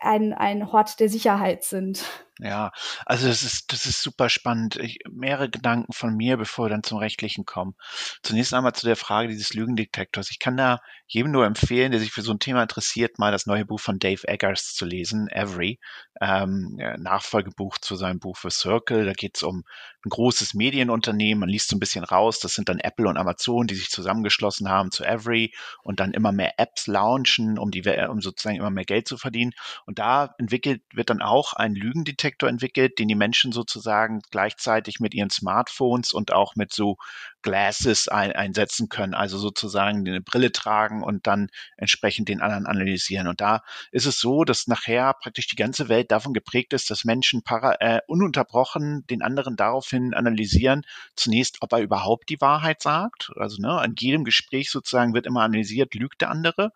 ein, 0.00 0.32
ein 0.32 0.72
Hort 0.72 1.00
der 1.00 1.08
Sicherheit 1.08 1.64
sind. 1.64 2.04
Ja, 2.42 2.72
also 3.04 3.28
das 3.28 3.42
ist, 3.42 3.72
das 3.72 3.84
ist 3.86 4.02
super 4.02 4.28
spannend. 4.28 4.76
Ich, 4.76 4.98
mehrere 5.10 5.50
Gedanken 5.50 5.92
von 5.92 6.16
mir, 6.16 6.36
bevor 6.36 6.66
wir 6.66 6.70
dann 6.70 6.82
zum 6.82 6.98
Rechtlichen 6.98 7.44
kommen. 7.44 7.74
Zunächst 8.22 8.54
einmal 8.54 8.72
zu 8.72 8.86
der 8.86 8.96
Frage 8.96 9.28
dieses 9.28 9.52
Lügendetektors. 9.52 10.30
Ich 10.30 10.38
kann 10.38 10.56
da 10.56 10.80
jedem 11.06 11.32
nur 11.32 11.44
empfehlen, 11.44 11.90
der 11.90 12.00
sich 12.00 12.12
für 12.12 12.22
so 12.22 12.32
ein 12.32 12.38
Thema 12.38 12.62
interessiert, 12.62 13.18
mal 13.18 13.32
das 13.32 13.46
neue 13.46 13.66
Buch 13.66 13.80
von 13.80 13.98
Dave 13.98 14.26
Eggers 14.26 14.74
zu 14.74 14.86
lesen, 14.86 15.28
Every, 15.28 15.78
ähm, 16.20 16.78
Nachfolgebuch 16.98 17.78
zu 17.78 17.96
seinem 17.96 18.20
Buch 18.20 18.36
für 18.36 18.50
Circle. 18.50 19.04
Da 19.04 19.12
geht 19.12 19.36
es 19.36 19.42
um 19.42 19.64
ein 20.06 20.10
großes 20.10 20.54
Medienunternehmen. 20.54 21.40
Man 21.40 21.48
liest 21.48 21.68
so 21.68 21.76
ein 21.76 21.80
bisschen 21.80 22.04
raus. 22.04 22.38
Das 22.38 22.54
sind 22.54 22.68
dann 22.68 22.78
Apple 22.78 23.08
und 23.08 23.18
Amazon, 23.18 23.66
die 23.66 23.74
sich 23.74 23.90
zusammengeschlossen 23.90 24.68
haben 24.68 24.90
zu 24.90 25.04
Every 25.04 25.52
und 25.82 26.00
dann 26.00 26.12
immer 26.12 26.32
mehr 26.32 26.54
Apps 26.58 26.86
launchen, 26.86 27.58
um 27.58 27.70
die, 27.70 27.82
um 28.08 28.20
sozusagen 28.20 28.56
immer 28.56 28.70
mehr 28.70 28.84
Geld 28.84 29.08
zu 29.08 29.18
verdienen. 29.18 29.52
Und 29.84 29.98
da 29.98 30.34
entwickelt 30.38 30.82
wird 30.94 31.10
dann 31.10 31.22
auch 31.22 31.52
ein 31.54 31.74
Lügendetektor 31.74 32.29
Detektor 32.30 32.48
entwickelt, 32.48 32.98
den 32.98 33.08
die 33.08 33.14
Menschen 33.16 33.50
sozusagen 33.50 34.20
gleichzeitig 34.30 35.00
mit 35.00 35.14
ihren 35.14 35.30
Smartphones 35.30 36.12
und 36.12 36.32
auch 36.32 36.54
mit 36.54 36.72
so 36.72 36.96
Glasses 37.42 38.08
ein, 38.08 38.32
einsetzen 38.32 38.88
können, 38.88 39.14
also 39.14 39.38
sozusagen 39.38 40.06
eine 40.06 40.20
Brille 40.20 40.52
tragen 40.52 41.02
und 41.02 41.26
dann 41.26 41.48
entsprechend 41.76 42.28
den 42.28 42.40
anderen 42.40 42.66
analysieren. 42.66 43.28
Und 43.28 43.40
da 43.40 43.62
ist 43.92 44.06
es 44.06 44.20
so, 44.20 44.44
dass 44.44 44.66
nachher 44.66 45.14
praktisch 45.14 45.48
die 45.48 45.56
ganze 45.56 45.88
Welt 45.88 46.10
davon 46.10 46.32
geprägt 46.32 46.72
ist, 46.72 46.90
dass 46.90 47.04
Menschen 47.04 47.42
para, 47.42 47.76
äh, 47.80 48.00
ununterbrochen 48.06 49.04
den 49.08 49.22
anderen 49.22 49.56
daraufhin 49.56 50.14
analysieren, 50.14 50.82
zunächst, 51.16 51.58
ob 51.60 51.72
er 51.72 51.80
überhaupt 51.80 52.28
die 52.28 52.40
Wahrheit 52.40 52.82
sagt. 52.82 53.30
Also 53.36 53.60
ne, 53.60 53.72
an 53.72 53.94
jedem 53.98 54.24
Gespräch 54.24 54.70
sozusagen 54.70 55.14
wird 55.14 55.26
immer 55.26 55.42
analysiert, 55.42 55.94
lügt 55.94 56.20
der 56.20 56.30
andere. 56.30 56.72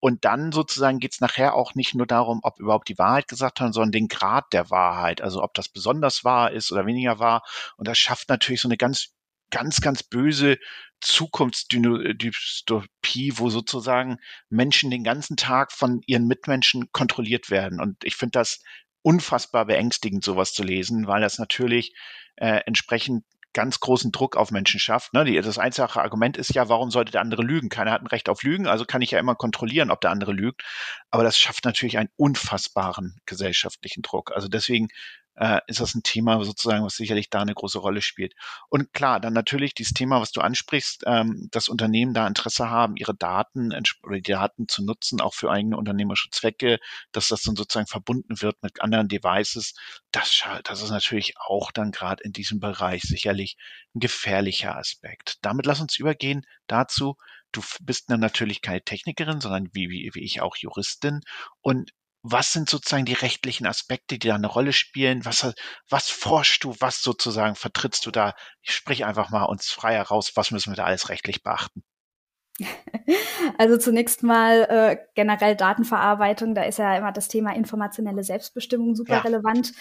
Und 0.00 0.24
dann 0.24 0.52
sozusagen 0.52 1.00
geht 1.00 1.14
es 1.14 1.20
nachher 1.20 1.54
auch 1.54 1.74
nicht 1.74 1.94
nur 1.94 2.06
darum, 2.06 2.40
ob 2.42 2.60
überhaupt 2.60 2.88
die 2.88 2.98
Wahrheit 2.98 3.26
gesagt 3.28 3.60
haben, 3.60 3.72
sondern 3.72 3.92
den 3.92 4.08
Grad 4.08 4.52
der 4.52 4.70
Wahrheit, 4.70 5.20
also 5.20 5.42
ob 5.42 5.54
das 5.54 5.68
besonders 5.68 6.24
wahr 6.24 6.52
ist 6.52 6.70
oder 6.70 6.86
weniger 6.86 7.18
wahr. 7.18 7.42
Und 7.76 7.88
das 7.88 7.98
schafft 7.98 8.28
natürlich 8.28 8.60
so 8.60 8.68
eine 8.68 8.76
ganz 8.76 9.12
ganz, 9.50 9.80
ganz 9.80 10.02
böse 10.02 10.58
Zukunftsdystopie, 11.00 13.34
wo 13.36 13.50
sozusagen 13.50 14.18
Menschen 14.48 14.90
den 14.90 15.04
ganzen 15.04 15.36
Tag 15.36 15.70
von 15.72 16.00
ihren 16.06 16.26
Mitmenschen 16.26 16.90
kontrolliert 16.92 17.50
werden. 17.50 17.80
Und 17.80 18.02
ich 18.04 18.16
finde 18.16 18.32
das 18.32 18.62
unfassbar 19.02 19.66
beängstigend, 19.66 20.24
sowas 20.24 20.52
zu 20.52 20.64
lesen, 20.64 21.06
weil 21.06 21.20
das 21.20 21.38
natürlich 21.38 21.94
äh, 22.36 22.62
entsprechend 22.66 23.24
ganz 23.54 23.80
großen 23.80 24.12
Druck 24.12 24.36
auf 24.36 24.50
Menschen 24.50 24.78
schafft. 24.78 25.14
Ne? 25.14 25.40
Das 25.40 25.58
einfache 25.58 26.02
Argument 26.02 26.36
ist 26.36 26.54
ja, 26.54 26.68
warum 26.68 26.90
sollte 26.90 27.12
der 27.12 27.22
andere 27.22 27.42
lügen? 27.42 27.68
Keiner 27.68 27.92
hat 27.92 28.02
ein 28.02 28.06
Recht 28.06 28.28
auf 28.28 28.42
Lügen, 28.42 28.66
also 28.66 28.84
kann 28.84 29.02
ich 29.02 29.10
ja 29.10 29.18
immer 29.18 29.34
kontrollieren, 29.34 29.90
ob 29.90 30.00
der 30.00 30.10
andere 30.10 30.32
lügt. 30.32 30.62
Aber 31.10 31.24
das 31.24 31.38
schafft 31.38 31.64
natürlich 31.64 31.98
einen 31.98 32.10
unfassbaren 32.16 33.16
gesellschaftlichen 33.26 34.02
Druck. 34.02 34.32
Also 34.32 34.48
deswegen 34.48 34.88
äh, 35.38 35.60
ist 35.68 35.80
das 35.80 35.94
ein 35.94 36.02
Thema 36.02 36.42
sozusagen, 36.44 36.84
was 36.84 36.96
sicherlich 36.96 37.30
da 37.30 37.40
eine 37.40 37.54
große 37.54 37.78
Rolle 37.78 38.02
spielt. 38.02 38.34
Und 38.68 38.92
klar, 38.92 39.20
dann 39.20 39.32
natürlich 39.32 39.74
dieses 39.74 39.92
Thema, 39.92 40.20
was 40.20 40.32
du 40.32 40.40
ansprichst, 40.40 41.04
ähm, 41.06 41.48
dass 41.52 41.68
Unternehmen 41.68 42.12
da 42.14 42.26
Interesse 42.26 42.70
haben, 42.70 42.96
ihre 42.96 43.14
Daten 43.14 43.72
oder 44.02 44.16
die 44.16 44.32
Daten 44.32 44.68
zu 44.68 44.84
nutzen, 44.84 45.20
auch 45.20 45.34
für 45.34 45.50
eigene 45.50 45.76
unternehmerische 45.76 46.30
Zwecke, 46.30 46.78
dass 47.12 47.28
das 47.28 47.42
dann 47.42 47.56
sozusagen 47.56 47.86
verbunden 47.86 48.40
wird 48.42 48.62
mit 48.62 48.82
anderen 48.82 49.08
Devices. 49.08 49.74
Das, 50.10 50.42
das 50.64 50.82
ist 50.82 50.90
natürlich 50.90 51.34
auch 51.38 51.70
dann 51.70 51.92
gerade 51.92 52.22
in 52.24 52.32
diesem 52.32 52.58
Bereich 52.58 53.02
sicherlich 53.02 53.56
ein 53.94 54.00
gefährlicher 54.00 54.76
Aspekt. 54.76 55.38
Damit 55.42 55.66
lass 55.66 55.80
uns 55.80 55.98
übergehen 55.98 56.44
dazu, 56.66 57.16
du 57.52 57.62
bist 57.80 58.10
dann 58.10 58.20
natürlich 58.20 58.60
keine 58.60 58.82
Technikerin, 58.82 59.40
sondern 59.40 59.68
wie, 59.72 59.88
wie, 59.88 60.10
wie 60.14 60.24
ich 60.24 60.40
auch 60.40 60.56
Juristin. 60.56 61.20
Und 61.60 61.92
was 62.22 62.52
sind 62.52 62.68
sozusagen 62.68 63.04
die 63.04 63.14
rechtlichen 63.14 63.66
Aspekte, 63.66 64.18
die 64.18 64.28
da 64.28 64.34
eine 64.34 64.46
Rolle 64.46 64.72
spielen? 64.72 65.24
Was, 65.24 65.52
was 65.88 66.08
forschst 66.08 66.64
du? 66.64 66.74
Was 66.80 67.02
sozusagen 67.02 67.54
vertrittst 67.54 68.04
du 68.06 68.10
da? 68.10 68.34
Sprich 68.62 69.04
einfach 69.04 69.30
mal 69.30 69.44
uns 69.44 69.70
frei 69.70 69.94
heraus. 69.94 70.32
Was 70.34 70.50
müssen 70.50 70.72
wir 70.72 70.76
da 70.76 70.84
alles 70.84 71.08
rechtlich 71.08 71.42
beachten? 71.42 71.82
Also 73.56 73.76
zunächst 73.76 74.22
mal 74.22 74.66
äh, 74.68 74.98
generell 75.14 75.56
Datenverarbeitung, 75.56 76.54
da 76.54 76.62
ist 76.62 76.78
ja 76.78 76.96
immer 76.96 77.12
das 77.12 77.28
Thema 77.28 77.54
informationelle 77.54 78.22
Selbstbestimmung 78.22 78.94
super 78.94 79.14
ja. 79.14 79.20
relevant. 79.20 79.72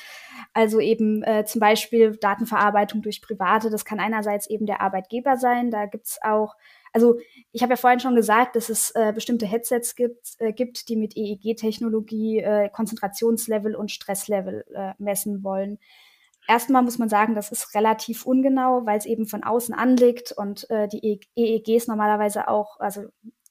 Also 0.54 0.80
eben 0.80 1.22
äh, 1.24 1.46
zum 1.46 1.60
Beispiel 1.60 2.18
Datenverarbeitung 2.18 3.02
durch 3.02 3.22
Private, 3.22 3.70
das 3.70 3.86
kann 3.86 4.00
einerseits 4.00 4.50
eben 4.50 4.66
der 4.66 4.82
Arbeitgeber 4.82 5.38
sein, 5.38 5.70
da 5.70 5.86
gibt's 5.86 6.18
auch 6.24 6.56
also 6.98 7.20
ich 7.52 7.62
habe 7.62 7.74
ja 7.74 7.78
vorhin 7.78 8.00
schon 8.00 8.16
gesagt, 8.16 8.56
dass 8.56 8.70
es 8.70 8.90
äh, 8.96 9.14
bestimmte 9.14 9.46
Headsets 9.46 9.94
gibt, 9.94 10.34
äh, 10.40 10.52
gibt, 10.52 10.90
die 10.90 10.96
mit 10.96 11.16
EEG-Technologie 11.16 12.40
äh, 12.40 12.70
Konzentrationslevel 12.70 13.76
und 13.76 13.92
Stresslevel 13.92 14.66
äh, 14.74 14.94
messen 14.98 15.44
wollen. 15.44 15.78
Erstmal 16.48 16.82
muss 16.82 16.98
man 16.98 17.08
sagen, 17.08 17.36
das 17.36 17.52
ist 17.52 17.76
relativ 17.76 18.26
ungenau, 18.26 18.88
weil 18.88 18.98
es 18.98 19.06
eben 19.06 19.28
von 19.28 19.44
außen 19.44 19.76
anliegt 19.76 20.32
und 20.32 20.68
äh, 20.72 20.88
die 20.88 21.20
EEGs 21.36 21.86
normalerweise 21.86 22.48
auch, 22.48 22.80
also 22.80 23.04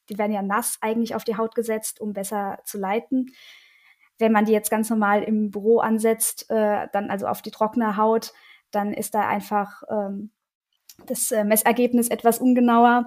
die 0.09 0.19
werden 0.19 0.33
ja 0.33 0.43
nass 0.43 0.79
eigentlich 0.81 1.15
auf 1.15 1.23
die 1.23 1.37
Haut 1.37 1.55
gesetzt, 1.55 2.01
um 2.01 2.15
besser 2.15 2.59
zu 2.65 2.79
leiten. 2.79 3.31
Wenn 4.19 4.33
man 4.33 4.47
die 4.47 4.53
jetzt 4.53 4.73
ganz 4.73 4.91
normal 4.91 5.23
im 5.23 5.53
Büro 5.53 5.79
ansetzt, 5.79 6.51
äh, 6.51 6.89
dann 6.93 7.11
also 7.11 7.29
auf 7.29 7.43
die 7.43 7.53
trockene 7.53 7.97
Haut, 7.97 8.33
dann 8.73 8.93
ist 8.93 9.15
da 9.15 9.29
einfach 9.29 9.85
ähm, 9.89 10.33
das 11.05 11.31
äh, 11.31 11.45
Messergebnis 11.45 12.09
etwas 12.09 12.39
ungenauer, 12.39 13.07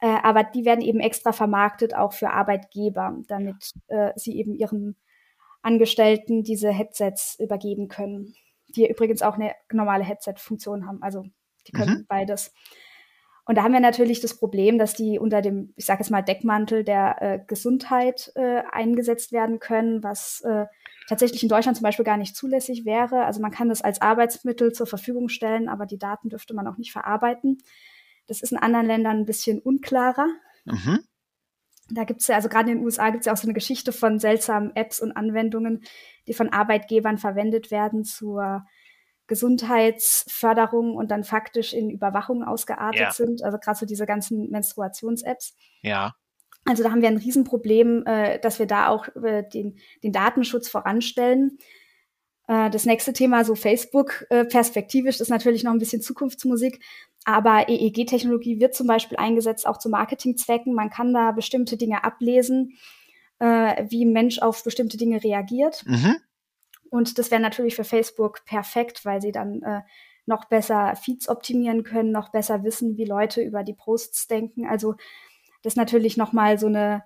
äh, 0.00 0.06
aber 0.06 0.44
die 0.44 0.64
werden 0.64 0.80
eben 0.80 1.00
extra 1.00 1.32
vermarktet 1.32 1.94
auch 1.94 2.12
für 2.12 2.30
Arbeitgeber, 2.30 3.16
damit 3.26 3.72
äh, 3.88 4.12
sie 4.16 4.38
eben 4.38 4.54
ihren 4.54 4.96
Angestellten 5.62 6.42
diese 6.42 6.70
Headsets 6.70 7.36
übergeben 7.40 7.88
können, 7.88 8.34
die 8.68 8.88
übrigens 8.88 9.22
auch 9.22 9.34
eine 9.34 9.54
normale 9.72 10.04
Headset-Funktion 10.04 10.86
haben. 10.86 11.02
Also 11.02 11.24
die 11.66 11.72
können 11.72 11.98
mhm. 12.00 12.06
beides. 12.06 12.52
Und 13.46 13.56
da 13.56 13.62
haben 13.62 13.72
wir 13.72 13.80
natürlich 13.80 14.20
das 14.20 14.38
Problem, 14.38 14.78
dass 14.78 14.94
die 14.94 15.18
unter 15.18 15.42
dem, 15.42 15.74
ich 15.76 15.84
sage 15.84 16.00
jetzt 16.00 16.10
mal, 16.10 16.22
Deckmantel 16.22 16.82
der 16.82 17.16
äh, 17.20 17.40
Gesundheit 17.46 18.32
äh, 18.36 18.62
eingesetzt 18.72 19.32
werden 19.32 19.58
können, 19.58 20.02
was 20.02 20.40
äh, 20.42 20.64
tatsächlich 21.08 21.42
in 21.42 21.50
Deutschland 21.50 21.76
zum 21.76 21.84
Beispiel 21.84 22.06
gar 22.06 22.16
nicht 22.16 22.34
zulässig 22.34 22.86
wäre. 22.86 23.24
Also 23.24 23.42
man 23.42 23.50
kann 23.50 23.68
das 23.68 23.82
als 23.82 24.00
Arbeitsmittel 24.00 24.72
zur 24.72 24.86
Verfügung 24.86 25.28
stellen, 25.28 25.68
aber 25.68 25.84
die 25.84 25.98
Daten 25.98 26.30
dürfte 26.30 26.54
man 26.54 26.66
auch 26.66 26.78
nicht 26.78 26.92
verarbeiten. 26.92 27.58
Das 28.26 28.40
ist 28.40 28.52
in 28.52 28.58
anderen 28.58 28.86
Ländern 28.86 29.18
ein 29.18 29.26
bisschen 29.26 29.58
unklarer. 29.58 30.28
Mhm. 30.64 31.00
Da 31.90 32.04
gibt 32.04 32.22
es 32.22 32.28
ja, 32.28 32.36
also 32.36 32.48
gerade 32.48 32.70
in 32.70 32.78
den 32.78 32.84
USA 32.84 33.10
gibt 33.10 33.22
es 33.22 33.26
ja 33.26 33.34
auch 33.34 33.36
so 33.36 33.46
eine 33.46 33.52
Geschichte 33.52 33.92
von 33.92 34.18
seltsamen 34.18 34.74
Apps 34.74 35.00
und 35.00 35.12
Anwendungen, 35.12 35.82
die 36.26 36.32
von 36.32 36.50
Arbeitgebern 36.50 37.18
verwendet 37.18 37.70
werden 37.70 38.04
zur 38.04 38.64
Gesundheitsförderung 39.26 40.94
und 40.94 41.10
dann 41.10 41.24
faktisch 41.24 41.72
in 41.72 41.90
Überwachung 41.90 42.44
ausgeartet 42.44 43.00
ja. 43.00 43.12
sind. 43.12 43.42
Also 43.42 43.58
gerade 43.58 43.78
so 43.78 43.86
diese 43.86 44.06
ganzen 44.06 44.50
Menstruations-Apps. 44.50 45.54
Ja. 45.82 46.14
Also 46.66 46.82
da 46.82 46.90
haben 46.90 47.02
wir 47.02 47.08
ein 47.08 47.18
Riesenproblem, 47.18 48.04
äh, 48.06 48.38
dass 48.38 48.58
wir 48.58 48.66
da 48.66 48.88
auch 48.88 49.08
äh, 49.16 49.42
den, 49.42 49.78
den 50.02 50.12
Datenschutz 50.12 50.68
voranstellen. 50.68 51.58
Äh, 52.46 52.70
das 52.70 52.84
nächste 52.84 53.12
Thema, 53.12 53.44
so 53.44 53.54
Facebook, 53.54 54.26
äh, 54.30 54.44
perspektivisch, 54.44 55.20
ist 55.20 55.30
natürlich 55.30 55.64
noch 55.64 55.72
ein 55.72 55.78
bisschen 55.78 56.02
Zukunftsmusik. 56.02 56.80
Aber 57.24 57.68
EEG-Technologie 57.68 58.60
wird 58.60 58.74
zum 58.74 58.86
Beispiel 58.86 59.16
eingesetzt, 59.16 59.66
auch 59.66 59.78
zu 59.78 59.88
Marketingzwecken. 59.88 60.74
Man 60.74 60.90
kann 60.90 61.12
da 61.14 61.32
bestimmte 61.32 61.76
Dinge 61.76 62.04
ablesen, 62.04 62.76
äh, 63.38 63.84
wie 63.88 64.04
ein 64.04 64.12
Mensch 64.12 64.40
auf 64.40 64.62
bestimmte 64.64 64.96
Dinge 64.96 65.22
reagiert. 65.24 65.84
Mhm. 65.86 66.16
Und 66.90 67.18
das 67.18 67.30
wäre 67.30 67.42
natürlich 67.42 67.76
für 67.76 67.84
Facebook 67.84 68.44
perfekt, 68.44 69.04
weil 69.04 69.20
sie 69.20 69.32
dann 69.32 69.62
äh, 69.62 69.82
noch 70.26 70.46
besser 70.46 70.94
Feeds 70.96 71.28
optimieren 71.28 71.82
können, 71.84 72.12
noch 72.12 72.30
besser 72.30 72.64
wissen, 72.64 72.96
wie 72.96 73.04
Leute 73.04 73.42
über 73.42 73.62
die 73.62 73.74
Posts 73.74 74.26
denken. 74.26 74.66
Also 74.66 74.94
das 75.62 75.72
ist 75.72 75.76
natürlich 75.76 76.16
nochmal 76.16 76.58
so 76.58 76.66
eine 76.66 77.04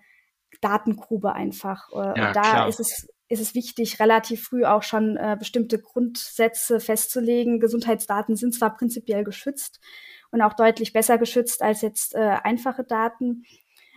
Datengrube 0.61 1.33
einfach. 1.33 1.91
Äh, 1.93 1.97
ja, 1.97 2.29
und 2.29 2.37
da 2.37 2.43
klar. 2.43 2.69
ist 2.69 2.81
es, 2.81 3.09
ist 3.29 3.41
es 3.41 3.55
wichtig, 3.55 4.01
relativ 4.01 4.45
früh 4.45 4.65
auch 4.65 4.83
schon 4.83 5.17
äh, 5.17 5.37
bestimmte 5.39 5.79
Grundsätze 5.79 6.81
festzulegen. 6.81 7.61
Gesundheitsdaten 7.61 8.37
sind 8.37 8.55
zwar 8.55 8.77
prinzipiell 8.77 9.25
geschützt 9.25 9.81
und 10.31 10.43
auch 10.43 10.55
deutlich 10.55 10.93
besser 10.93 11.19
geschützt 11.19 11.63
als 11.63 11.83
jetzt 11.83 12.15
äh, 12.15 12.37
einfache 12.43 12.85
Daten, 12.85 13.45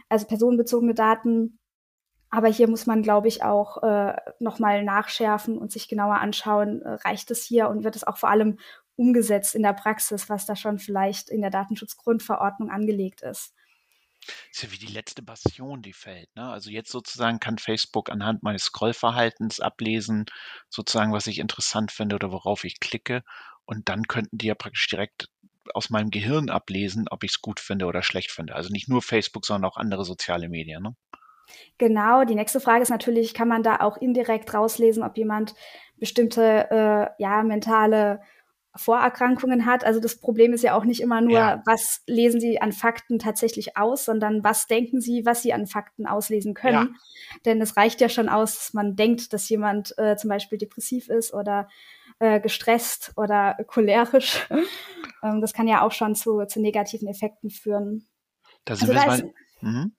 also 0.09 0.27
personenbezogene 0.27 0.93
Daten. 0.93 1.59
Aber 2.31 2.47
hier 2.47 2.69
muss 2.69 2.85
man, 2.85 3.03
glaube 3.03 3.27
ich, 3.27 3.43
auch 3.43 3.83
äh, 3.83 4.15
nochmal 4.39 4.83
nachschärfen 4.83 5.57
und 5.57 5.71
sich 5.71 5.89
genauer 5.89 6.15
anschauen, 6.15 6.81
äh, 6.81 6.93
reicht 7.05 7.29
es 7.29 7.43
hier 7.43 7.69
und 7.69 7.83
wird 7.83 7.97
es 7.97 8.05
auch 8.05 8.17
vor 8.17 8.29
allem 8.29 8.57
umgesetzt 8.95 9.53
in 9.53 9.63
der 9.63 9.73
Praxis, 9.73 10.29
was 10.29 10.45
da 10.45 10.55
schon 10.55 10.79
vielleicht 10.79 11.29
in 11.29 11.41
der 11.41 11.49
Datenschutzgrundverordnung 11.49 12.69
angelegt 12.69 13.21
ist. 13.21 13.53
Ist 14.51 14.63
ja 14.63 14.71
wie 14.71 14.77
die 14.77 14.93
letzte 14.93 15.23
Bastion, 15.23 15.81
die 15.81 15.93
fällt. 15.93 16.33
Ne? 16.35 16.47
Also 16.49 16.69
jetzt 16.69 16.91
sozusagen 16.91 17.39
kann 17.39 17.57
Facebook 17.57 18.09
anhand 18.09 18.43
meines 18.43 18.65
Scrollverhaltens 18.65 19.59
ablesen, 19.59 20.25
sozusagen, 20.69 21.11
was 21.11 21.27
ich 21.27 21.39
interessant 21.39 21.91
finde 21.91 22.15
oder 22.15 22.31
worauf 22.31 22.63
ich 22.63 22.79
klicke. 22.79 23.23
Und 23.65 23.89
dann 23.89 24.03
könnten 24.03 24.37
die 24.37 24.47
ja 24.47 24.55
praktisch 24.55 24.87
direkt 24.87 25.29
aus 25.73 25.89
meinem 25.89 26.11
Gehirn 26.11 26.49
ablesen, 26.49 27.07
ob 27.09 27.23
ich 27.23 27.31
es 27.31 27.41
gut 27.41 27.59
finde 27.59 27.85
oder 27.85 28.03
schlecht 28.03 28.31
finde. 28.31 28.55
Also 28.55 28.69
nicht 28.69 28.87
nur 28.87 29.01
Facebook, 29.01 29.45
sondern 29.45 29.69
auch 29.69 29.77
andere 29.77 30.05
soziale 30.05 30.49
Medien. 30.49 30.83
Ne? 30.83 30.95
Genau, 31.77 32.23
die 32.23 32.35
nächste 32.35 32.59
Frage 32.59 32.83
ist 32.83 32.89
natürlich, 32.89 33.33
kann 33.33 33.47
man 33.47 33.63
da 33.63 33.77
auch 33.77 33.97
indirekt 33.97 34.53
rauslesen, 34.53 35.03
ob 35.03 35.17
jemand 35.17 35.55
bestimmte 35.97 36.69
äh, 36.71 37.21
ja, 37.21 37.43
mentale 37.43 38.21
Vorerkrankungen 38.75 39.65
hat. 39.65 39.83
Also 39.83 39.99
das 39.99 40.17
Problem 40.17 40.53
ist 40.53 40.63
ja 40.63 40.75
auch 40.75 40.85
nicht 40.85 41.01
immer 41.01 41.19
nur, 41.19 41.33
ja. 41.33 41.61
was 41.65 42.01
lesen 42.07 42.39
Sie 42.39 42.61
an 42.61 42.71
Fakten 42.71 43.19
tatsächlich 43.19 43.75
aus, 43.77 44.05
sondern 44.05 44.43
was 44.43 44.67
denken 44.67 45.01
Sie, 45.01 45.25
was 45.25 45.41
Sie 45.41 45.51
an 45.51 45.67
Fakten 45.67 46.05
auslesen 46.05 46.53
können. 46.53 46.73
Ja. 46.73 47.39
Denn 47.45 47.61
es 47.61 47.75
reicht 47.75 47.99
ja 47.99 48.07
schon 48.07 48.29
aus, 48.29 48.55
dass 48.55 48.73
man 48.73 48.95
denkt, 48.95 49.33
dass 49.33 49.49
jemand 49.49 49.93
äh, 49.97 50.15
zum 50.15 50.29
Beispiel 50.29 50.57
depressiv 50.57 51.09
ist 51.09 51.33
oder 51.33 51.67
äh, 52.19 52.39
gestresst 52.39 53.11
oder 53.17 53.57
cholerisch. 53.67 54.47
ähm, 55.23 55.41
das 55.41 55.53
kann 55.53 55.67
ja 55.67 55.81
auch 55.81 55.91
schon 55.91 56.15
zu, 56.15 56.45
zu 56.45 56.61
negativen 56.61 57.09
Effekten 57.09 57.49
führen. 57.49 58.07
Das 58.63 58.81
also, 58.81 58.93
da 58.93 59.15
ist, 59.15 59.25
mhm. 59.61 59.93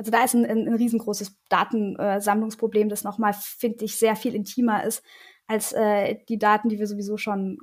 Also 0.00 0.10
da 0.10 0.24
ist 0.24 0.32
ein, 0.32 0.46
ein, 0.46 0.66
ein 0.66 0.74
riesengroßes 0.76 1.36
Datensammlungsproblem, 1.50 2.88
das 2.88 3.04
nochmal, 3.04 3.34
finde 3.34 3.84
ich, 3.84 3.98
sehr 3.98 4.16
viel 4.16 4.34
intimer 4.34 4.82
ist 4.82 5.04
als 5.46 5.72
äh, 5.72 6.16
die 6.26 6.38
Daten, 6.38 6.70
die 6.70 6.78
wir 6.78 6.86
sowieso 6.86 7.18
schon 7.18 7.58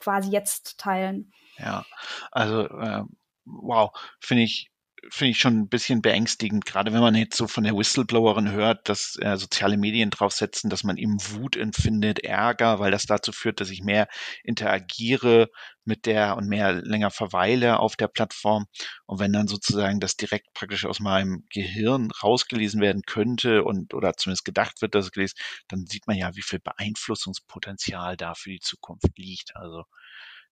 quasi 0.00 0.32
jetzt 0.32 0.80
teilen. 0.80 1.32
Ja, 1.58 1.84
also 2.32 2.62
äh, 2.62 3.04
wow, 3.44 3.92
finde 4.18 4.42
ich 4.42 4.68
finde 5.10 5.30
ich 5.30 5.38
schon 5.38 5.58
ein 5.58 5.68
bisschen 5.68 6.02
beängstigend, 6.02 6.66
gerade 6.66 6.92
wenn 6.92 7.00
man 7.00 7.14
jetzt 7.14 7.36
so 7.36 7.46
von 7.46 7.64
der 7.64 7.76
Whistleblowerin 7.76 8.50
hört, 8.50 8.88
dass 8.88 9.16
äh, 9.20 9.36
soziale 9.36 9.76
Medien 9.76 10.10
draufsetzen, 10.10 10.70
dass 10.70 10.84
man 10.84 10.96
eben 10.96 11.16
Wut 11.30 11.56
empfindet, 11.56 12.20
Ärger, 12.20 12.78
weil 12.78 12.90
das 12.90 13.06
dazu 13.06 13.32
führt, 13.32 13.60
dass 13.60 13.70
ich 13.70 13.82
mehr 13.82 14.08
interagiere 14.44 15.48
mit 15.84 16.06
der 16.06 16.36
und 16.36 16.48
mehr 16.48 16.72
länger 16.72 17.10
verweile 17.10 17.78
auf 17.78 17.96
der 17.96 18.08
Plattform. 18.08 18.66
Und 19.06 19.20
wenn 19.20 19.32
dann 19.32 19.48
sozusagen 19.48 20.00
das 20.00 20.16
direkt 20.16 20.52
praktisch 20.54 20.84
aus 20.84 21.00
meinem 21.00 21.44
Gehirn 21.50 22.10
rausgelesen 22.22 22.80
werden 22.80 23.02
könnte 23.06 23.64
und 23.64 23.94
oder 23.94 24.14
zumindest 24.14 24.44
gedacht 24.44 24.82
wird, 24.82 24.94
dass 24.94 25.06
es 25.06 25.12
gelesen, 25.12 25.36
dann 25.68 25.86
sieht 25.86 26.06
man 26.06 26.16
ja, 26.16 26.34
wie 26.34 26.42
viel 26.42 26.60
Beeinflussungspotenzial 26.60 28.16
da 28.16 28.34
für 28.34 28.50
die 28.50 28.60
Zukunft 28.60 29.16
liegt. 29.16 29.54
Also 29.56 29.84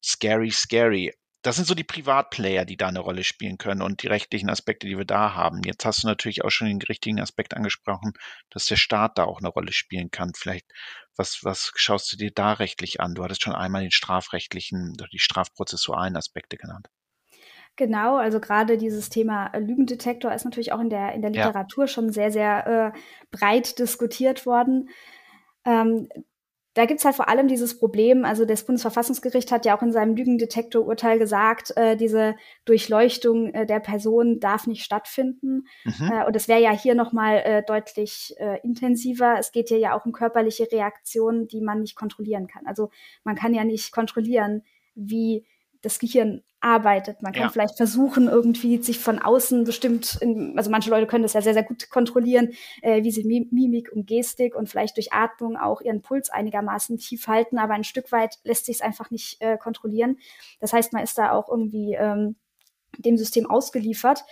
scary, 0.02 0.50
scary 0.50 1.12
das 1.44 1.56
sind 1.56 1.66
so 1.66 1.74
die 1.74 1.84
Privatplayer, 1.84 2.64
die 2.64 2.78
da 2.78 2.88
eine 2.88 3.00
Rolle 3.00 3.22
spielen 3.22 3.58
können 3.58 3.82
und 3.82 4.02
die 4.02 4.06
rechtlichen 4.06 4.48
Aspekte, 4.48 4.86
die 4.86 4.96
wir 4.96 5.04
da 5.04 5.34
haben. 5.34 5.60
Jetzt 5.62 5.84
hast 5.84 6.02
du 6.02 6.06
natürlich 6.06 6.42
auch 6.42 6.50
schon 6.50 6.68
den 6.68 6.80
richtigen 6.80 7.20
Aspekt 7.20 7.54
angesprochen, 7.54 8.14
dass 8.48 8.64
der 8.64 8.76
Staat 8.76 9.18
da 9.18 9.24
auch 9.24 9.40
eine 9.40 9.48
Rolle 9.48 9.72
spielen 9.72 10.10
kann. 10.10 10.32
Vielleicht, 10.34 10.64
was, 11.16 11.40
was 11.42 11.70
schaust 11.76 12.10
du 12.10 12.16
dir 12.16 12.30
da 12.34 12.54
rechtlich 12.54 13.02
an? 13.02 13.14
Du 13.14 13.22
hattest 13.22 13.42
schon 13.42 13.54
einmal 13.54 13.82
den 13.82 13.90
strafrechtlichen, 13.90 14.96
die 15.12 15.18
strafprozessualen 15.18 16.16
Aspekte 16.16 16.56
genannt. 16.56 16.88
Genau, 17.76 18.16
also 18.16 18.40
gerade 18.40 18.78
dieses 18.78 19.10
Thema 19.10 19.54
Lügendetektor 19.54 20.32
ist 20.32 20.44
natürlich 20.44 20.72
auch 20.72 20.80
in 20.80 20.88
der, 20.88 21.12
in 21.12 21.20
der 21.20 21.30
Literatur 21.30 21.84
ja. 21.84 21.88
schon 21.88 22.10
sehr, 22.10 22.30
sehr 22.32 22.66
äh, 22.94 22.98
breit 23.30 23.78
diskutiert 23.78 24.46
worden. 24.46 24.88
Ähm, 25.66 26.08
da 26.74 26.86
gibt's 26.86 27.04
halt 27.04 27.14
vor 27.14 27.28
allem 27.28 27.46
dieses 27.46 27.78
Problem, 27.78 28.24
also 28.24 28.44
das 28.44 28.64
Bundesverfassungsgericht 28.64 29.52
hat 29.52 29.64
ja 29.64 29.76
auch 29.76 29.82
in 29.82 29.92
seinem 29.92 30.16
Lügendetektorurteil 30.16 31.18
gesagt, 31.20 31.72
äh, 31.76 31.96
diese 31.96 32.34
Durchleuchtung 32.64 33.54
äh, 33.54 33.64
der 33.64 33.78
Person 33.78 34.40
darf 34.40 34.66
nicht 34.66 34.82
stattfinden. 34.82 35.66
Mhm. 35.84 36.10
Äh, 36.12 36.26
und 36.26 36.34
es 36.34 36.48
wäre 36.48 36.60
ja 36.60 36.72
hier 36.72 36.96
nochmal 36.96 37.36
äh, 37.44 37.62
deutlich 37.64 38.34
äh, 38.38 38.58
intensiver. 38.62 39.36
Es 39.38 39.52
geht 39.52 39.68
hier 39.68 39.78
ja 39.78 39.96
auch 39.96 40.04
um 40.04 40.12
körperliche 40.12 40.70
Reaktionen, 40.70 41.46
die 41.46 41.60
man 41.60 41.80
nicht 41.80 41.94
kontrollieren 41.94 42.48
kann. 42.48 42.66
Also 42.66 42.90
man 43.22 43.36
kann 43.36 43.54
ja 43.54 43.62
nicht 43.62 43.92
kontrollieren, 43.92 44.62
wie 44.96 45.44
das 45.84 45.98
Gehirn 45.98 46.42
arbeitet. 46.60 47.20
Man 47.22 47.32
kann 47.32 47.42
ja. 47.42 47.48
vielleicht 47.50 47.76
versuchen, 47.76 48.28
irgendwie 48.28 48.82
sich 48.82 48.98
von 48.98 49.18
außen 49.18 49.64
bestimmt, 49.64 50.18
in, 50.20 50.56
also 50.56 50.70
manche 50.70 50.90
Leute 50.90 51.06
können 51.06 51.22
das 51.22 51.34
ja 51.34 51.42
sehr, 51.42 51.52
sehr 51.52 51.62
gut 51.62 51.90
kontrollieren, 51.90 52.52
äh, 52.82 53.02
wie 53.02 53.10
sie 53.10 53.24
Mimik 53.24 53.92
und 53.92 54.06
Gestik 54.06 54.54
und 54.54 54.68
vielleicht 54.68 54.96
durch 54.96 55.12
Atmung 55.12 55.56
auch 55.56 55.82
ihren 55.82 56.00
Puls 56.00 56.30
einigermaßen 56.30 56.98
tief 56.98 57.26
halten, 57.26 57.58
aber 57.58 57.74
ein 57.74 57.84
Stück 57.84 58.12
weit 58.12 58.38
lässt 58.44 58.66
sich 58.66 58.76
es 58.76 58.82
einfach 58.82 59.10
nicht 59.10 59.40
äh, 59.40 59.58
kontrollieren. 59.58 60.18
Das 60.60 60.72
heißt, 60.72 60.92
man 60.92 61.02
ist 61.02 61.18
da 61.18 61.32
auch 61.32 61.48
irgendwie 61.50 61.94
ähm, 61.94 62.36
dem 62.98 63.16
System 63.16 63.48
ausgeliefert. 63.48 64.24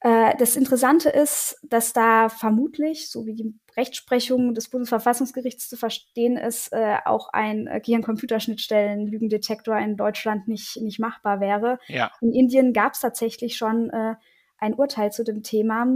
Äh, 0.00 0.36
das 0.38 0.56
Interessante 0.56 1.08
ist, 1.08 1.58
dass 1.62 1.92
da 1.92 2.28
vermutlich, 2.28 3.10
so 3.10 3.26
wie 3.26 3.34
die 3.34 3.54
Rechtsprechung 3.76 4.54
des 4.54 4.68
Bundesverfassungsgerichts 4.70 5.68
zu 5.68 5.76
verstehen 5.76 6.36
ist, 6.36 6.72
äh, 6.72 6.98
auch 7.04 7.28
ein 7.32 7.66
äh, 7.66 7.80
Gehirn-Computerschnittstellen-Lügendetektor 7.80 9.76
in 9.78 9.96
Deutschland 9.96 10.46
nicht, 10.46 10.80
nicht 10.80 11.00
machbar 11.00 11.40
wäre. 11.40 11.78
Ja. 11.88 12.12
In 12.20 12.32
Indien 12.32 12.72
gab 12.72 12.94
es 12.94 13.00
tatsächlich 13.00 13.56
schon 13.56 13.90
äh, 13.90 14.14
ein 14.58 14.74
Urteil 14.74 15.10
zu 15.10 15.24
dem 15.24 15.42
Thema. 15.42 15.86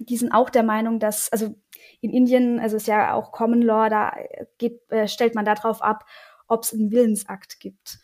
Die 0.00 0.16
sind 0.16 0.32
auch 0.32 0.50
der 0.50 0.64
Meinung, 0.64 0.98
dass, 0.98 1.30
also 1.30 1.54
in 2.00 2.10
Indien, 2.12 2.58
also 2.58 2.76
ist 2.76 2.88
ja 2.88 3.14
auch 3.14 3.30
Common 3.30 3.62
Law, 3.62 3.88
da 3.88 4.16
geht, 4.58 4.80
äh, 4.90 5.06
stellt 5.06 5.36
man 5.36 5.44
darauf 5.44 5.82
ab, 5.82 6.04
ob 6.48 6.64
es 6.64 6.72
einen 6.72 6.90
Willensakt 6.90 7.60
gibt 7.60 7.98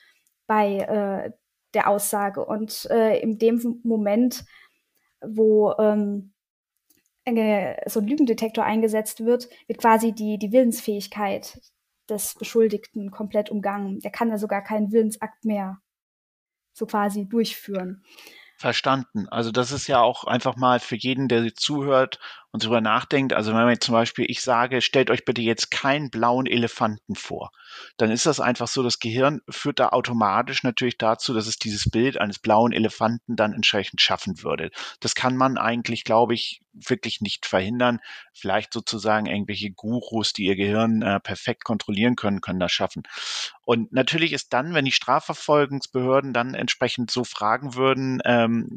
bei 0.47 0.79
äh, 0.79 1.33
der 1.75 1.89
Aussage. 1.89 2.45
Und 2.45 2.87
äh, 2.91 3.19
in 3.21 3.39
dem 3.39 3.81
Moment 3.83 4.45
wo 5.21 5.75
ähm, 5.79 6.33
so 7.27 8.01
ein 8.01 8.07
Lügendetektor 8.07 8.65
eingesetzt 8.65 9.25
wird, 9.25 9.49
wird 9.69 9.79
quasi 9.79 10.13
die, 10.13 10.39
die 10.39 10.53
Willensfähigkeit 10.53 11.61
des 12.09 12.35
Beschuldigten 12.35 13.11
komplett 13.11 13.51
umgangen. 13.51 14.01
Der 14.01 14.11
kann 14.11 14.31
da 14.31 14.39
sogar 14.39 14.63
keinen 14.63 14.91
Willensakt 14.91 15.45
mehr 15.45 15.81
so 16.73 16.87
quasi 16.87 17.29
durchführen. 17.29 18.03
Verstanden. 18.57 19.27
Also 19.29 19.51
das 19.51 19.73
ist 19.73 19.87
ja 19.87 20.03
auch 20.03 20.25
einfach 20.25 20.57
mal 20.57 20.81
für 20.81 20.97
jeden, 20.97 21.29
der 21.29 21.55
zuhört 21.55 22.19
und 22.53 22.65
darüber 22.65 22.81
nachdenkt. 22.81 23.33
Also 23.33 23.51
wenn 23.51 23.61
man 23.61 23.71
jetzt 23.71 23.85
zum 23.85 23.95
Beispiel, 23.95 24.27
ich 24.29 24.43
sage, 24.43 24.81
stellt 24.81 25.11
euch 25.11 25.25
bitte 25.25 25.41
jetzt 25.41 25.71
keinen 25.71 26.11
blauen 26.11 26.47
Elefanten 26.47 27.15
vor, 27.15 27.51
dann 27.97 28.11
ist 28.11 28.27
das 28.27 28.41
einfach 28.41 28.69
so, 28.69 28.83
das 28.83 28.99
Gehirn 28.99 29.41
führt 29.49 29.79
da 29.79 29.91
automatisch 29.91 30.63
natürlich 30.63 30.99
dazu, 30.99 31.33
dass 31.33 31.47
es 31.47 31.59
dieses 31.59 31.91
Bild 31.91 32.21
eines 32.21 32.39
blauen 32.39 32.73
Elefanten 32.73 33.37
dann 33.37 33.53
entsprechend 33.53 34.01
schaffen 34.01 34.43
würde. 34.43 34.71
Das 35.01 35.15
kann 35.15 35.37
man 35.37 35.59
eigentlich, 35.59 36.05
glaube 36.05 36.35
ich, 36.35 36.63
wirklich 36.73 37.21
nicht 37.21 37.47
verhindern. 37.47 38.01
Vielleicht 38.33 38.73
sozusagen 38.73 39.27
irgendwelche 39.27 39.71
Gurus, 39.71 40.33
die 40.33 40.45
ihr 40.45 40.57
Gehirn 40.57 41.03
äh, 41.03 41.21
perfekt 41.21 41.65
kontrollieren 41.65 42.17
können, 42.17 42.41
können 42.41 42.61
das 42.61 42.73
schaffen. 42.73 43.03
Und 43.65 43.93
natürlich 43.93 44.33
ist 44.33 44.53
dann, 44.53 44.75
wenn 44.75 44.85
die 44.85 44.93
Strafverfolgungsbehörden 44.93 46.33
dann 46.33 46.55
entsprechend 46.55 47.11
so 47.11 47.25
fragen 47.25 47.75
würden, 47.75 48.21
ähm, 48.25 48.69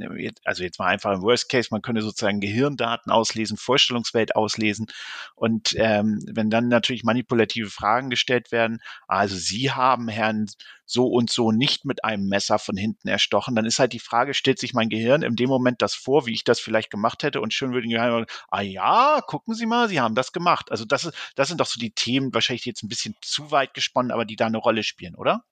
also 0.44 0.64
jetzt 0.64 0.80
mal 0.80 0.88
einfach 0.88 1.14
im 1.14 1.22
Worst 1.22 1.50
Case, 1.50 1.70
man 1.72 1.82
könnte 1.82 2.02
sozusagen 2.02 2.40
Gehirndaten 2.40 3.12
auslesen, 3.12 3.58
Vorstellungswelt 3.64 4.36
auslesen. 4.36 4.88
Und 5.36 5.74
ähm, 5.78 6.20
wenn 6.28 6.50
dann 6.50 6.68
natürlich 6.68 7.04
manipulative 7.04 7.70
Fragen 7.70 8.10
gestellt 8.10 8.52
werden, 8.52 8.82
also 9.08 9.36
Sie 9.36 9.72
haben 9.72 10.08
Herrn 10.08 10.48
so 10.86 11.08
und 11.08 11.32
so 11.32 11.52
nicht 11.52 11.86
mit 11.86 12.04
einem 12.04 12.28
Messer 12.28 12.60
von 12.60 12.78
hinten 12.78 13.08
erstochen, 13.08 13.56
dann 13.56 13.66
ist 13.66 13.80
halt 13.80 13.94
die 13.94 14.00
Frage, 14.00 14.34
stellt 14.34 14.60
sich 14.60 14.74
mein 14.74 14.90
Gehirn 14.90 15.24
in 15.24 15.36
dem 15.36 15.50
Moment 15.50 15.82
das 15.82 15.96
vor, 15.96 16.26
wie 16.26 16.34
ich 16.34 16.44
das 16.44 16.60
vielleicht 16.60 16.92
gemacht 16.92 17.24
hätte 17.24 17.42
und 17.42 17.54
schön 17.54 17.74
würde 17.74 17.88
ich 17.88 17.94
sagen, 17.94 18.26
ah 18.50 18.62
ja, 18.62 19.22
gucken 19.26 19.56
Sie 19.56 19.66
mal, 19.66 19.90
Sie 19.90 20.00
haben 20.00 20.16
das 20.16 20.32
gemacht. 20.32 20.72
Also 20.72 20.86
das, 20.86 21.06
ist, 21.06 21.16
das 21.36 21.48
sind 21.48 21.60
doch 21.60 21.66
so 21.66 21.80
die 21.80 21.92
Themen, 21.92 22.34
wahrscheinlich 22.34 22.66
jetzt 22.66 22.84
ein 22.84 22.90
bisschen 22.90 23.16
zu 23.22 23.52
weit 23.52 23.74
gesponnen, 23.74 24.12
aber 24.12 24.26
die 24.26 24.36
da 24.36 24.46
eine 24.46 24.58
Rolle 24.58 24.84
spielen, 24.84 25.16
oder? 25.16 25.46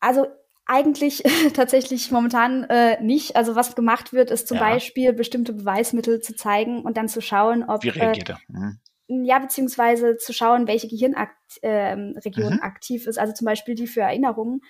Also 0.00 0.26
eigentlich 0.66 1.22
tatsächlich 1.54 2.10
momentan 2.10 2.64
äh, 2.64 3.02
nicht. 3.02 3.36
Also 3.36 3.56
was 3.56 3.74
gemacht 3.74 4.12
wird, 4.12 4.30
ist 4.30 4.48
zum 4.48 4.58
ja. 4.58 4.64
Beispiel 4.64 5.12
bestimmte 5.12 5.52
Beweismittel 5.52 6.20
zu 6.20 6.34
zeigen 6.34 6.82
und 6.82 6.96
dann 6.96 7.08
zu 7.08 7.20
schauen, 7.20 7.64
ob 7.64 7.82
Wie 7.84 7.88
reagiert 7.88 8.30
er? 8.30 8.38
Mhm. 8.48 8.80
Ja, 9.24 9.38
beziehungsweise 9.38 10.16
zu 10.16 10.32
schauen, 10.32 10.66
welche 10.66 10.88
Gehirnregion 10.88 12.54
mhm. 12.54 12.60
aktiv 12.60 13.06
ist. 13.06 13.18
Also 13.18 13.32
zum 13.32 13.44
Beispiel 13.44 13.76
die 13.76 13.86
für 13.86 14.00
Erinnerungen. 14.00 14.62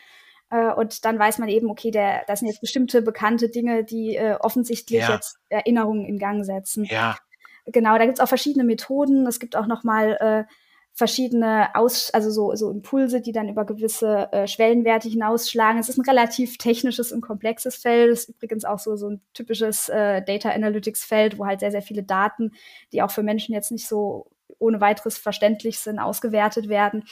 Äh, 0.50 0.72
und 0.74 1.04
dann 1.06 1.18
weiß 1.18 1.38
man 1.38 1.48
eben, 1.48 1.70
okay, 1.70 1.90
der, 1.90 2.24
das 2.26 2.40
sind 2.40 2.48
jetzt 2.48 2.60
bestimmte 2.60 3.00
bekannte 3.00 3.48
Dinge, 3.48 3.82
die 3.82 4.16
äh, 4.16 4.36
offensichtlich 4.38 5.00
ja. 5.00 5.14
jetzt 5.14 5.38
Erinnerungen 5.48 6.04
in 6.04 6.18
Gang 6.18 6.44
setzen. 6.44 6.84
Ja. 6.84 7.16
Genau, 7.64 7.98
da 7.98 8.04
gibt's 8.04 8.20
auch 8.20 8.28
verschiedene 8.28 8.64
Methoden. 8.64 9.26
Es 9.26 9.40
gibt 9.40 9.56
auch 9.56 9.66
noch 9.66 9.82
mal 9.82 10.16
äh, 10.20 10.52
verschiedene 10.96 11.74
Aus, 11.74 12.10
also 12.10 12.30
so, 12.30 12.54
so 12.54 12.70
Impulse, 12.70 13.20
die 13.20 13.32
dann 13.32 13.50
über 13.50 13.66
gewisse 13.66 14.32
äh, 14.32 14.48
Schwellenwerte 14.48 15.10
hinausschlagen. 15.10 15.78
Es 15.78 15.90
ist 15.90 15.98
ein 15.98 16.08
relativ 16.08 16.56
technisches 16.56 17.12
und 17.12 17.20
komplexes 17.20 17.76
Feld. 17.76 18.10
Es 18.10 18.20
ist 18.20 18.30
übrigens 18.30 18.64
auch 18.64 18.78
so, 18.78 18.96
so 18.96 19.10
ein 19.10 19.20
typisches 19.34 19.90
äh, 19.90 20.22
Data 20.22 20.50
Analytics 20.50 21.04
Feld, 21.04 21.38
wo 21.38 21.44
halt 21.44 21.60
sehr, 21.60 21.70
sehr 21.70 21.82
viele 21.82 22.02
Daten, 22.02 22.52
die 22.92 23.02
auch 23.02 23.10
für 23.10 23.22
Menschen 23.22 23.54
jetzt 23.54 23.70
nicht 23.70 23.86
so 23.86 24.30
ohne 24.58 24.80
weiteres 24.80 25.18
verständlich 25.18 25.78
sind, 25.78 25.98
ausgewertet 25.98 26.70
werden. 26.70 27.04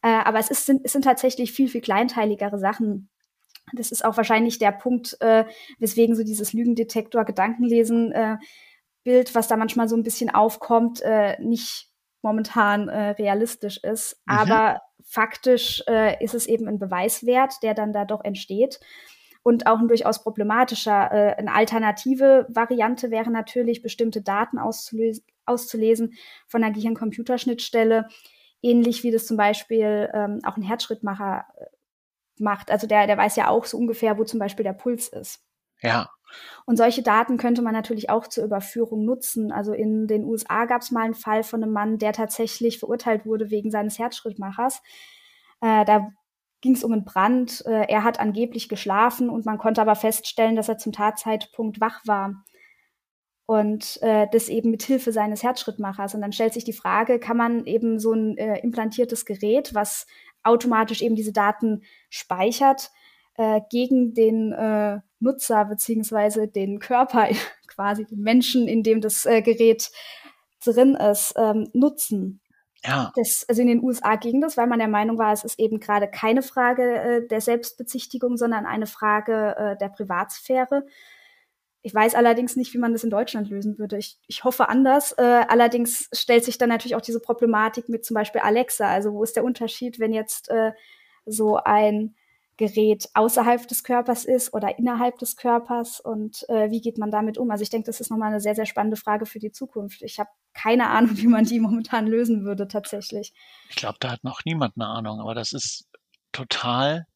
Äh, 0.00 0.08
aber 0.24 0.38
es, 0.38 0.50
ist, 0.50 0.66
sind, 0.66 0.82
es 0.84 0.92
sind 0.92 1.02
tatsächlich 1.02 1.50
viel, 1.50 1.68
viel 1.68 1.80
kleinteiligere 1.80 2.60
Sachen. 2.60 3.08
Das 3.72 3.90
ist 3.90 4.04
auch 4.04 4.16
wahrscheinlich 4.16 4.60
der 4.60 4.70
Punkt, 4.70 5.16
äh, 5.20 5.44
weswegen 5.80 6.14
so 6.14 6.22
dieses 6.22 6.52
Lügendetektor-Gedankenlesen 6.52 8.12
äh, 8.12 8.36
was 9.04 9.48
da 9.48 9.56
manchmal 9.56 9.88
so 9.88 9.96
ein 9.96 10.02
bisschen 10.04 10.30
aufkommt, 10.30 11.02
äh, 11.02 11.36
nicht 11.42 11.90
momentan 12.24 12.88
äh, 12.88 13.10
realistisch 13.10 13.76
ist. 13.84 14.20
Mhm. 14.26 14.34
Aber 14.34 14.80
faktisch 15.04 15.84
äh, 15.86 16.22
ist 16.24 16.34
es 16.34 16.46
eben 16.46 16.66
ein 16.66 16.80
Beweiswert, 16.80 17.62
der 17.62 17.74
dann 17.74 17.92
da 17.92 18.04
doch 18.04 18.24
entsteht. 18.24 18.80
Und 19.44 19.66
auch 19.66 19.78
ein 19.78 19.88
durchaus 19.88 20.22
problematischer, 20.22 21.12
äh, 21.12 21.34
eine 21.36 21.52
alternative 21.52 22.46
Variante 22.48 23.10
wäre 23.10 23.30
natürlich, 23.30 23.82
bestimmte 23.82 24.22
Daten 24.22 24.58
auszulesen 24.58 26.14
von 26.48 26.64
einer 26.64 26.72
Gehirn-Computerschnittstelle, 26.72 28.08
ähnlich 28.62 29.02
wie 29.02 29.10
das 29.10 29.26
zum 29.26 29.36
Beispiel 29.36 30.10
ähm, 30.14 30.40
auch 30.44 30.56
ein 30.56 30.62
Herzschrittmacher 30.62 31.44
äh, 31.56 31.66
macht. 32.38 32.70
Also 32.70 32.86
der, 32.86 33.06
der 33.06 33.18
weiß 33.18 33.36
ja 33.36 33.48
auch 33.48 33.66
so 33.66 33.76
ungefähr, 33.76 34.16
wo 34.16 34.24
zum 34.24 34.40
Beispiel 34.40 34.64
der 34.64 34.72
Puls 34.72 35.08
ist. 35.08 35.44
Ja. 35.82 36.08
Und 36.66 36.76
solche 36.76 37.02
Daten 37.02 37.36
könnte 37.36 37.62
man 37.62 37.72
natürlich 37.72 38.10
auch 38.10 38.26
zur 38.26 38.44
Überführung 38.44 39.04
nutzen. 39.04 39.52
Also 39.52 39.72
in 39.72 40.06
den 40.06 40.24
USA 40.24 40.64
gab 40.64 40.82
es 40.82 40.90
mal 40.90 41.02
einen 41.02 41.14
Fall 41.14 41.42
von 41.42 41.62
einem 41.62 41.72
Mann, 41.72 41.98
der 41.98 42.12
tatsächlich 42.12 42.78
verurteilt 42.78 43.26
wurde 43.26 43.50
wegen 43.50 43.70
seines 43.70 43.98
Herzschrittmachers. 43.98 44.82
Äh, 45.60 45.84
da 45.84 46.10
ging 46.60 46.74
es 46.74 46.84
um 46.84 46.92
einen 46.92 47.04
Brand. 47.04 47.64
Äh, 47.66 47.86
er 47.88 48.04
hat 48.04 48.18
angeblich 48.18 48.68
geschlafen 48.68 49.28
und 49.28 49.44
man 49.44 49.58
konnte 49.58 49.82
aber 49.82 49.94
feststellen, 49.94 50.56
dass 50.56 50.68
er 50.68 50.78
zum 50.78 50.92
Tatzeitpunkt 50.92 51.80
wach 51.80 52.00
war. 52.06 52.44
Und 53.46 53.98
äh, 54.00 54.26
das 54.32 54.48
eben 54.48 54.70
mit 54.70 54.82
Hilfe 54.82 55.12
seines 55.12 55.42
Herzschrittmachers. 55.42 56.14
Und 56.14 56.22
dann 56.22 56.32
stellt 56.32 56.54
sich 56.54 56.64
die 56.64 56.72
Frage, 56.72 57.18
kann 57.18 57.36
man 57.36 57.66
eben 57.66 57.98
so 57.98 58.12
ein 58.12 58.38
äh, 58.38 58.58
implantiertes 58.60 59.26
Gerät, 59.26 59.74
was 59.74 60.06
automatisch 60.42 61.02
eben 61.02 61.16
diese 61.16 61.32
Daten 61.32 61.82
speichert, 62.08 62.90
äh, 63.36 63.60
gegen 63.70 64.14
den 64.14 64.52
äh, 64.52 65.00
Nutzer 65.20 65.64
beziehungsweise 65.64 66.48
den 66.48 66.78
Körper, 66.78 67.28
quasi 67.68 68.04
den 68.04 68.20
Menschen, 68.20 68.68
in 68.68 68.82
dem 68.82 69.00
das 69.00 69.26
äh, 69.26 69.42
Gerät 69.42 69.90
drin 70.64 70.94
ist, 70.94 71.34
ähm, 71.36 71.68
nutzen. 71.72 72.40
Ja. 72.84 73.12
Das, 73.16 73.46
also 73.48 73.62
in 73.62 73.68
den 73.68 73.82
USA 73.82 74.16
ging 74.16 74.40
das, 74.40 74.56
weil 74.56 74.66
man 74.66 74.78
der 74.78 74.88
Meinung 74.88 75.18
war, 75.18 75.32
es 75.32 75.42
ist 75.42 75.58
eben 75.58 75.80
gerade 75.80 76.06
keine 76.06 76.42
Frage 76.42 76.82
äh, 76.82 77.26
der 77.26 77.40
Selbstbezichtigung, 77.40 78.36
sondern 78.36 78.66
eine 78.66 78.86
Frage 78.86 79.56
äh, 79.56 79.76
der 79.78 79.88
Privatsphäre. 79.88 80.84
Ich 81.80 81.94
weiß 81.94 82.14
allerdings 82.14 82.56
nicht, 82.56 82.72
wie 82.74 82.78
man 82.78 82.92
das 82.92 83.04
in 83.04 83.10
Deutschland 83.10 83.50
lösen 83.50 83.78
würde. 83.78 83.98
Ich, 83.98 84.18
ich 84.26 84.44
hoffe 84.44 84.68
anders. 84.68 85.12
Äh, 85.12 85.44
allerdings 85.48 86.08
stellt 86.12 86.44
sich 86.44 86.58
dann 86.58 86.68
natürlich 86.68 86.94
auch 86.94 87.02
diese 87.02 87.20
Problematik 87.20 87.88
mit 87.88 88.04
zum 88.04 88.14
Beispiel 88.14 88.40
Alexa. 88.42 88.88
Also 88.88 89.12
wo 89.12 89.22
ist 89.22 89.36
der 89.36 89.44
Unterschied, 89.44 89.98
wenn 89.98 90.12
jetzt 90.12 90.50
äh, 90.50 90.72
so 91.26 91.56
ein 91.56 92.14
Gerät 92.56 93.08
außerhalb 93.14 93.66
des 93.66 93.82
Körpers 93.82 94.24
ist 94.24 94.54
oder 94.54 94.78
innerhalb 94.78 95.18
des 95.18 95.36
Körpers 95.36 95.98
und 95.98 96.48
äh, 96.48 96.70
wie 96.70 96.80
geht 96.80 96.98
man 96.98 97.10
damit 97.10 97.36
um? 97.36 97.50
Also 97.50 97.62
ich 97.62 97.70
denke, 97.70 97.86
das 97.86 98.00
ist 98.00 98.10
nochmal 98.10 98.30
eine 98.30 98.40
sehr, 98.40 98.54
sehr 98.54 98.66
spannende 98.66 98.96
Frage 98.96 99.26
für 99.26 99.40
die 99.40 99.50
Zukunft. 99.50 100.02
Ich 100.02 100.18
habe 100.20 100.30
keine 100.52 100.88
Ahnung, 100.90 101.10
wie 101.16 101.26
man 101.26 101.44
die 101.44 101.58
momentan 101.58 102.06
lösen 102.06 102.44
würde 102.44 102.68
tatsächlich. 102.68 103.32
Ich 103.70 103.76
glaube, 103.76 103.96
da 104.00 104.12
hat 104.12 104.24
noch 104.24 104.44
niemand 104.44 104.74
eine 104.76 104.86
Ahnung, 104.86 105.20
aber 105.20 105.34
das 105.34 105.52
ist 105.52 105.88
total 106.32 107.06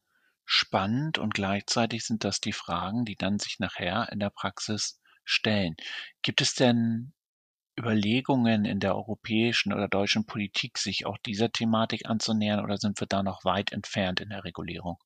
spannend 0.44 1.18
und 1.18 1.34
gleichzeitig 1.34 2.04
sind 2.04 2.24
das 2.24 2.40
die 2.40 2.52
Fragen, 2.52 3.04
die 3.04 3.16
dann 3.16 3.38
sich 3.38 3.58
nachher 3.58 4.08
in 4.10 4.18
der 4.18 4.30
Praxis 4.30 5.00
stellen. 5.24 5.76
Gibt 6.22 6.40
es 6.40 6.54
denn 6.54 7.12
Überlegungen 7.78 8.64
in 8.64 8.80
der 8.80 8.96
europäischen 8.96 9.72
oder 9.72 9.88
deutschen 9.88 10.26
Politik, 10.26 10.78
sich 10.78 11.06
auch 11.06 11.18
dieser 11.18 11.52
Thematik 11.52 12.06
anzunähern 12.06 12.64
oder 12.64 12.76
sind 12.78 12.98
wir 12.98 13.06
da 13.06 13.22
noch 13.22 13.44
weit 13.44 13.72
entfernt 13.72 14.20
in 14.20 14.30
der 14.30 14.44
Regulierung? 14.44 14.98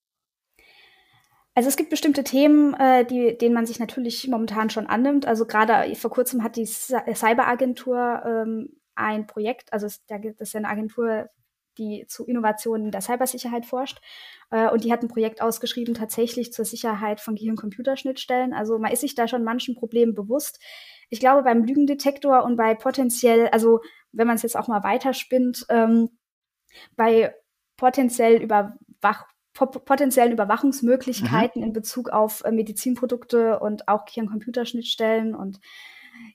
Also 1.54 1.68
es 1.68 1.76
gibt 1.76 1.90
bestimmte 1.90 2.24
Themen, 2.24 2.74
äh, 2.74 3.04
die, 3.04 3.36
denen 3.36 3.54
man 3.54 3.66
sich 3.66 3.78
natürlich 3.78 4.26
momentan 4.28 4.70
schon 4.70 4.86
annimmt. 4.86 5.26
Also 5.26 5.46
gerade 5.46 5.94
vor 5.96 6.10
kurzem 6.10 6.42
hat 6.42 6.56
die 6.56 6.64
Cyberagentur 6.66 8.22
ähm, 8.24 8.80
ein 8.94 9.26
Projekt, 9.26 9.72
also 9.72 9.86
es, 9.86 10.04
da 10.06 10.18
gibt 10.18 10.40
es 10.40 10.52
ja 10.52 10.58
eine 10.58 10.68
Agentur, 10.68 11.28
die 11.78 12.06
zu 12.06 12.26
Innovationen 12.26 12.90
der 12.90 13.00
Cybersicherheit 13.00 13.66
forscht. 13.66 14.00
Äh, 14.50 14.70
und 14.70 14.84
die 14.84 14.92
hat 14.92 15.02
ein 15.02 15.08
Projekt 15.08 15.42
ausgeschrieben, 15.42 15.94
tatsächlich 15.94 16.52
zur 16.52 16.64
Sicherheit 16.64 17.20
von 17.20 17.34
Gehirn-Computerschnittstellen. 17.34 18.52
Also 18.52 18.78
man 18.78 18.92
ist 18.92 19.00
sich 19.00 19.14
da 19.14 19.28
schon 19.28 19.44
manchen 19.44 19.74
Problemen 19.74 20.14
bewusst. 20.14 20.60
Ich 21.08 21.20
glaube, 21.20 21.42
beim 21.42 21.64
Lügendetektor 21.64 22.44
und 22.44 22.56
bei 22.56 22.74
potenziell, 22.74 23.48
also 23.48 23.80
wenn 24.12 24.26
man 24.26 24.36
es 24.36 24.42
jetzt 24.42 24.56
auch 24.56 24.68
mal 24.68 24.82
weiterspinnt, 24.82 25.66
ähm, 25.68 26.10
bei 26.96 27.34
potenziell 27.76 28.40
überwach 28.42 29.26
potenziellen 29.54 30.32
Überwachungsmöglichkeiten 30.32 31.62
mhm. 31.62 31.68
in 31.68 31.72
Bezug 31.72 32.10
auf 32.10 32.44
äh, 32.44 32.52
Medizinprodukte 32.52 33.58
und 33.58 33.88
auch 33.88 34.04
Gehirn-Computerschnittstellen 34.06 35.34
und 35.34 35.60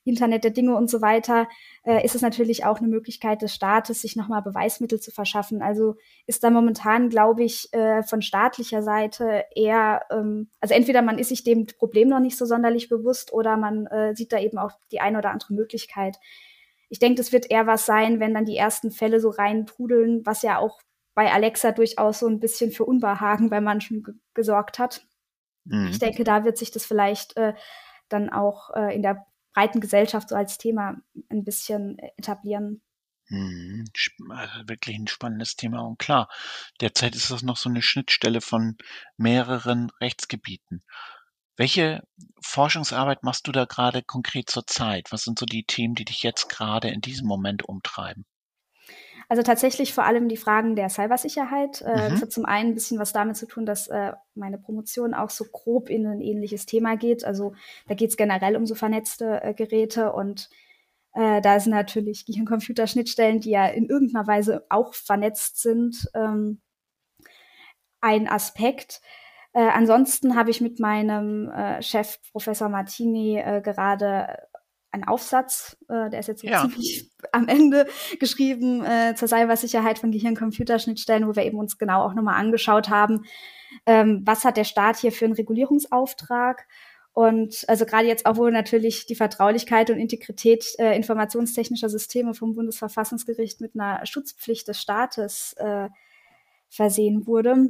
Internet 0.03 0.43
der 0.43 0.51
Dinge 0.51 0.75
und 0.75 0.89
so 0.89 1.01
weiter, 1.01 1.47
äh, 1.84 2.03
ist 2.03 2.15
es 2.15 2.21
natürlich 2.21 2.65
auch 2.65 2.80
eine 2.80 2.88
Möglichkeit 2.88 3.41
des 3.41 3.53
Staates, 3.53 4.01
sich 4.01 4.15
nochmal 4.15 4.41
Beweismittel 4.41 4.99
zu 4.99 5.12
verschaffen. 5.12 5.62
Also 5.62 5.95
ist 6.25 6.43
da 6.43 6.49
momentan, 6.49 7.10
glaube 7.10 7.43
ich, 7.43 7.73
äh, 7.73 8.03
von 8.03 8.21
staatlicher 8.21 8.82
Seite 8.82 9.45
eher, 9.56 10.01
ähm, 10.12 10.49
also 10.60 10.73
entweder 10.73 11.01
man 11.01 11.19
ist 11.19 11.30
sich 11.30 11.43
dem 11.43 11.65
Problem 11.65 12.10
noch 12.10 12.19
nicht 12.19 12.38
so 12.38 12.45
sonderlich 12.45 12.89
bewusst 12.89 13.34
oder 13.34 13.58
man 13.58 13.86
äh, 13.88 14.15
sieht 14.15 14.32
da 14.32 14.39
eben 14.39 14.58
auch 14.58 14.71
die 14.91 14.99
eine 14.99 15.17
oder 15.17 15.32
andere 15.32 15.53
Möglichkeit. 15.53 16.17
Ich 16.89 16.99
denke, 16.99 17.17
das 17.17 17.34
wird 17.34 17.51
eher 17.51 17.67
was 17.67 17.86
sein, 17.86 18.19
wenn 18.19 18.34
dann 18.34 18.45
die 18.45 18.56
ersten 18.56 18.91
Fälle 18.91 19.19
so 19.19 19.30
reintrudeln, 19.30 20.25
was 20.25 20.41
ja 20.41 20.58
auch 20.58 20.80
bei 21.17 21.34
Alexa 21.34 21.71
durchaus 21.71 22.19
so 22.19 22.27
ein 22.27 22.39
bisschen 22.39 22.71
für 22.71 22.86
Unbehagen 22.86 23.49
bei 23.49 23.60
manchen 23.60 24.21
gesorgt 24.36 24.77
hat. 24.77 25.01
Mhm. 25.63 25.88
Ich 25.88 25.97
denke, 25.97 26.23
da 26.23 26.43
wird 26.43 26.60
sich 26.60 26.69
das 26.69 26.86
vielleicht 26.86 27.36
äh, 27.38 27.56
dann 28.08 28.30
auch 28.30 28.69
äh, 28.75 28.93
in 28.93 29.01
der 29.01 29.25
breiten 29.51 29.82
Gesellschaft 29.82 30.30
so 30.30 30.36
als 30.36 30.60
Thema 30.60 30.97
ein 31.30 31.43
bisschen 31.43 31.97
etablieren. 32.17 32.84
Mhm. 33.30 33.86
Also 34.30 34.67
wirklich 34.67 34.95
ein 34.95 35.08
spannendes 35.08 35.56
Thema 35.56 35.82
und 35.88 35.97
klar, 35.97 36.30
derzeit 36.82 37.15
ist 37.15 37.32
das 37.32 37.41
noch 37.41 37.58
so 37.58 37.67
eine 37.67 37.82
Schnittstelle 37.82 38.39
von 38.39 38.77
mehreren 39.17 39.89
Rechtsgebieten. 39.99 40.84
Welche 41.56 42.03
Forschungsarbeit 42.43 43.23
machst 43.23 43.47
du 43.47 43.51
da 43.51 43.65
gerade 43.65 44.03
konkret 44.03 44.51
zur 44.51 44.67
Zeit? 44.67 45.12
Was 45.12 45.23
sind 45.23 45.39
so 45.39 45.47
die 45.47 45.63
Themen, 45.63 45.95
die 45.95 46.06
dich 46.06 46.21
jetzt 46.21 46.47
gerade 46.47 46.89
in 46.89 47.01
diesem 47.01 47.25
Moment 47.25 47.67
umtreiben? 47.67 48.27
Also 49.30 49.44
tatsächlich 49.44 49.94
vor 49.94 50.06
allem 50.06 50.30
die 50.30 50.38
Fragen 50.38 50.76
der 50.76 50.90
Cybersicherheit. 50.90 51.82
Äh, 51.82 52.10
mhm. 52.10 52.12
Das 52.12 52.22
hat 52.22 52.32
zum 52.32 52.46
einen 52.46 52.72
ein 52.72 52.74
bisschen 52.76 52.98
was 52.98 53.12
damit 53.12 53.36
zu 53.36 53.46
tun, 53.46 53.66
dass 53.66 53.88
äh, 53.88 54.13
meine 54.36 54.58
Promotion 54.58 55.13
auch 55.13 55.30
so 55.30 55.46
grob 55.46 55.90
in 55.90 56.08
ein 56.08 56.22
ähnliches 56.22 56.66
Thema 56.66 56.96
geht. 56.96 57.26
Also 57.26 57.54
da 57.88 57.94
geht 57.94 58.10
es 58.10 58.18
generell 58.18 58.56
um 58.56 58.66
so 58.66 58.76
vernetzte 58.76 59.44
äh, 59.44 59.54
Geräte 59.54 60.13
und 60.13 60.50
äh, 61.13 61.42
da 61.42 61.60
sind 61.60 61.72
natürlich 61.72 62.26
Gehirn-Computer-Schnittstellen, 62.26 63.42
die 63.42 63.50
ja 63.50 63.66
in 63.66 63.90
irgendeiner 63.90 64.28
Weise 64.28 64.66
auch 64.70 64.94
vernetzt 64.94 65.62
sind, 65.62 66.10
ähm, 66.13 66.62
ein 68.00 68.30
Aspekt. 68.30 69.02
Äh, 69.54 69.68
ansonsten 69.70 70.36
habe 70.36 70.52
ich 70.52 70.62
mit 70.62 70.80
meinem 70.80 71.50
äh, 71.50 71.82
Chef 71.82 72.20
Professor 72.32 72.70
Martini 72.70 73.40
äh, 73.40 73.62
gerade 73.62 74.48
einen 74.91 75.04
Aufsatz, 75.04 75.78
äh, 75.89 76.10
der 76.10 76.19
ist 76.19 76.28
jetzt 76.28 76.41
so 76.41 76.47
ja. 76.47 76.62
ziemlich 76.62 77.12
am 77.32 77.47
Ende 77.47 77.88
geschrieben, 78.19 78.84
äh, 78.84 79.13
zur 79.15 79.28
Cybersicherheit 79.28 80.00
von 80.00 80.12
Gehirn-Computerschnittstellen, 80.12 81.28
wo 81.28 81.36
wir 81.36 81.45
eben 81.45 81.60
uns 81.60 81.78
genau 81.78 82.04
auch 82.04 82.13
nochmal 82.13 82.39
angeschaut 82.39 82.89
haben, 82.89 83.26
ähm, 83.86 84.21
was 84.26 84.45
hat 84.45 84.58
der 84.58 84.63
Staat 84.63 84.97
hier 84.97 85.12
für 85.12 85.26
einen 85.26 85.36
Regulierungsauftrag 85.36 86.65
und 87.17 87.65
also 87.67 87.86
gerade 87.88 88.08
jetzt 88.08 88.28
auch, 88.28 88.38
wo 88.38 88.47
natürlich 88.47 89.08
die 89.08 89.15
Vertraulichkeit 89.15 89.89
und 89.89 89.97
Integrität 89.97 90.76
äh, 90.78 90.95
informationstechnischer 90.95 91.89
Systeme 91.89 92.36
vom 92.36 92.54
Bundesverfassungsgericht 92.54 93.60
mit 93.60 93.73
einer 93.73 94.06
Schutzpflicht 94.06 94.67
des 94.67 94.80
Staates 94.80 95.56
äh, 95.58 95.89
versehen 96.69 97.26
wurde. 97.26 97.69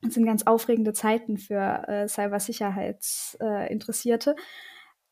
Das 0.00 0.14
sind 0.14 0.26
ganz 0.26 0.46
aufregende 0.46 0.92
Zeiten 0.92 1.38
für 1.38 1.88
äh, 1.88 2.06
Cybersicherheitsinteressierte. 2.06 4.30
Äh, 4.30 4.34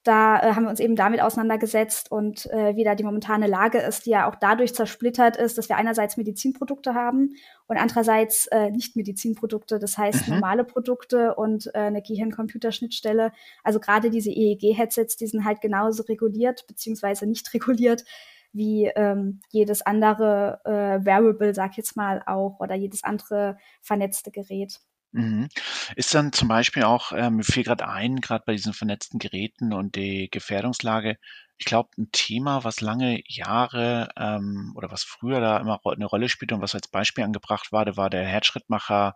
da 0.07 0.39
äh, 0.39 0.55
haben 0.55 0.65
wir 0.65 0.71
uns 0.71 0.81
eben 0.81 0.97
damit 0.97 1.21
auseinandergesetzt 1.21 2.11
und 2.11 2.47
äh, 2.53 2.77
wie 2.77 2.85
da 2.85 2.95
die 2.95 3.05
momentane 3.05 3.47
Lage 3.47 3.79
ist, 3.79 4.07
die 4.07 4.11
ja 4.11 4.29
auch 4.29 4.37
dadurch 4.37 4.75
zersplittert 4.75 5.37
ist, 5.37 5.59
dass 5.59 5.69
wir 5.69 5.77
einerseits 5.77 6.17
Medizinprodukte 6.17 6.95
haben 6.95 7.35
und 7.67 7.77
andererseits 7.77 8.47
äh, 8.49 8.71
Nicht-Medizinprodukte, 8.71 9.79
das 9.79 9.99
heißt 9.99 10.29
mhm. 10.29 10.35
normale 10.35 10.65
Produkte 10.65 11.35
und 11.35 11.67
äh, 11.75 11.79
eine 11.79 12.03
Gehirn-Computerschnittstelle. 12.03 13.33
Also 13.65 13.81
gerade 13.81 14.11
diese 14.11 14.31
EEG-Headsets, 14.31 15.17
die 15.17 15.27
sind 15.27 15.45
halt 15.45 15.61
genauso 15.61 16.03
reguliert 16.05 16.67
beziehungsweise 16.67 17.27
nicht 17.27 17.53
reguliert 17.55 18.05
wie 18.53 18.87
ähm, 18.97 19.41
jedes 19.51 19.83
andere 19.83 20.61
äh, 20.65 21.05
Wearable, 21.05 21.55
sag 21.55 21.73
ich 21.73 21.77
jetzt 21.77 21.97
mal 21.97 22.23
auch, 22.27 22.59
oder 22.61 22.75
jedes 22.75 23.05
andere 23.05 23.59
vernetzte 23.83 24.31
Gerät. 24.31 24.81
Mhm. 25.17 25.49
Ist 25.97 26.15
dann 26.15 26.33
zum 26.33 26.49
Beispiel 26.49 26.83
auch, 26.85 27.13
ähm, 27.13 27.37
mir 27.37 27.45
fiel 27.45 27.63
gerade 27.65 27.89
ein, 27.89 28.17
gerade 28.21 28.45
bei 28.47 28.53
diesen 28.53 28.75
vernetzten 28.75 29.19
Geräten 29.19 29.73
und 29.73 29.97
die 29.97 30.29
Gefährdungslage, 30.31 31.17
ich 31.59 31.65
glaube, 31.65 31.89
ein 31.97 32.11
Thema, 32.13 32.65
was 32.65 32.83
lange 32.83 33.23
Jahre 33.27 34.11
ähm, 34.19 34.73
oder 34.77 34.91
was 34.91 35.05
früher 35.05 35.41
da 35.41 35.57
immer 35.59 35.81
eine 35.87 36.05
Rolle 36.05 36.29
spielte 36.29 36.55
und 36.55 36.61
was 36.61 36.75
als 36.75 36.89
Beispiel 36.89 37.25
angebracht 37.25 37.73
war, 37.73 37.97
war 37.97 38.11
der 38.11 38.27
Herzschrittmacher 38.27 39.15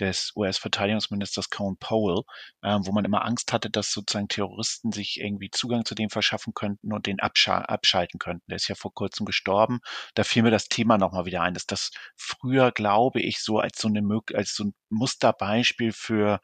des 0.00 0.32
US-Verteidigungsministers 0.36 1.50
Colin 1.50 1.76
Powell, 1.78 2.22
äh, 2.62 2.78
wo 2.82 2.92
man 2.92 3.04
immer 3.04 3.24
Angst 3.24 3.52
hatte, 3.52 3.70
dass 3.70 3.92
sozusagen 3.92 4.28
Terroristen 4.28 4.92
sich 4.92 5.20
irgendwie 5.20 5.50
Zugang 5.50 5.84
zu 5.84 5.94
dem 5.94 6.10
verschaffen 6.10 6.54
könnten 6.54 6.92
und 6.92 7.06
den 7.06 7.20
abscha 7.20 7.58
abschalten 7.62 8.18
könnten. 8.18 8.44
Der 8.48 8.56
ist 8.56 8.68
ja 8.68 8.74
vor 8.74 8.92
kurzem 8.94 9.26
gestorben. 9.26 9.80
Da 10.14 10.24
fiel 10.24 10.42
mir 10.42 10.50
das 10.50 10.68
Thema 10.68 10.98
nochmal 10.98 11.26
wieder 11.26 11.42
ein, 11.42 11.54
dass 11.54 11.66
das 11.66 11.90
früher, 12.16 12.72
glaube 12.72 13.20
ich, 13.20 13.40
so 13.40 13.58
als 13.58 13.78
so 13.78 13.88
eine 13.88 14.02
als 14.34 14.54
so 14.54 14.64
ein 14.64 14.74
Musterbeispiel 14.90 15.92
für 15.92 16.40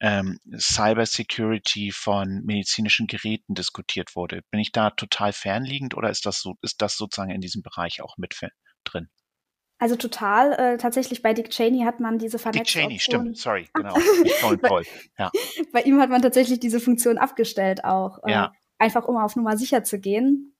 ähm, 0.00 0.38
Cybersecurity 0.58 1.92
von 1.92 2.42
medizinischen 2.44 3.06
Geräten 3.06 3.54
diskutiert 3.54 4.16
wurde. 4.16 4.42
Bin 4.50 4.60
ich 4.60 4.72
da 4.72 4.90
total 4.90 5.32
fernliegend 5.32 5.94
oder 5.94 6.10
ist 6.10 6.26
das 6.26 6.40
so, 6.40 6.56
ist 6.62 6.80
das 6.82 6.96
sozusagen 6.96 7.30
in 7.30 7.40
diesem 7.40 7.62
Bereich 7.62 8.00
auch 8.02 8.16
mit 8.16 8.34
drin? 8.84 9.08
Also 9.80 9.96
total. 9.96 10.52
Äh, 10.52 10.76
tatsächlich 10.76 11.22
bei 11.22 11.32
Dick 11.32 11.48
Cheney 11.50 11.84
hat 11.84 12.00
man 12.00 12.18
diese 12.18 12.38
Vernetzung. 12.38 12.64
Dick 12.64 12.72
Cheney, 12.72 12.98
stimmt, 12.98 13.38
sorry, 13.38 13.66
genau. 13.74 13.96
Nicht 14.22 14.62
Paul. 14.62 14.84
Ja. 15.18 15.32
Bei 15.72 15.82
ihm 15.82 16.00
hat 16.00 16.10
man 16.10 16.20
tatsächlich 16.20 16.60
diese 16.60 16.80
Funktion 16.80 17.16
abgestellt 17.16 17.84
auch. 17.84 18.22
Äh, 18.24 18.32
ja. 18.32 18.52
Einfach 18.78 19.06
um 19.06 19.16
auf 19.16 19.36
Nummer 19.36 19.56
sicher 19.56 19.82
zu 19.82 19.98
gehen. 19.98 20.54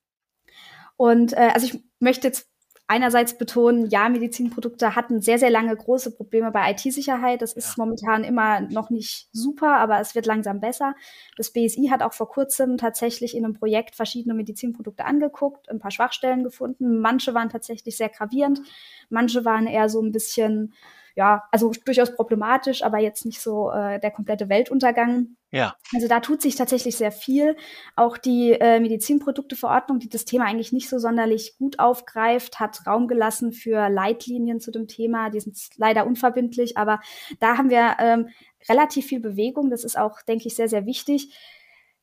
Und 0.96 1.34
äh, 1.34 1.50
also 1.54 1.66
ich 1.66 1.82
möchte 1.98 2.26
jetzt 2.26 2.48
einerseits 2.90 3.38
betonen, 3.38 3.88
ja, 3.88 4.08
Medizinprodukte 4.08 4.96
hatten 4.96 5.22
sehr, 5.22 5.38
sehr 5.38 5.48
lange 5.48 5.76
große 5.76 6.10
Probleme 6.16 6.50
bei 6.50 6.72
IT-Sicherheit. 6.72 7.40
Das 7.40 7.52
ist 7.52 7.76
ja. 7.78 7.84
momentan 7.84 8.24
immer 8.24 8.62
noch 8.62 8.90
nicht 8.90 9.28
super, 9.32 9.76
aber 9.76 10.00
es 10.00 10.16
wird 10.16 10.26
langsam 10.26 10.58
besser. 10.58 10.96
Das 11.36 11.52
BSI 11.52 11.86
hat 11.92 12.02
auch 12.02 12.12
vor 12.12 12.28
kurzem 12.28 12.78
tatsächlich 12.78 13.36
in 13.36 13.44
einem 13.44 13.54
Projekt 13.54 13.94
verschiedene 13.94 14.34
Medizinprodukte 14.34 15.04
angeguckt, 15.04 15.70
ein 15.70 15.78
paar 15.78 15.92
Schwachstellen 15.92 16.42
gefunden. 16.42 16.98
Manche 16.98 17.32
waren 17.32 17.48
tatsächlich 17.48 17.96
sehr 17.96 18.08
gravierend, 18.08 18.60
manche 19.08 19.44
waren 19.44 19.68
eher 19.68 19.88
so 19.88 20.02
ein 20.02 20.10
bisschen 20.10 20.74
ja, 21.16 21.44
also 21.50 21.72
durchaus 21.84 22.14
problematisch, 22.14 22.82
aber 22.82 22.98
jetzt 22.98 23.24
nicht 23.24 23.40
so 23.40 23.70
äh, 23.70 23.98
der 24.00 24.10
komplette 24.10 24.48
Weltuntergang. 24.48 25.36
Ja. 25.50 25.74
Also 25.94 26.06
da 26.06 26.20
tut 26.20 26.40
sich 26.42 26.54
tatsächlich 26.54 26.96
sehr 26.96 27.10
viel. 27.10 27.56
Auch 27.96 28.16
die 28.16 28.52
äh, 28.52 28.78
Medizinprodukteverordnung, 28.78 29.98
die 29.98 30.08
das 30.08 30.24
Thema 30.24 30.44
eigentlich 30.44 30.72
nicht 30.72 30.88
so 30.88 30.98
sonderlich 30.98 31.56
gut 31.58 31.78
aufgreift, 31.78 32.60
hat 32.60 32.86
Raum 32.86 33.08
gelassen 33.08 33.52
für 33.52 33.88
Leitlinien 33.88 34.60
zu 34.60 34.70
dem 34.70 34.86
Thema. 34.86 35.30
Die 35.30 35.40
sind 35.40 35.58
leider 35.76 36.06
unverbindlich, 36.06 36.76
aber 36.76 37.00
da 37.40 37.58
haben 37.58 37.70
wir 37.70 37.96
ähm, 37.98 38.28
relativ 38.68 39.06
viel 39.06 39.20
Bewegung. 39.20 39.70
Das 39.70 39.84
ist 39.84 39.98
auch, 39.98 40.22
denke 40.22 40.46
ich, 40.46 40.54
sehr, 40.54 40.68
sehr 40.68 40.86
wichtig. 40.86 41.34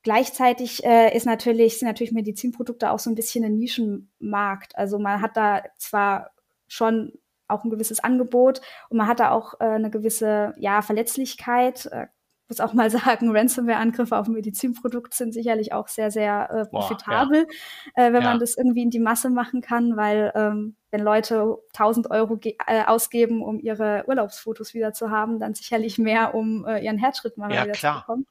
Gleichzeitig 0.03 0.83
äh, 0.85 1.15
ist 1.15 1.25
natürlich, 1.25 1.79
sind 1.79 1.87
natürlich 1.87 2.13
Medizinprodukte 2.13 2.91
auch 2.91 2.99
so 2.99 3.09
ein 3.09 3.15
bisschen 3.15 3.43
ein 3.43 3.57
Nischenmarkt. 3.57 4.77
Also 4.77 4.99
man 4.99 5.21
hat 5.21 5.35
da 5.35 5.63
zwar 5.77 6.31
schon 6.67 7.13
auch 7.47 7.63
ein 7.63 7.69
gewisses 7.69 8.03
Angebot 8.03 8.61
und 8.89 8.97
man 8.97 9.07
hat 9.07 9.19
da 9.19 9.31
auch 9.31 9.55
äh, 9.59 9.65
eine 9.65 9.89
gewisse 9.89 10.53
ja, 10.57 10.81
Verletzlichkeit. 10.81 11.87
Äh, 11.87 12.07
muss 12.49 12.59
auch 12.59 12.73
mal 12.73 12.89
sagen, 12.89 13.35
Ransomware-Angriffe 13.35 14.17
auf 14.17 14.27
ein 14.27 14.33
Medizinprodukt 14.33 15.13
sind 15.13 15.33
sicherlich 15.33 15.73
auch 15.73 15.87
sehr, 15.87 16.11
sehr 16.11 16.49
äh, 16.49 16.65
profitabel, 16.65 17.45
Boah, 17.45 17.53
ja. 17.97 18.07
äh, 18.07 18.13
wenn 18.13 18.23
ja. 18.23 18.29
man 18.29 18.39
das 18.39 18.57
irgendwie 18.57 18.83
in 18.83 18.89
die 18.89 18.99
Masse 18.99 19.29
machen 19.29 19.61
kann, 19.61 19.97
weil 19.97 20.31
ähm, 20.35 20.75
wenn 20.91 21.01
Leute 21.01 21.57
1000 21.73 22.09
Euro 22.11 22.39
äh, 22.41 22.83
ausgeben, 22.85 23.41
um 23.43 23.59
ihre 23.59 24.05
Urlaubsfotos 24.07 24.73
wieder 24.73 24.93
zu 24.93 25.11
haben, 25.11 25.39
dann 25.39 25.53
sicherlich 25.53 25.97
mehr, 25.97 26.33
um 26.33 26.65
äh, 26.65 26.83
ihren 26.83 26.97
Herzschrittmacher 26.97 27.53
ja, 27.53 27.63
wieder 27.63 27.73
klar. 27.73 27.95
zu 27.95 27.99
bekommen. 28.01 28.25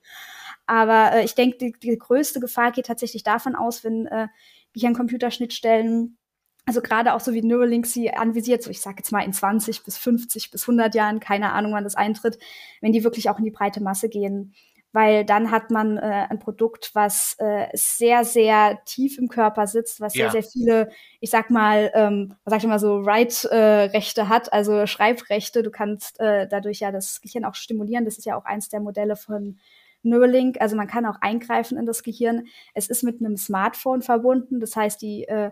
Aber 0.66 1.12
äh, 1.12 1.24
ich 1.24 1.34
denke, 1.34 1.58
die, 1.58 1.72
die 1.72 1.96
größte 1.96 2.40
Gefahr 2.40 2.72
geht 2.72 2.86
tatsächlich 2.86 3.22
davon 3.22 3.54
aus, 3.54 3.84
wenn 3.84 4.06
äh, 4.06 4.28
Gehirn-Computerschnittstellen 4.72 6.18
also 6.66 6.82
gerade 6.82 7.14
auch 7.14 7.20
so 7.20 7.32
wie 7.32 7.42
Neuralink 7.42 7.86
sie 7.86 8.12
anvisiert, 8.12 8.62
so 8.62 8.70
ich 8.70 8.80
sage 8.80 8.96
jetzt 8.98 9.12
mal 9.12 9.24
in 9.24 9.32
20 9.32 9.84
bis 9.84 9.96
50 9.98 10.50
bis 10.50 10.64
100 10.64 10.94
Jahren, 10.96 11.20
keine 11.20 11.52
Ahnung, 11.52 11.72
wann 11.72 11.84
das 11.84 11.94
eintritt, 11.94 12.38
wenn 12.80 12.92
die 12.92 13.04
wirklich 13.04 13.30
auch 13.30 13.38
in 13.38 13.44
die 13.44 13.52
breite 13.52 13.80
Masse 13.80 14.08
gehen. 14.08 14.52
Weil 14.92 15.24
dann 15.24 15.50
hat 15.50 15.70
man 15.70 15.98
äh, 15.98 16.26
ein 16.28 16.38
Produkt, 16.38 16.90
was 16.94 17.36
äh, 17.38 17.66
sehr, 17.74 18.24
sehr 18.24 18.82
tief 18.84 19.18
im 19.18 19.28
Körper 19.28 19.66
sitzt, 19.66 20.00
was 20.00 20.14
ja. 20.14 20.30
sehr, 20.30 20.42
sehr 20.42 20.50
viele, 20.50 20.90
ich 21.20 21.30
sag 21.30 21.50
mal, 21.50 21.92
ähm, 21.94 22.34
was 22.44 22.52
sag 22.52 22.60
ich 22.62 22.66
mal 22.66 22.78
so, 22.78 23.04
Write-Rechte 23.04 24.20
äh, 24.22 24.24
hat, 24.24 24.52
also 24.52 24.86
Schreibrechte. 24.86 25.62
Du 25.62 25.70
kannst 25.70 26.18
äh, 26.18 26.48
dadurch 26.48 26.80
ja 26.80 26.92
das 26.92 27.20
Gehirn 27.20 27.44
auch 27.44 27.54
stimulieren. 27.54 28.06
Das 28.06 28.16
ist 28.16 28.24
ja 28.24 28.36
auch 28.36 28.46
eins 28.46 28.70
der 28.70 28.80
Modelle 28.80 29.16
von 29.16 29.58
Neuralink. 30.02 30.60
Also 30.60 30.76
man 30.76 30.86
kann 30.86 31.04
auch 31.04 31.20
eingreifen 31.20 31.76
in 31.76 31.84
das 31.84 32.02
Gehirn. 32.02 32.46
Es 32.72 32.88
ist 32.88 33.02
mit 33.02 33.20
einem 33.20 33.36
Smartphone 33.36 34.00
verbunden. 34.00 34.60
Das 34.60 34.76
heißt, 34.76 35.02
die 35.02 35.24
äh, 35.28 35.50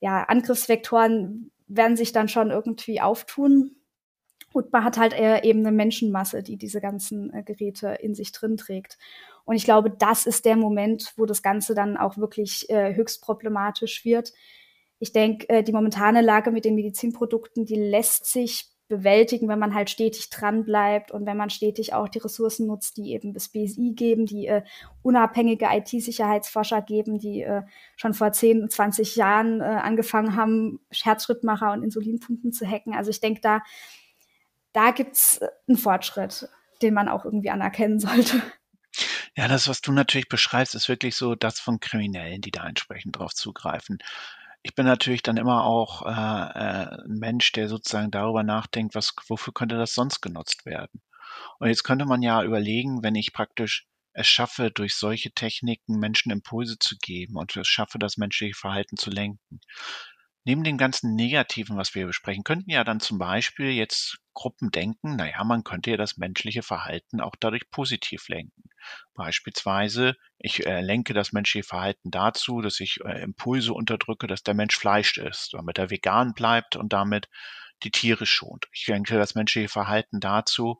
ja, 0.00 0.22
Angriffsvektoren 0.24 1.50
werden 1.66 1.96
sich 1.96 2.12
dann 2.12 2.28
schon 2.28 2.50
irgendwie 2.50 3.00
auftun. 3.00 3.76
Und 4.52 4.72
man 4.72 4.84
hat 4.84 4.96
halt 4.96 5.14
eben 5.44 5.60
eine 5.60 5.72
Menschenmasse, 5.72 6.42
die 6.42 6.56
diese 6.56 6.80
ganzen 6.80 7.32
äh, 7.34 7.42
Geräte 7.42 7.98
in 8.00 8.14
sich 8.14 8.32
drin 8.32 8.56
trägt. 8.56 8.96
Und 9.44 9.56
ich 9.56 9.64
glaube, 9.64 9.90
das 9.90 10.26
ist 10.26 10.44
der 10.44 10.56
Moment, 10.56 11.12
wo 11.16 11.26
das 11.26 11.42
Ganze 11.42 11.74
dann 11.74 11.96
auch 11.96 12.16
wirklich 12.16 12.68
äh, 12.70 12.94
höchst 12.94 13.22
problematisch 13.22 14.04
wird. 14.04 14.32
Ich 14.98 15.12
denke, 15.12 15.48
äh, 15.48 15.62
die 15.62 15.72
momentane 15.72 16.22
Lage 16.22 16.50
mit 16.50 16.64
den 16.64 16.74
Medizinprodukten, 16.74 17.66
die 17.66 17.76
lässt 17.76 18.26
sich 18.26 18.70
bewältigen, 18.88 19.48
wenn 19.48 19.58
man 19.58 19.74
halt 19.74 19.90
stetig 19.90 20.30
dran 20.30 20.64
bleibt 20.64 21.10
und 21.10 21.26
wenn 21.26 21.36
man 21.36 21.50
stetig 21.50 21.92
auch 21.92 22.08
die 22.08 22.18
Ressourcen 22.18 22.66
nutzt, 22.66 22.96
die 22.96 23.12
eben 23.12 23.34
das 23.34 23.48
BSI 23.50 23.92
geben, 23.94 24.26
die 24.26 24.46
äh, 24.46 24.62
unabhängige 25.02 25.66
IT-Sicherheitsforscher 25.70 26.82
geben, 26.82 27.18
die 27.18 27.42
äh, 27.42 27.62
schon 27.96 28.14
vor 28.14 28.32
10, 28.32 28.70
20 28.70 29.16
Jahren 29.16 29.60
äh, 29.60 29.64
angefangen 29.64 30.36
haben, 30.36 30.80
Herzschrittmacher 30.90 31.72
und 31.72 31.82
Insulinpumpen 31.82 32.52
zu 32.52 32.66
hacken. 32.66 32.94
Also 32.94 33.10
ich 33.10 33.20
denke, 33.20 33.40
da, 33.42 33.60
da 34.72 34.90
gibt's 34.90 35.40
einen 35.68 35.76
Fortschritt, 35.76 36.48
den 36.80 36.94
man 36.94 37.08
auch 37.08 37.24
irgendwie 37.24 37.50
anerkennen 37.50 38.00
sollte. 38.00 38.42
Ja, 39.36 39.46
das, 39.46 39.68
was 39.68 39.82
du 39.82 39.92
natürlich 39.92 40.28
beschreibst, 40.28 40.74
ist 40.74 40.88
wirklich 40.88 41.14
so 41.14 41.34
das 41.34 41.60
von 41.60 41.78
Kriminellen, 41.78 42.40
die 42.40 42.50
da 42.50 42.66
entsprechend 42.66 43.18
drauf 43.18 43.34
zugreifen 43.34 43.98
ich 44.68 44.74
bin 44.74 44.84
natürlich 44.84 45.22
dann 45.22 45.38
immer 45.38 45.64
auch 45.64 46.02
äh, 46.04 46.10
äh, 46.10 47.04
ein 47.06 47.18
Mensch, 47.18 47.52
der 47.52 47.68
sozusagen 47.68 48.10
darüber 48.10 48.42
nachdenkt, 48.42 48.94
was, 48.94 49.14
wofür 49.26 49.54
könnte 49.54 49.78
das 49.78 49.94
sonst 49.94 50.20
genutzt 50.20 50.66
werden? 50.66 51.00
Und 51.58 51.68
jetzt 51.68 51.84
könnte 51.84 52.04
man 52.04 52.20
ja 52.20 52.42
überlegen, 52.42 53.02
wenn 53.02 53.14
ich 53.14 53.32
praktisch 53.32 53.86
es 54.12 54.26
schaffe, 54.28 54.70
durch 54.70 54.94
solche 54.94 55.30
Techniken 55.32 55.98
Menschen 55.98 56.30
Impulse 56.30 56.78
zu 56.78 56.96
geben 57.00 57.36
und 57.36 57.56
es 57.56 57.66
schaffe, 57.66 57.98
das 57.98 58.18
menschliche 58.18 58.54
Verhalten 58.54 58.98
zu 58.98 59.08
lenken. 59.08 59.60
Neben 60.44 60.64
dem 60.64 60.76
ganzen 60.76 61.14
Negativen, 61.14 61.78
was 61.78 61.94
wir 61.94 62.06
besprechen, 62.06 62.44
könnten 62.44 62.70
ja 62.70 62.84
dann 62.84 63.00
zum 63.00 63.18
Beispiel 63.18 63.70
jetzt 63.70 64.18
Gruppen 64.38 64.70
denken, 64.70 65.16
naja, 65.16 65.42
man 65.42 65.64
könnte 65.64 65.90
ja 65.90 65.96
das 65.96 66.16
menschliche 66.16 66.62
Verhalten 66.62 67.20
auch 67.20 67.34
dadurch 67.40 67.68
positiv 67.72 68.28
lenken. 68.28 68.70
Beispielsweise, 69.14 70.14
ich 70.38 70.64
äh, 70.64 70.80
lenke 70.80 71.12
das 71.12 71.32
menschliche 71.32 71.66
Verhalten 71.66 72.12
dazu, 72.12 72.60
dass 72.60 72.78
ich 72.78 73.00
äh, 73.04 73.20
Impulse 73.20 73.72
unterdrücke, 73.72 74.28
dass 74.28 74.44
der 74.44 74.54
Mensch 74.54 74.76
Fleisch 74.76 75.18
isst, 75.18 75.54
damit 75.54 75.78
er 75.78 75.90
vegan 75.90 76.34
bleibt 76.34 76.76
und 76.76 76.92
damit 76.92 77.28
die 77.82 77.90
Tiere 77.90 78.26
schont. 78.26 78.68
Ich 78.72 78.86
lenke 78.86 79.18
das 79.18 79.34
menschliche 79.34 79.68
Verhalten 79.68 80.20
dazu, 80.20 80.78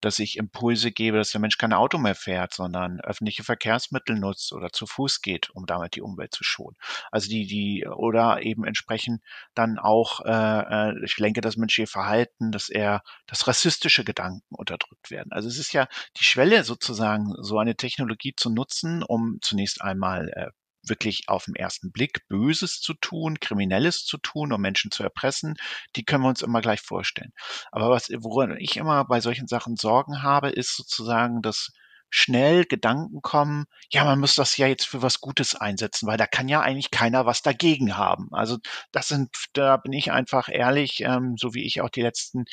dass 0.00 0.18
ich 0.18 0.36
Impulse 0.36 0.92
gebe, 0.92 1.18
dass 1.18 1.30
der 1.30 1.40
Mensch 1.40 1.58
kein 1.58 1.72
Auto 1.72 1.98
mehr 1.98 2.14
fährt, 2.14 2.54
sondern 2.54 3.00
öffentliche 3.00 3.44
Verkehrsmittel 3.44 4.16
nutzt 4.16 4.52
oder 4.52 4.70
zu 4.70 4.86
Fuß 4.86 5.22
geht, 5.22 5.50
um 5.50 5.66
damit 5.66 5.96
die 5.96 6.02
Umwelt 6.02 6.34
zu 6.34 6.44
schonen. 6.44 6.76
Also 7.10 7.28
die, 7.28 7.46
die, 7.46 7.86
oder 7.86 8.42
eben 8.42 8.64
entsprechend 8.64 9.22
dann 9.54 9.78
auch, 9.78 10.20
äh, 10.24 10.90
äh 10.90 11.04
ich 11.04 11.18
lenke 11.18 11.40
das 11.40 11.56
menschliche 11.56 11.90
Verhalten, 11.90 12.52
dass 12.52 12.68
er, 12.68 13.02
dass 13.26 13.46
rassistische 13.46 14.04
Gedanken 14.04 14.54
unterdrückt 14.54 15.10
werden. 15.10 15.32
Also 15.32 15.48
es 15.48 15.58
ist 15.58 15.72
ja 15.72 15.88
die 16.18 16.24
Schwelle 16.24 16.64
sozusagen, 16.64 17.34
so 17.40 17.58
eine 17.58 17.76
Technologie 17.76 18.34
zu 18.36 18.50
nutzen, 18.50 19.02
um 19.02 19.38
zunächst 19.42 19.82
einmal 19.82 20.28
äh, 20.30 20.50
wirklich 20.82 21.28
auf 21.28 21.44
den 21.44 21.54
ersten 21.54 21.92
Blick 21.92 22.26
Böses 22.28 22.80
zu 22.80 22.94
tun, 22.94 23.40
Kriminelles 23.40 24.04
zu 24.04 24.18
tun, 24.18 24.52
um 24.52 24.60
Menschen 24.60 24.90
zu 24.90 25.02
erpressen, 25.02 25.56
die 25.96 26.04
können 26.04 26.24
wir 26.24 26.28
uns 26.28 26.42
immer 26.42 26.60
gleich 26.60 26.80
vorstellen. 26.80 27.32
Aber 27.72 27.90
was, 27.90 28.10
woran 28.18 28.56
ich 28.58 28.76
immer 28.76 29.04
bei 29.04 29.20
solchen 29.20 29.46
Sachen 29.46 29.76
Sorgen 29.76 30.22
habe, 30.22 30.50
ist 30.50 30.76
sozusagen, 30.76 31.42
dass 31.42 31.72
schnell 32.10 32.64
Gedanken 32.64 33.22
kommen, 33.22 33.66
ja, 33.90 34.04
man 34.04 34.18
muss 34.18 34.34
das 34.34 34.56
ja 34.56 34.66
jetzt 34.66 34.86
für 34.86 35.00
was 35.02 35.20
Gutes 35.20 35.54
einsetzen, 35.54 36.06
weil 36.08 36.18
da 36.18 36.26
kann 36.26 36.48
ja 36.48 36.60
eigentlich 36.60 36.90
keiner 36.90 37.24
was 37.24 37.42
dagegen 37.42 37.96
haben. 37.96 38.28
Also 38.32 38.58
das 38.92 39.08
sind, 39.08 39.30
da 39.52 39.76
bin 39.76 39.92
ich 39.92 40.10
einfach 40.10 40.48
ehrlich, 40.48 41.00
ähm, 41.02 41.36
so 41.38 41.54
wie 41.54 41.64
ich 41.64 41.80
auch 41.80 41.88
die 41.88 42.02
letzten 42.02 42.44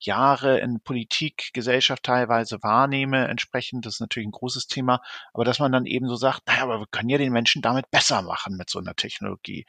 Jahre 0.00 0.58
in 0.58 0.80
Politik, 0.80 1.50
Gesellschaft 1.52 2.02
teilweise 2.02 2.62
wahrnehme, 2.62 3.28
entsprechend, 3.28 3.86
das 3.86 3.94
ist 3.94 4.00
natürlich 4.00 4.28
ein 4.28 4.32
großes 4.32 4.66
Thema, 4.66 5.00
aber 5.32 5.44
dass 5.44 5.60
man 5.60 5.72
dann 5.72 5.86
eben 5.86 6.08
so 6.08 6.16
sagt, 6.16 6.46
naja, 6.48 6.64
aber 6.64 6.80
wir 6.80 6.86
können 6.90 7.08
ja 7.08 7.18
den 7.18 7.32
Menschen 7.32 7.62
damit 7.62 7.90
besser 7.90 8.22
machen 8.22 8.56
mit 8.56 8.68
so 8.68 8.80
einer 8.80 8.94
Technologie. 8.96 9.64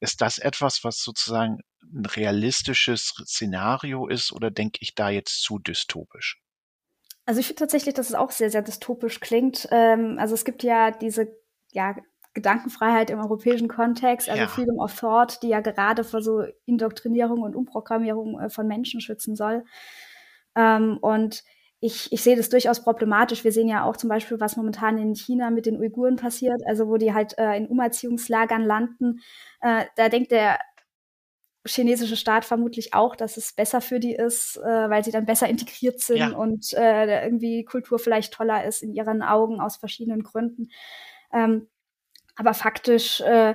Ist 0.00 0.20
das 0.20 0.38
etwas, 0.38 0.82
was 0.82 1.02
sozusagen 1.02 1.60
ein 1.82 2.04
realistisches 2.04 3.14
Szenario 3.24 4.08
ist 4.08 4.32
oder 4.32 4.50
denke 4.50 4.78
ich 4.82 4.94
da 4.94 5.08
jetzt 5.08 5.42
zu 5.42 5.58
dystopisch? 5.58 6.40
Also 7.28 7.40
ich 7.40 7.46
finde 7.46 7.60
tatsächlich, 7.60 7.92
dass 7.92 8.08
es 8.08 8.14
auch 8.14 8.30
sehr, 8.30 8.48
sehr 8.48 8.62
dystopisch 8.62 9.20
klingt. 9.20 9.68
Ähm, 9.70 10.16
also 10.18 10.32
es 10.32 10.46
gibt 10.46 10.62
ja 10.62 10.90
diese 10.90 11.28
ja, 11.72 11.94
Gedankenfreiheit 12.32 13.10
im 13.10 13.20
europäischen 13.20 13.68
Kontext, 13.68 14.30
also 14.30 14.40
ja. 14.40 14.48
Freedom 14.48 14.78
of 14.78 14.98
Thought, 14.98 15.42
die 15.42 15.48
ja 15.48 15.60
gerade 15.60 16.04
vor 16.04 16.22
so 16.22 16.44
Indoktrinierung 16.64 17.42
und 17.42 17.54
Umprogrammierung 17.54 18.40
äh, 18.40 18.48
von 18.48 18.66
Menschen 18.66 19.02
schützen 19.02 19.36
soll. 19.36 19.66
Ähm, 20.56 20.96
und 21.02 21.44
ich, 21.80 22.10
ich 22.12 22.22
sehe 22.22 22.34
das 22.34 22.48
durchaus 22.48 22.82
problematisch. 22.82 23.44
Wir 23.44 23.52
sehen 23.52 23.68
ja 23.68 23.84
auch 23.84 23.98
zum 23.98 24.08
Beispiel, 24.08 24.40
was 24.40 24.56
momentan 24.56 24.96
in 24.96 25.14
China 25.14 25.50
mit 25.50 25.66
den 25.66 25.78
Uiguren 25.78 26.16
passiert, 26.16 26.62
also 26.66 26.88
wo 26.88 26.96
die 26.96 27.12
halt 27.12 27.36
äh, 27.36 27.58
in 27.58 27.66
Umerziehungslagern 27.66 28.64
landen. 28.64 29.20
Äh, 29.60 29.84
da 29.96 30.08
denkt 30.08 30.30
der 30.30 30.58
chinesische 31.68 32.16
Staat 32.16 32.44
vermutlich 32.44 32.94
auch, 32.94 33.14
dass 33.16 33.36
es 33.36 33.52
besser 33.52 33.80
für 33.80 34.00
die 34.00 34.14
ist, 34.14 34.56
äh, 34.56 34.90
weil 34.90 35.04
sie 35.04 35.10
dann 35.10 35.26
besser 35.26 35.48
integriert 35.48 36.00
sind 36.00 36.16
ja. 36.16 36.30
und 36.30 36.72
äh, 36.74 37.24
irgendwie 37.24 37.64
Kultur 37.64 37.98
vielleicht 37.98 38.32
toller 38.32 38.64
ist 38.64 38.82
in 38.82 38.92
ihren 38.92 39.22
Augen 39.22 39.60
aus 39.60 39.76
verschiedenen 39.76 40.22
Gründen. 40.22 40.70
Ähm, 41.32 41.68
aber 42.36 42.54
faktisch 42.54 43.20
äh, 43.20 43.54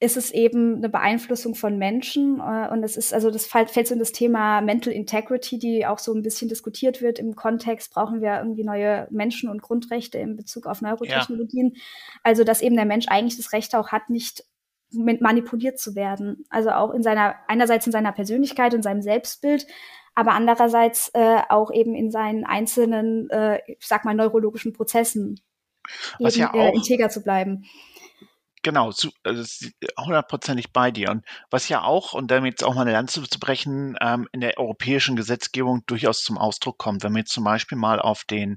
ist 0.00 0.16
es 0.16 0.30
eben 0.30 0.76
eine 0.76 0.88
Beeinflussung 0.88 1.56
von 1.56 1.76
Menschen 1.76 2.38
äh, 2.38 2.68
und 2.70 2.84
es 2.84 2.96
ist 2.96 3.12
also 3.12 3.30
das 3.30 3.46
fällt, 3.46 3.70
fällt 3.70 3.88
so 3.88 3.94
in 3.94 3.98
das 3.98 4.12
Thema 4.12 4.60
Mental 4.60 4.92
Integrity, 4.92 5.58
die 5.58 5.86
auch 5.86 5.98
so 5.98 6.14
ein 6.14 6.22
bisschen 6.22 6.48
diskutiert 6.48 7.02
wird 7.02 7.18
im 7.18 7.34
Kontext 7.34 7.92
brauchen 7.92 8.20
wir 8.20 8.38
irgendwie 8.38 8.62
neue 8.62 9.08
Menschen 9.10 9.50
und 9.50 9.60
Grundrechte 9.60 10.18
in 10.18 10.36
Bezug 10.36 10.66
auf 10.66 10.82
Neurotechnologien. 10.82 11.72
Ja. 11.74 11.80
Also 12.22 12.44
dass 12.44 12.62
eben 12.62 12.76
der 12.76 12.84
Mensch 12.84 13.06
eigentlich 13.08 13.36
das 13.36 13.52
Recht 13.52 13.74
auch 13.74 13.88
hat, 13.88 14.08
nicht 14.08 14.44
manipuliert 14.92 15.78
zu 15.78 15.94
werden. 15.94 16.44
Also 16.50 16.70
auch 16.70 16.92
in 16.92 17.02
seiner, 17.02 17.36
einerseits 17.46 17.86
in 17.86 17.92
seiner 17.92 18.12
Persönlichkeit 18.12 18.74
und 18.74 18.82
seinem 18.82 19.02
Selbstbild, 19.02 19.66
aber 20.14 20.32
andererseits 20.32 21.10
äh, 21.14 21.40
auch 21.48 21.70
eben 21.72 21.94
in 21.94 22.10
seinen 22.10 22.44
einzelnen, 22.44 23.30
äh, 23.30 23.60
ich 23.66 23.86
sag 23.86 24.04
mal, 24.04 24.14
neurologischen 24.14 24.72
Prozessen 24.72 25.40
Was 26.18 26.34
eben, 26.34 26.42
ja 26.42 26.54
äh, 26.54 26.68
auch, 26.68 26.72
äh, 26.72 26.76
integer 26.76 27.08
zu 27.08 27.22
bleiben. 27.22 27.64
Genau, 28.62 28.86
also 28.86 29.10
hundertprozentig 29.98 30.72
bei 30.72 30.90
dir. 30.90 31.10
Und 31.10 31.24
was 31.50 31.68
ja 31.68 31.82
auch, 31.82 32.14
und 32.14 32.30
damit 32.30 32.54
jetzt 32.54 32.64
auch 32.64 32.74
mal 32.74 32.82
eine 32.82 32.92
Lanze 32.92 33.22
zu 33.22 33.38
brechen, 33.38 33.96
ähm, 34.00 34.26
in 34.32 34.40
der 34.40 34.58
europäischen 34.58 35.14
Gesetzgebung 35.14 35.82
durchaus 35.86 36.22
zum 36.22 36.38
Ausdruck 36.38 36.78
kommt, 36.78 37.04
wenn 37.04 37.12
wir 37.12 37.20
jetzt 37.20 37.32
zum 37.32 37.44
Beispiel 37.44 37.78
mal 37.78 38.00
auf 38.00 38.24
den 38.24 38.56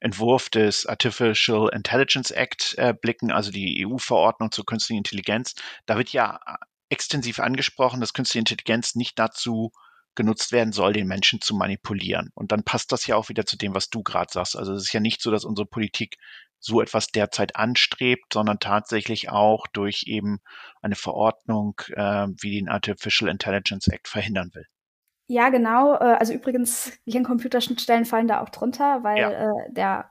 Entwurf 0.00 0.48
des 0.50 0.86
Artificial 0.86 1.68
Intelligence 1.72 2.30
Act 2.30 2.74
äh, 2.78 2.94
blicken, 2.94 3.30
also 3.30 3.50
die 3.50 3.86
EU-Verordnung 3.86 4.50
zur 4.52 4.64
künstlichen 4.64 4.98
Intelligenz, 4.98 5.54
da 5.86 5.96
wird 5.96 6.10
ja 6.12 6.40
äh, 6.46 6.54
extensiv 6.88 7.40
angesprochen, 7.40 8.00
dass 8.00 8.12
künstliche 8.12 8.40
Intelligenz 8.40 8.94
nicht 8.94 9.18
dazu 9.18 9.72
genutzt 10.14 10.50
werden 10.50 10.72
soll, 10.72 10.92
den 10.92 11.06
Menschen 11.06 11.40
zu 11.40 11.54
manipulieren. 11.54 12.30
Und 12.34 12.50
dann 12.50 12.64
passt 12.64 12.90
das 12.90 13.06
ja 13.06 13.14
auch 13.14 13.28
wieder 13.28 13.46
zu 13.46 13.56
dem, 13.56 13.74
was 13.74 13.88
du 13.88 14.02
gerade 14.02 14.32
sagst. 14.32 14.56
Also 14.56 14.72
es 14.74 14.82
ist 14.82 14.92
ja 14.92 15.00
nicht 15.00 15.22
so, 15.22 15.30
dass 15.30 15.44
unsere 15.44 15.66
Politik 15.66 16.16
so 16.58 16.80
etwas 16.80 17.08
derzeit 17.08 17.54
anstrebt, 17.54 18.32
sondern 18.32 18.58
tatsächlich 18.58 19.30
auch 19.30 19.66
durch 19.72 20.04
eben 20.06 20.40
eine 20.82 20.96
Verordnung 20.96 21.80
äh, 21.94 22.26
wie 22.40 22.58
den 22.58 22.68
Artificial 22.68 23.30
Intelligence 23.30 23.86
Act 23.88 24.08
verhindern 24.08 24.50
will. 24.54 24.66
Ja, 25.28 25.50
genau. 25.50 25.94
Äh, 25.94 26.16
also 26.18 26.32
übrigens, 26.32 26.92
Gehirncomputerschnittstellen 27.04 28.06
fallen 28.06 28.28
da 28.28 28.40
auch 28.40 28.48
drunter, 28.48 29.04
weil 29.04 29.18
ja. 29.18 29.30
äh, 29.30 29.72
der 29.72 30.10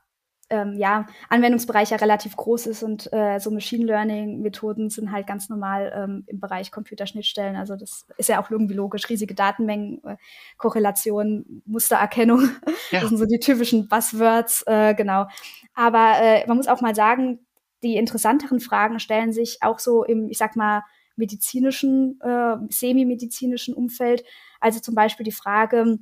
ähm, 0.50 0.76
ja, 0.78 1.08
Anwendungsbereich 1.30 1.90
ja 1.90 1.98
relativ 1.98 2.38
groß 2.38 2.68
ist 2.68 2.84
und 2.84 3.12
äh, 3.12 3.40
so 3.40 3.52
Machine 3.52 3.86
Learning-Methoden 3.86 4.90
sind 4.90 5.12
halt 5.12 5.28
ganz 5.28 5.50
normal 5.50 5.92
ähm, 5.94 6.24
im 6.28 6.40
Bereich 6.40 6.72
Computerschnittstellen. 6.72 7.58
Also 7.58 7.76
das 7.76 8.08
ist 8.18 8.30
ja 8.30 8.42
auch 8.42 8.50
irgendwie 8.50 8.74
logisch. 8.74 9.10
Riesige 9.10 9.36
Datenmengen, 9.36 10.02
äh, 10.06 10.16
Korrelation, 10.58 11.64
Mustererkennung. 11.66 12.50
Ja. 12.92 13.02
Das 13.02 13.10
sind 13.10 13.18
so 13.18 13.26
die 13.26 13.40
typischen 13.40 13.90
Buzzwords, 13.90 14.64
äh, 14.66 14.94
genau. 14.94 15.28
Aber 15.74 16.14
äh, 16.22 16.48
man 16.48 16.56
muss 16.56 16.70
auch 16.70 16.80
mal 16.80 16.96
sagen, 16.96 17.46
die 17.84 17.98
interessanteren 17.98 18.62
Fragen 18.62 19.00
stellen 19.00 19.34
sich 19.34 19.58
auch 19.62 19.80
so 19.80 20.06
im, 20.06 20.30
ich 20.30 20.38
sag 20.38 20.56
mal, 20.56 20.84
medizinischen, 21.18 22.18
äh, 22.22 22.56
semimedizinischen 22.70 23.74
Umfeld. 23.74 24.24
Also 24.60 24.80
zum 24.80 24.96
Beispiel 24.96 25.24
die 25.24 25.32
Frage, 25.32 26.00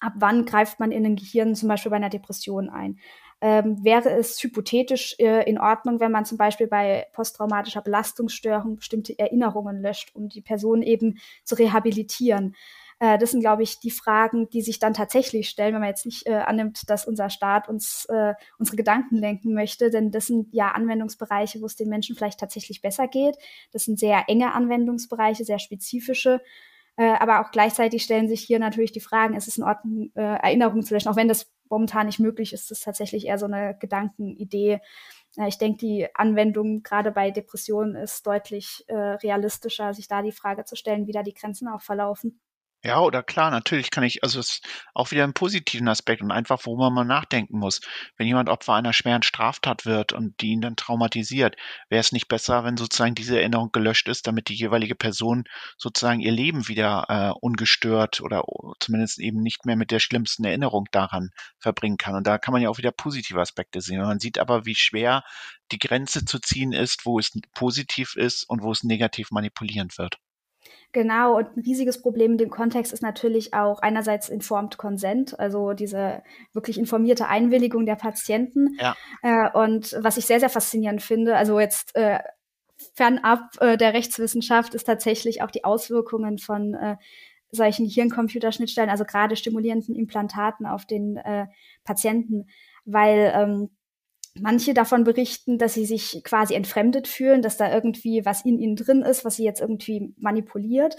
ab 0.00 0.12
wann 0.16 0.44
greift 0.44 0.80
man 0.80 0.92
in 0.92 1.06
ein 1.06 1.16
Gehirn 1.16 1.54
zum 1.54 1.68
Beispiel 1.68 1.90
bei 1.90 1.96
einer 1.96 2.10
Depression 2.10 2.68
ein? 2.68 2.98
Ähm, 3.42 3.84
wäre 3.84 4.10
es 4.10 4.42
hypothetisch 4.42 5.16
äh, 5.18 5.48
in 5.48 5.58
Ordnung, 5.58 6.00
wenn 6.00 6.10
man 6.10 6.24
zum 6.24 6.38
Beispiel 6.38 6.68
bei 6.68 7.06
posttraumatischer 7.12 7.82
Belastungsstörung 7.82 8.76
bestimmte 8.76 9.18
Erinnerungen 9.18 9.82
löscht, 9.82 10.14
um 10.14 10.30
die 10.30 10.40
Person 10.40 10.82
eben 10.82 11.18
zu 11.44 11.54
rehabilitieren? 11.54 12.54
Äh, 12.98 13.18
das 13.18 13.32
sind, 13.32 13.40
glaube 13.40 13.62
ich, 13.62 13.78
die 13.78 13.90
Fragen, 13.90 14.48
die 14.48 14.62
sich 14.62 14.78
dann 14.78 14.94
tatsächlich 14.94 15.48
stellen, 15.50 15.74
wenn 15.74 15.80
man 15.80 15.90
jetzt 15.90 16.06
nicht 16.06 16.26
äh, 16.26 16.34
annimmt, 16.34 16.88
dass 16.88 17.06
unser 17.06 17.28
Staat 17.28 17.68
uns 17.68 18.06
äh, 18.06 18.34
unsere 18.58 18.76
Gedanken 18.76 19.16
lenken 19.16 19.52
möchte. 19.52 19.90
Denn 19.90 20.10
das 20.10 20.26
sind 20.26 20.48
ja 20.54 20.72
Anwendungsbereiche, 20.72 21.60
wo 21.60 21.66
es 21.66 21.76
den 21.76 21.90
Menschen 21.90 22.16
vielleicht 22.16 22.40
tatsächlich 22.40 22.80
besser 22.80 23.06
geht. 23.06 23.36
Das 23.72 23.84
sind 23.84 23.98
sehr 23.98 24.24
enge 24.28 24.52
Anwendungsbereiche, 24.54 25.44
sehr 25.44 25.58
spezifische. 25.58 26.40
Äh, 26.96 27.14
aber 27.18 27.40
auch 27.40 27.50
gleichzeitig 27.50 28.02
stellen 28.02 28.28
sich 28.28 28.40
hier 28.40 28.58
natürlich 28.58 28.92
die 28.92 29.00
Fragen, 29.00 29.34
ist 29.36 29.48
es 29.48 29.58
in 29.58 29.64
Ordnung, 29.64 30.10
äh, 30.14 30.20
Erinnerungen 30.22 30.82
zu 30.82 30.94
löschen, 30.94 31.08
auch 31.08 31.16
wenn 31.16 31.28
das 31.28 31.52
momentan 31.68 32.06
nicht 32.06 32.20
möglich 32.20 32.52
ist, 32.52 32.70
ist 32.70 32.84
tatsächlich 32.84 33.26
eher 33.26 33.38
so 33.38 33.46
eine 33.46 33.76
Gedankenidee. 33.78 34.80
Äh, 35.36 35.48
ich 35.48 35.58
denke, 35.58 35.78
die 35.78 36.08
Anwendung 36.14 36.82
gerade 36.82 37.12
bei 37.12 37.30
Depressionen 37.30 37.96
ist 37.96 38.26
deutlich 38.26 38.84
äh, 38.88 38.94
realistischer, 38.94 39.92
sich 39.94 40.08
da 40.08 40.22
die 40.22 40.32
Frage 40.32 40.64
zu 40.64 40.76
stellen, 40.76 41.06
wie 41.06 41.12
da 41.12 41.22
die 41.22 41.34
Grenzen 41.34 41.68
auch 41.68 41.82
verlaufen. 41.82 42.40
Ja, 42.86 43.00
oder 43.00 43.24
klar, 43.24 43.50
natürlich 43.50 43.90
kann 43.90 44.04
ich, 44.04 44.22
also 44.22 44.38
es 44.38 44.48
ist 44.48 44.68
auch 44.94 45.10
wieder 45.10 45.24
einen 45.24 45.34
positiven 45.34 45.88
Aspekt 45.88 46.22
und 46.22 46.30
einfach, 46.30 46.60
wo 46.66 46.76
man 46.76 46.92
mal 46.92 47.04
nachdenken 47.04 47.58
muss. 47.58 47.80
Wenn 48.16 48.28
jemand 48.28 48.48
Opfer 48.48 48.74
einer 48.74 48.92
schweren 48.92 49.24
Straftat 49.24 49.86
wird 49.86 50.12
und 50.12 50.40
die 50.40 50.50
ihn 50.52 50.60
dann 50.60 50.76
traumatisiert, 50.76 51.56
wäre 51.88 51.98
es 51.98 52.12
nicht 52.12 52.28
besser, 52.28 52.62
wenn 52.62 52.76
sozusagen 52.76 53.16
diese 53.16 53.40
Erinnerung 53.40 53.72
gelöscht 53.72 54.06
ist, 54.06 54.28
damit 54.28 54.48
die 54.48 54.54
jeweilige 54.54 54.94
Person 54.94 55.44
sozusagen 55.76 56.20
ihr 56.20 56.30
Leben 56.30 56.68
wieder 56.68 57.06
äh, 57.08 57.32
ungestört 57.40 58.20
oder 58.20 58.44
zumindest 58.78 59.18
eben 59.18 59.40
nicht 59.42 59.66
mehr 59.66 59.74
mit 59.74 59.90
der 59.90 59.98
schlimmsten 59.98 60.44
Erinnerung 60.44 60.86
daran 60.92 61.30
verbringen 61.58 61.96
kann. 61.96 62.14
Und 62.14 62.24
da 62.28 62.38
kann 62.38 62.52
man 62.52 62.62
ja 62.62 62.70
auch 62.70 62.78
wieder 62.78 62.92
positive 62.92 63.40
Aspekte 63.40 63.80
sehen. 63.80 64.00
Und 64.00 64.06
man 64.06 64.20
sieht 64.20 64.38
aber, 64.38 64.64
wie 64.64 64.76
schwer 64.76 65.24
die 65.72 65.80
Grenze 65.80 66.24
zu 66.24 66.38
ziehen 66.38 66.70
ist, 66.72 67.04
wo 67.04 67.18
es 67.18 67.32
positiv 67.52 68.14
ist 68.14 68.44
und 68.48 68.62
wo 68.62 68.70
es 68.70 68.84
negativ 68.84 69.32
manipulierend 69.32 69.98
wird. 69.98 70.18
Genau, 70.92 71.36
und 71.36 71.56
ein 71.56 71.60
riesiges 71.60 72.00
Problem 72.00 72.32
in 72.32 72.38
dem 72.38 72.50
Kontext 72.50 72.92
ist 72.92 73.02
natürlich 73.02 73.52
auch 73.52 73.80
einerseits 73.80 74.28
informed 74.28 74.78
consent, 74.78 75.38
also 75.38 75.72
diese 75.72 76.22
wirklich 76.52 76.78
informierte 76.78 77.28
Einwilligung 77.28 77.84
der 77.86 77.96
Patienten. 77.96 78.76
Ja. 78.80 78.96
Äh, 79.22 79.50
und 79.50 79.94
was 80.00 80.16
ich 80.16 80.26
sehr, 80.26 80.40
sehr 80.40 80.48
faszinierend 80.48 81.02
finde, 81.02 81.36
also 81.36 81.60
jetzt 81.60 81.94
äh, 81.96 82.20
fernab 82.94 83.56
äh, 83.60 83.76
der 83.76 83.94
Rechtswissenschaft, 83.94 84.74
ist 84.74 84.84
tatsächlich 84.84 85.42
auch 85.42 85.50
die 85.50 85.64
Auswirkungen 85.64 86.38
von 86.38 86.74
äh, 86.74 86.96
solchen 87.50 87.86
Hirncomputerschnittstellen, 87.86 88.90
also 88.90 89.04
gerade 89.04 89.36
stimulierenden 89.36 89.94
Implantaten 89.94 90.66
auf 90.66 90.84
den 90.86 91.16
äh, 91.16 91.46
Patienten, 91.84 92.48
weil 92.84 93.32
ähm, 93.34 93.70
manche 94.40 94.74
davon 94.74 95.04
berichten, 95.04 95.58
dass 95.58 95.74
sie 95.74 95.86
sich 95.86 96.22
quasi 96.24 96.54
entfremdet 96.54 97.08
fühlen, 97.08 97.42
dass 97.42 97.56
da 97.56 97.72
irgendwie 97.72 98.24
was 98.24 98.44
in 98.44 98.58
ihnen 98.58 98.76
drin 98.76 99.02
ist, 99.02 99.24
was 99.24 99.36
sie 99.36 99.44
jetzt 99.44 99.60
irgendwie 99.60 100.14
manipuliert. 100.18 100.96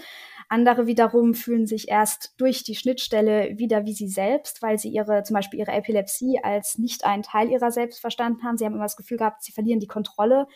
Andere 0.48 0.86
wiederum 0.86 1.34
fühlen 1.34 1.66
sich 1.66 1.88
erst 1.88 2.34
durch 2.38 2.64
die 2.64 2.74
Schnittstelle 2.74 3.58
wieder 3.58 3.84
wie 3.84 3.92
sie 3.92 4.08
selbst, 4.08 4.62
weil 4.62 4.78
sie 4.78 4.88
ihre, 4.88 5.22
zum 5.22 5.34
Beispiel 5.34 5.60
ihre 5.60 5.72
Epilepsie 5.72 6.40
als 6.42 6.78
nicht 6.78 7.04
einen 7.04 7.22
Teil 7.22 7.50
ihrer 7.50 7.70
selbst 7.70 8.00
verstanden 8.00 8.44
haben. 8.44 8.56
Sie 8.56 8.64
haben 8.64 8.74
immer 8.74 8.84
das 8.84 8.96
Gefühl 8.96 9.18
gehabt, 9.18 9.42
sie 9.42 9.52
verlieren 9.52 9.80
die 9.80 9.86
Kontrolle. 9.86 10.46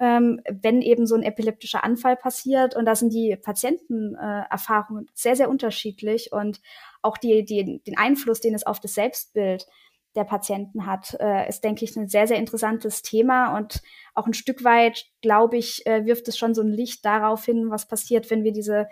Ähm, 0.00 0.40
wenn 0.50 0.82
eben 0.82 1.06
so 1.06 1.14
ein 1.14 1.22
epileptischer 1.22 1.84
Anfall 1.84 2.16
passiert. 2.16 2.74
Und 2.74 2.84
da 2.84 2.96
sind 2.96 3.12
die 3.12 3.36
Patientenerfahrungen 3.40 5.04
äh, 5.04 5.10
sehr, 5.14 5.36
sehr 5.36 5.48
unterschiedlich 5.48 6.32
und 6.32 6.60
auch 7.00 7.16
die, 7.16 7.44
die, 7.44 7.80
den 7.86 7.96
Einfluss, 7.96 8.40
den 8.40 8.56
es 8.56 8.66
auf 8.66 8.80
das 8.80 8.94
Selbstbild 8.94 9.68
der 10.16 10.24
Patienten 10.24 10.86
hat, 10.86 11.16
äh, 11.20 11.48
ist, 11.48 11.64
denke 11.64 11.84
ich, 11.84 11.96
ein 11.96 12.08
sehr, 12.08 12.26
sehr 12.26 12.38
interessantes 12.38 13.02
Thema 13.02 13.56
und 13.56 13.82
auch 14.14 14.26
ein 14.26 14.34
Stück 14.34 14.64
weit, 14.64 15.06
glaube 15.22 15.56
ich, 15.56 15.86
äh, 15.86 16.06
wirft 16.06 16.28
es 16.28 16.38
schon 16.38 16.54
so 16.54 16.62
ein 16.62 16.68
Licht 16.68 17.04
darauf 17.04 17.44
hin, 17.44 17.70
was 17.70 17.88
passiert, 17.88 18.30
wenn 18.30 18.44
wir 18.44 18.52
diese 18.52 18.88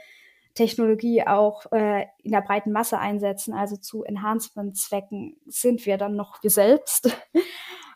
Technologie 0.55 1.27
auch 1.27 1.71
äh, 1.73 2.07
in 2.23 2.33
der 2.33 2.43
breiten 2.43 2.73
Masse 2.73 2.99
einsetzen, 2.99 3.55
also 3.55 3.77
zu 3.77 4.05
Enhancement-Zwecken, 4.05 5.37
sind 5.47 5.87
wir 5.87 5.97
dann 5.97 6.17
noch 6.17 6.43
wir 6.43 6.51
selbst? 6.51 7.17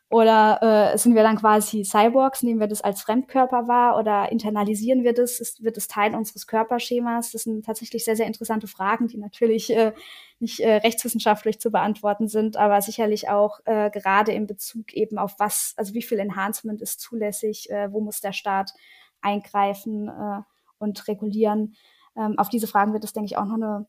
Oder 0.08 0.92
äh, 0.92 0.98
sind 0.98 1.16
wir 1.16 1.24
dann 1.24 1.36
quasi 1.36 1.82
Cyborgs, 1.82 2.44
nehmen 2.44 2.60
wir 2.60 2.68
das 2.68 2.80
als 2.80 3.02
Fremdkörper 3.02 3.66
wahr 3.66 3.98
oder 3.98 4.30
internalisieren 4.30 5.02
wir 5.02 5.12
das? 5.12 5.40
Ist, 5.40 5.64
wird 5.64 5.76
es 5.76 5.88
Teil 5.88 6.14
unseres 6.14 6.46
Körperschemas? 6.46 7.32
Das 7.32 7.42
sind 7.42 7.66
tatsächlich 7.66 8.04
sehr, 8.04 8.14
sehr 8.14 8.28
interessante 8.28 8.68
Fragen, 8.68 9.08
die 9.08 9.18
natürlich 9.18 9.68
äh, 9.70 9.92
nicht 10.38 10.60
äh, 10.60 10.76
rechtswissenschaftlich 10.76 11.58
zu 11.58 11.72
beantworten 11.72 12.28
sind, 12.28 12.56
aber 12.56 12.80
sicherlich 12.82 13.28
auch 13.28 13.58
äh, 13.64 13.90
gerade 13.90 14.30
in 14.30 14.46
Bezug 14.46 14.92
eben 14.92 15.18
auf 15.18 15.34
was, 15.38 15.74
also 15.76 15.92
wie 15.92 16.02
viel 16.02 16.20
Enhancement 16.20 16.80
ist 16.82 17.00
zulässig, 17.00 17.68
äh, 17.70 17.92
wo 17.92 18.00
muss 18.00 18.20
der 18.20 18.32
Staat 18.32 18.74
eingreifen 19.22 20.08
äh, 20.08 20.42
und 20.78 21.08
regulieren. 21.08 21.74
Ähm, 22.16 22.38
auf 22.38 22.48
diese 22.48 22.68
Fragen 22.68 22.92
wird 22.92 23.02
es, 23.02 23.12
denke 23.12 23.26
ich, 23.26 23.36
auch 23.38 23.44
noch 23.44 23.54
eine 23.54 23.86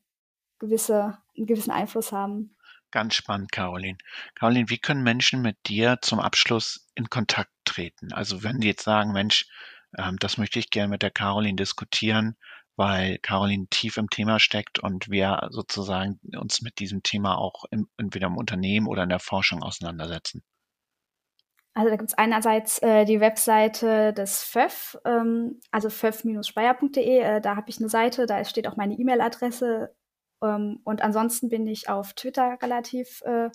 gewisse, 0.57 1.19
einen 1.37 1.45
gewissen 1.45 1.71
Einfluss 1.71 2.11
haben. 2.11 2.56
Ganz 2.91 3.15
spannend, 3.15 3.51
Caroline. 3.51 3.97
Caroline, 4.35 4.69
wie 4.69 4.77
können 4.77 5.03
Menschen 5.03 5.41
mit 5.41 5.57
dir 5.67 5.97
zum 6.01 6.19
Abschluss 6.19 6.87
in 6.95 7.09
Kontakt 7.09 7.51
treten? 7.65 8.13
Also 8.13 8.43
wenn 8.43 8.59
die 8.59 8.67
jetzt 8.67 8.83
sagen, 8.83 9.11
Mensch, 9.11 9.45
ähm, 9.97 10.17
das 10.19 10.37
möchte 10.37 10.59
ich 10.59 10.69
gerne 10.69 10.89
mit 10.89 11.01
der 11.01 11.11
Caroline 11.11 11.57
diskutieren, 11.57 12.37
weil 12.77 13.17
Caroline 13.19 13.67
tief 13.69 13.97
im 13.97 14.09
Thema 14.09 14.39
steckt 14.39 14.79
und 14.79 15.09
wir 15.09 15.47
sozusagen 15.51 16.19
uns 16.37 16.61
mit 16.61 16.79
diesem 16.79 17.03
Thema 17.03 17.37
auch 17.37 17.65
im, 17.71 17.89
entweder 17.97 18.27
im 18.27 18.37
Unternehmen 18.37 18.87
oder 18.87 19.03
in 19.03 19.09
der 19.09 19.19
Forschung 19.19 19.63
auseinandersetzen. 19.63 20.43
Also 21.73 21.91
da 21.91 21.95
gibt 21.95 22.09
es 22.09 22.17
einerseits 22.17 22.79
äh, 22.79 23.05
die 23.05 23.19
Webseite 23.19 24.11
des 24.13 24.43
FÖF, 24.43 24.97
ähm, 25.05 25.59
also 25.69 25.89
föf-speyer.de. 25.89 27.19
Äh, 27.19 27.41
da 27.41 27.55
habe 27.55 27.69
ich 27.69 27.79
eine 27.79 27.89
Seite, 27.89 28.25
da 28.25 28.43
steht 28.45 28.67
auch 28.67 28.77
meine 28.77 28.95
E-Mail-Adresse 28.95 29.93
ähm, 30.41 30.79
und 30.83 31.01
ansonsten 31.01 31.49
bin 31.49 31.67
ich 31.67 31.89
auf 31.89 32.13
Twitter 32.13 32.57
relativ 32.61 33.21
äh, 33.23 33.49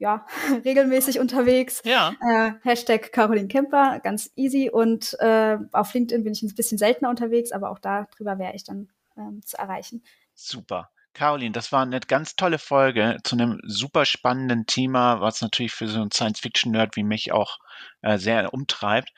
ja, 0.00 0.26
regelmäßig 0.64 1.20
unterwegs. 1.20 1.82
Ja. 1.84 2.14
Äh, 2.20 2.52
Hashtag 2.62 3.12
Caroline 3.12 3.48
Kemper, 3.48 4.00
ganz 4.00 4.32
easy. 4.34 4.70
Und 4.70 5.14
äh, 5.20 5.58
auf 5.72 5.94
LinkedIn 5.94 6.24
bin 6.24 6.32
ich 6.32 6.42
ein 6.42 6.54
bisschen 6.54 6.78
seltener 6.78 7.10
unterwegs, 7.10 7.52
aber 7.52 7.70
auch 7.70 7.78
darüber 7.78 8.38
wäre 8.38 8.54
ich 8.54 8.64
dann 8.64 8.88
ähm, 9.16 9.42
zu 9.44 9.58
erreichen. 9.58 10.02
Super. 10.34 10.90
Caroline, 11.12 11.52
das 11.52 11.72
war 11.72 11.82
eine 11.82 12.00
ganz 12.00 12.36
tolle 12.36 12.58
Folge 12.58 13.18
zu 13.24 13.34
einem 13.34 13.60
super 13.64 14.04
spannenden 14.04 14.66
Thema, 14.66 15.20
was 15.20 15.42
natürlich 15.42 15.72
für 15.72 15.88
so 15.88 16.00
einen 16.00 16.12
Science-Fiction-Nerd 16.12 16.96
wie 16.96 17.02
mich 17.02 17.32
auch 17.32 17.58
äh, 18.00 18.16
sehr 18.16 18.54
umtreibt. 18.54 19.12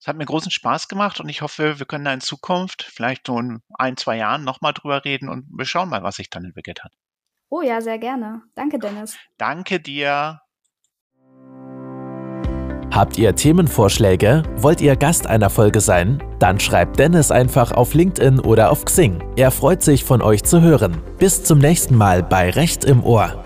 Es 0.00 0.06
hat 0.06 0.16
mir 0.16 0.26
großen 0.26 0.50
Spaß 0.50 0.88
gemacht 0.88 1.20
und 1.20 1.28
ich 1.28 1.42
hoffe, 1.42 1.78
wir 1.78 1.86
können 1.86 2.04
da 2.04 2.12
in 2.12 2.20
Zukunft, 2.20 2.82
vielleicht 2.82 3.26
so 3.26 3.38
in 3.38 3.62
ein, 3.78 3.96
zwei 3.96 4.16
Jahren 4.16 4.44
nochmal 4.44 4.72
drüber 4.72 5.04
reden 5.04 5.28
und 5.28 5.46
wir 5.50 5.64
schauen 5.64 5.88
mal, 5.88 6.02
was 6.02 6.16
sich 6.16 6.30
dann 6.30 6.44
entwickelt 6.44 6.84
hat. 6.84 6.92
Oh 7.48 7.62
ja, 7.62 7.80
sehr 7.80 7.98
gerne. 7.98 8.42
Danke, 8.54 8.78
Dennis. 8.78 9.16
Danke 9.38 9.80
dir. 9.80 10.40
Habt 12.92 13.18
ihr 13.18 13.34
Themenvorschläge? 13.34 14.42
Wollt 14.56 14.80
ihr 14.80 14.96
Gast 14.96 15.26
einer 15.26 15.50
Folge 15.50 15.80
sein? 15.80 16.22
Dann 16.38 16.58
schreibt 16.58 16.98
Dennis 16.98 17.30
einfach 17.30 17.72
auf 17.72 17.94
LinkedIn 17.94 18.40
oder 18.40 18.70
auf 18.70 18.84
Xing. 18.84 19.22
Er 19.36 19.50
freut 19.50 19.82
sich, 19.82 20.04
von 20.04 20.22
euch 20.22 20.44
zu 20.44 20.62
hören. 20.62 21.02
Bis 21.18 21.44
zum 21.44 21.58
nächsten 21.58 21.94
Mal 21.94 22.22
bei 22.22 22.50
Recht 22.50 22.84
im 22.84 23.04
Ohr. 23.04 23.44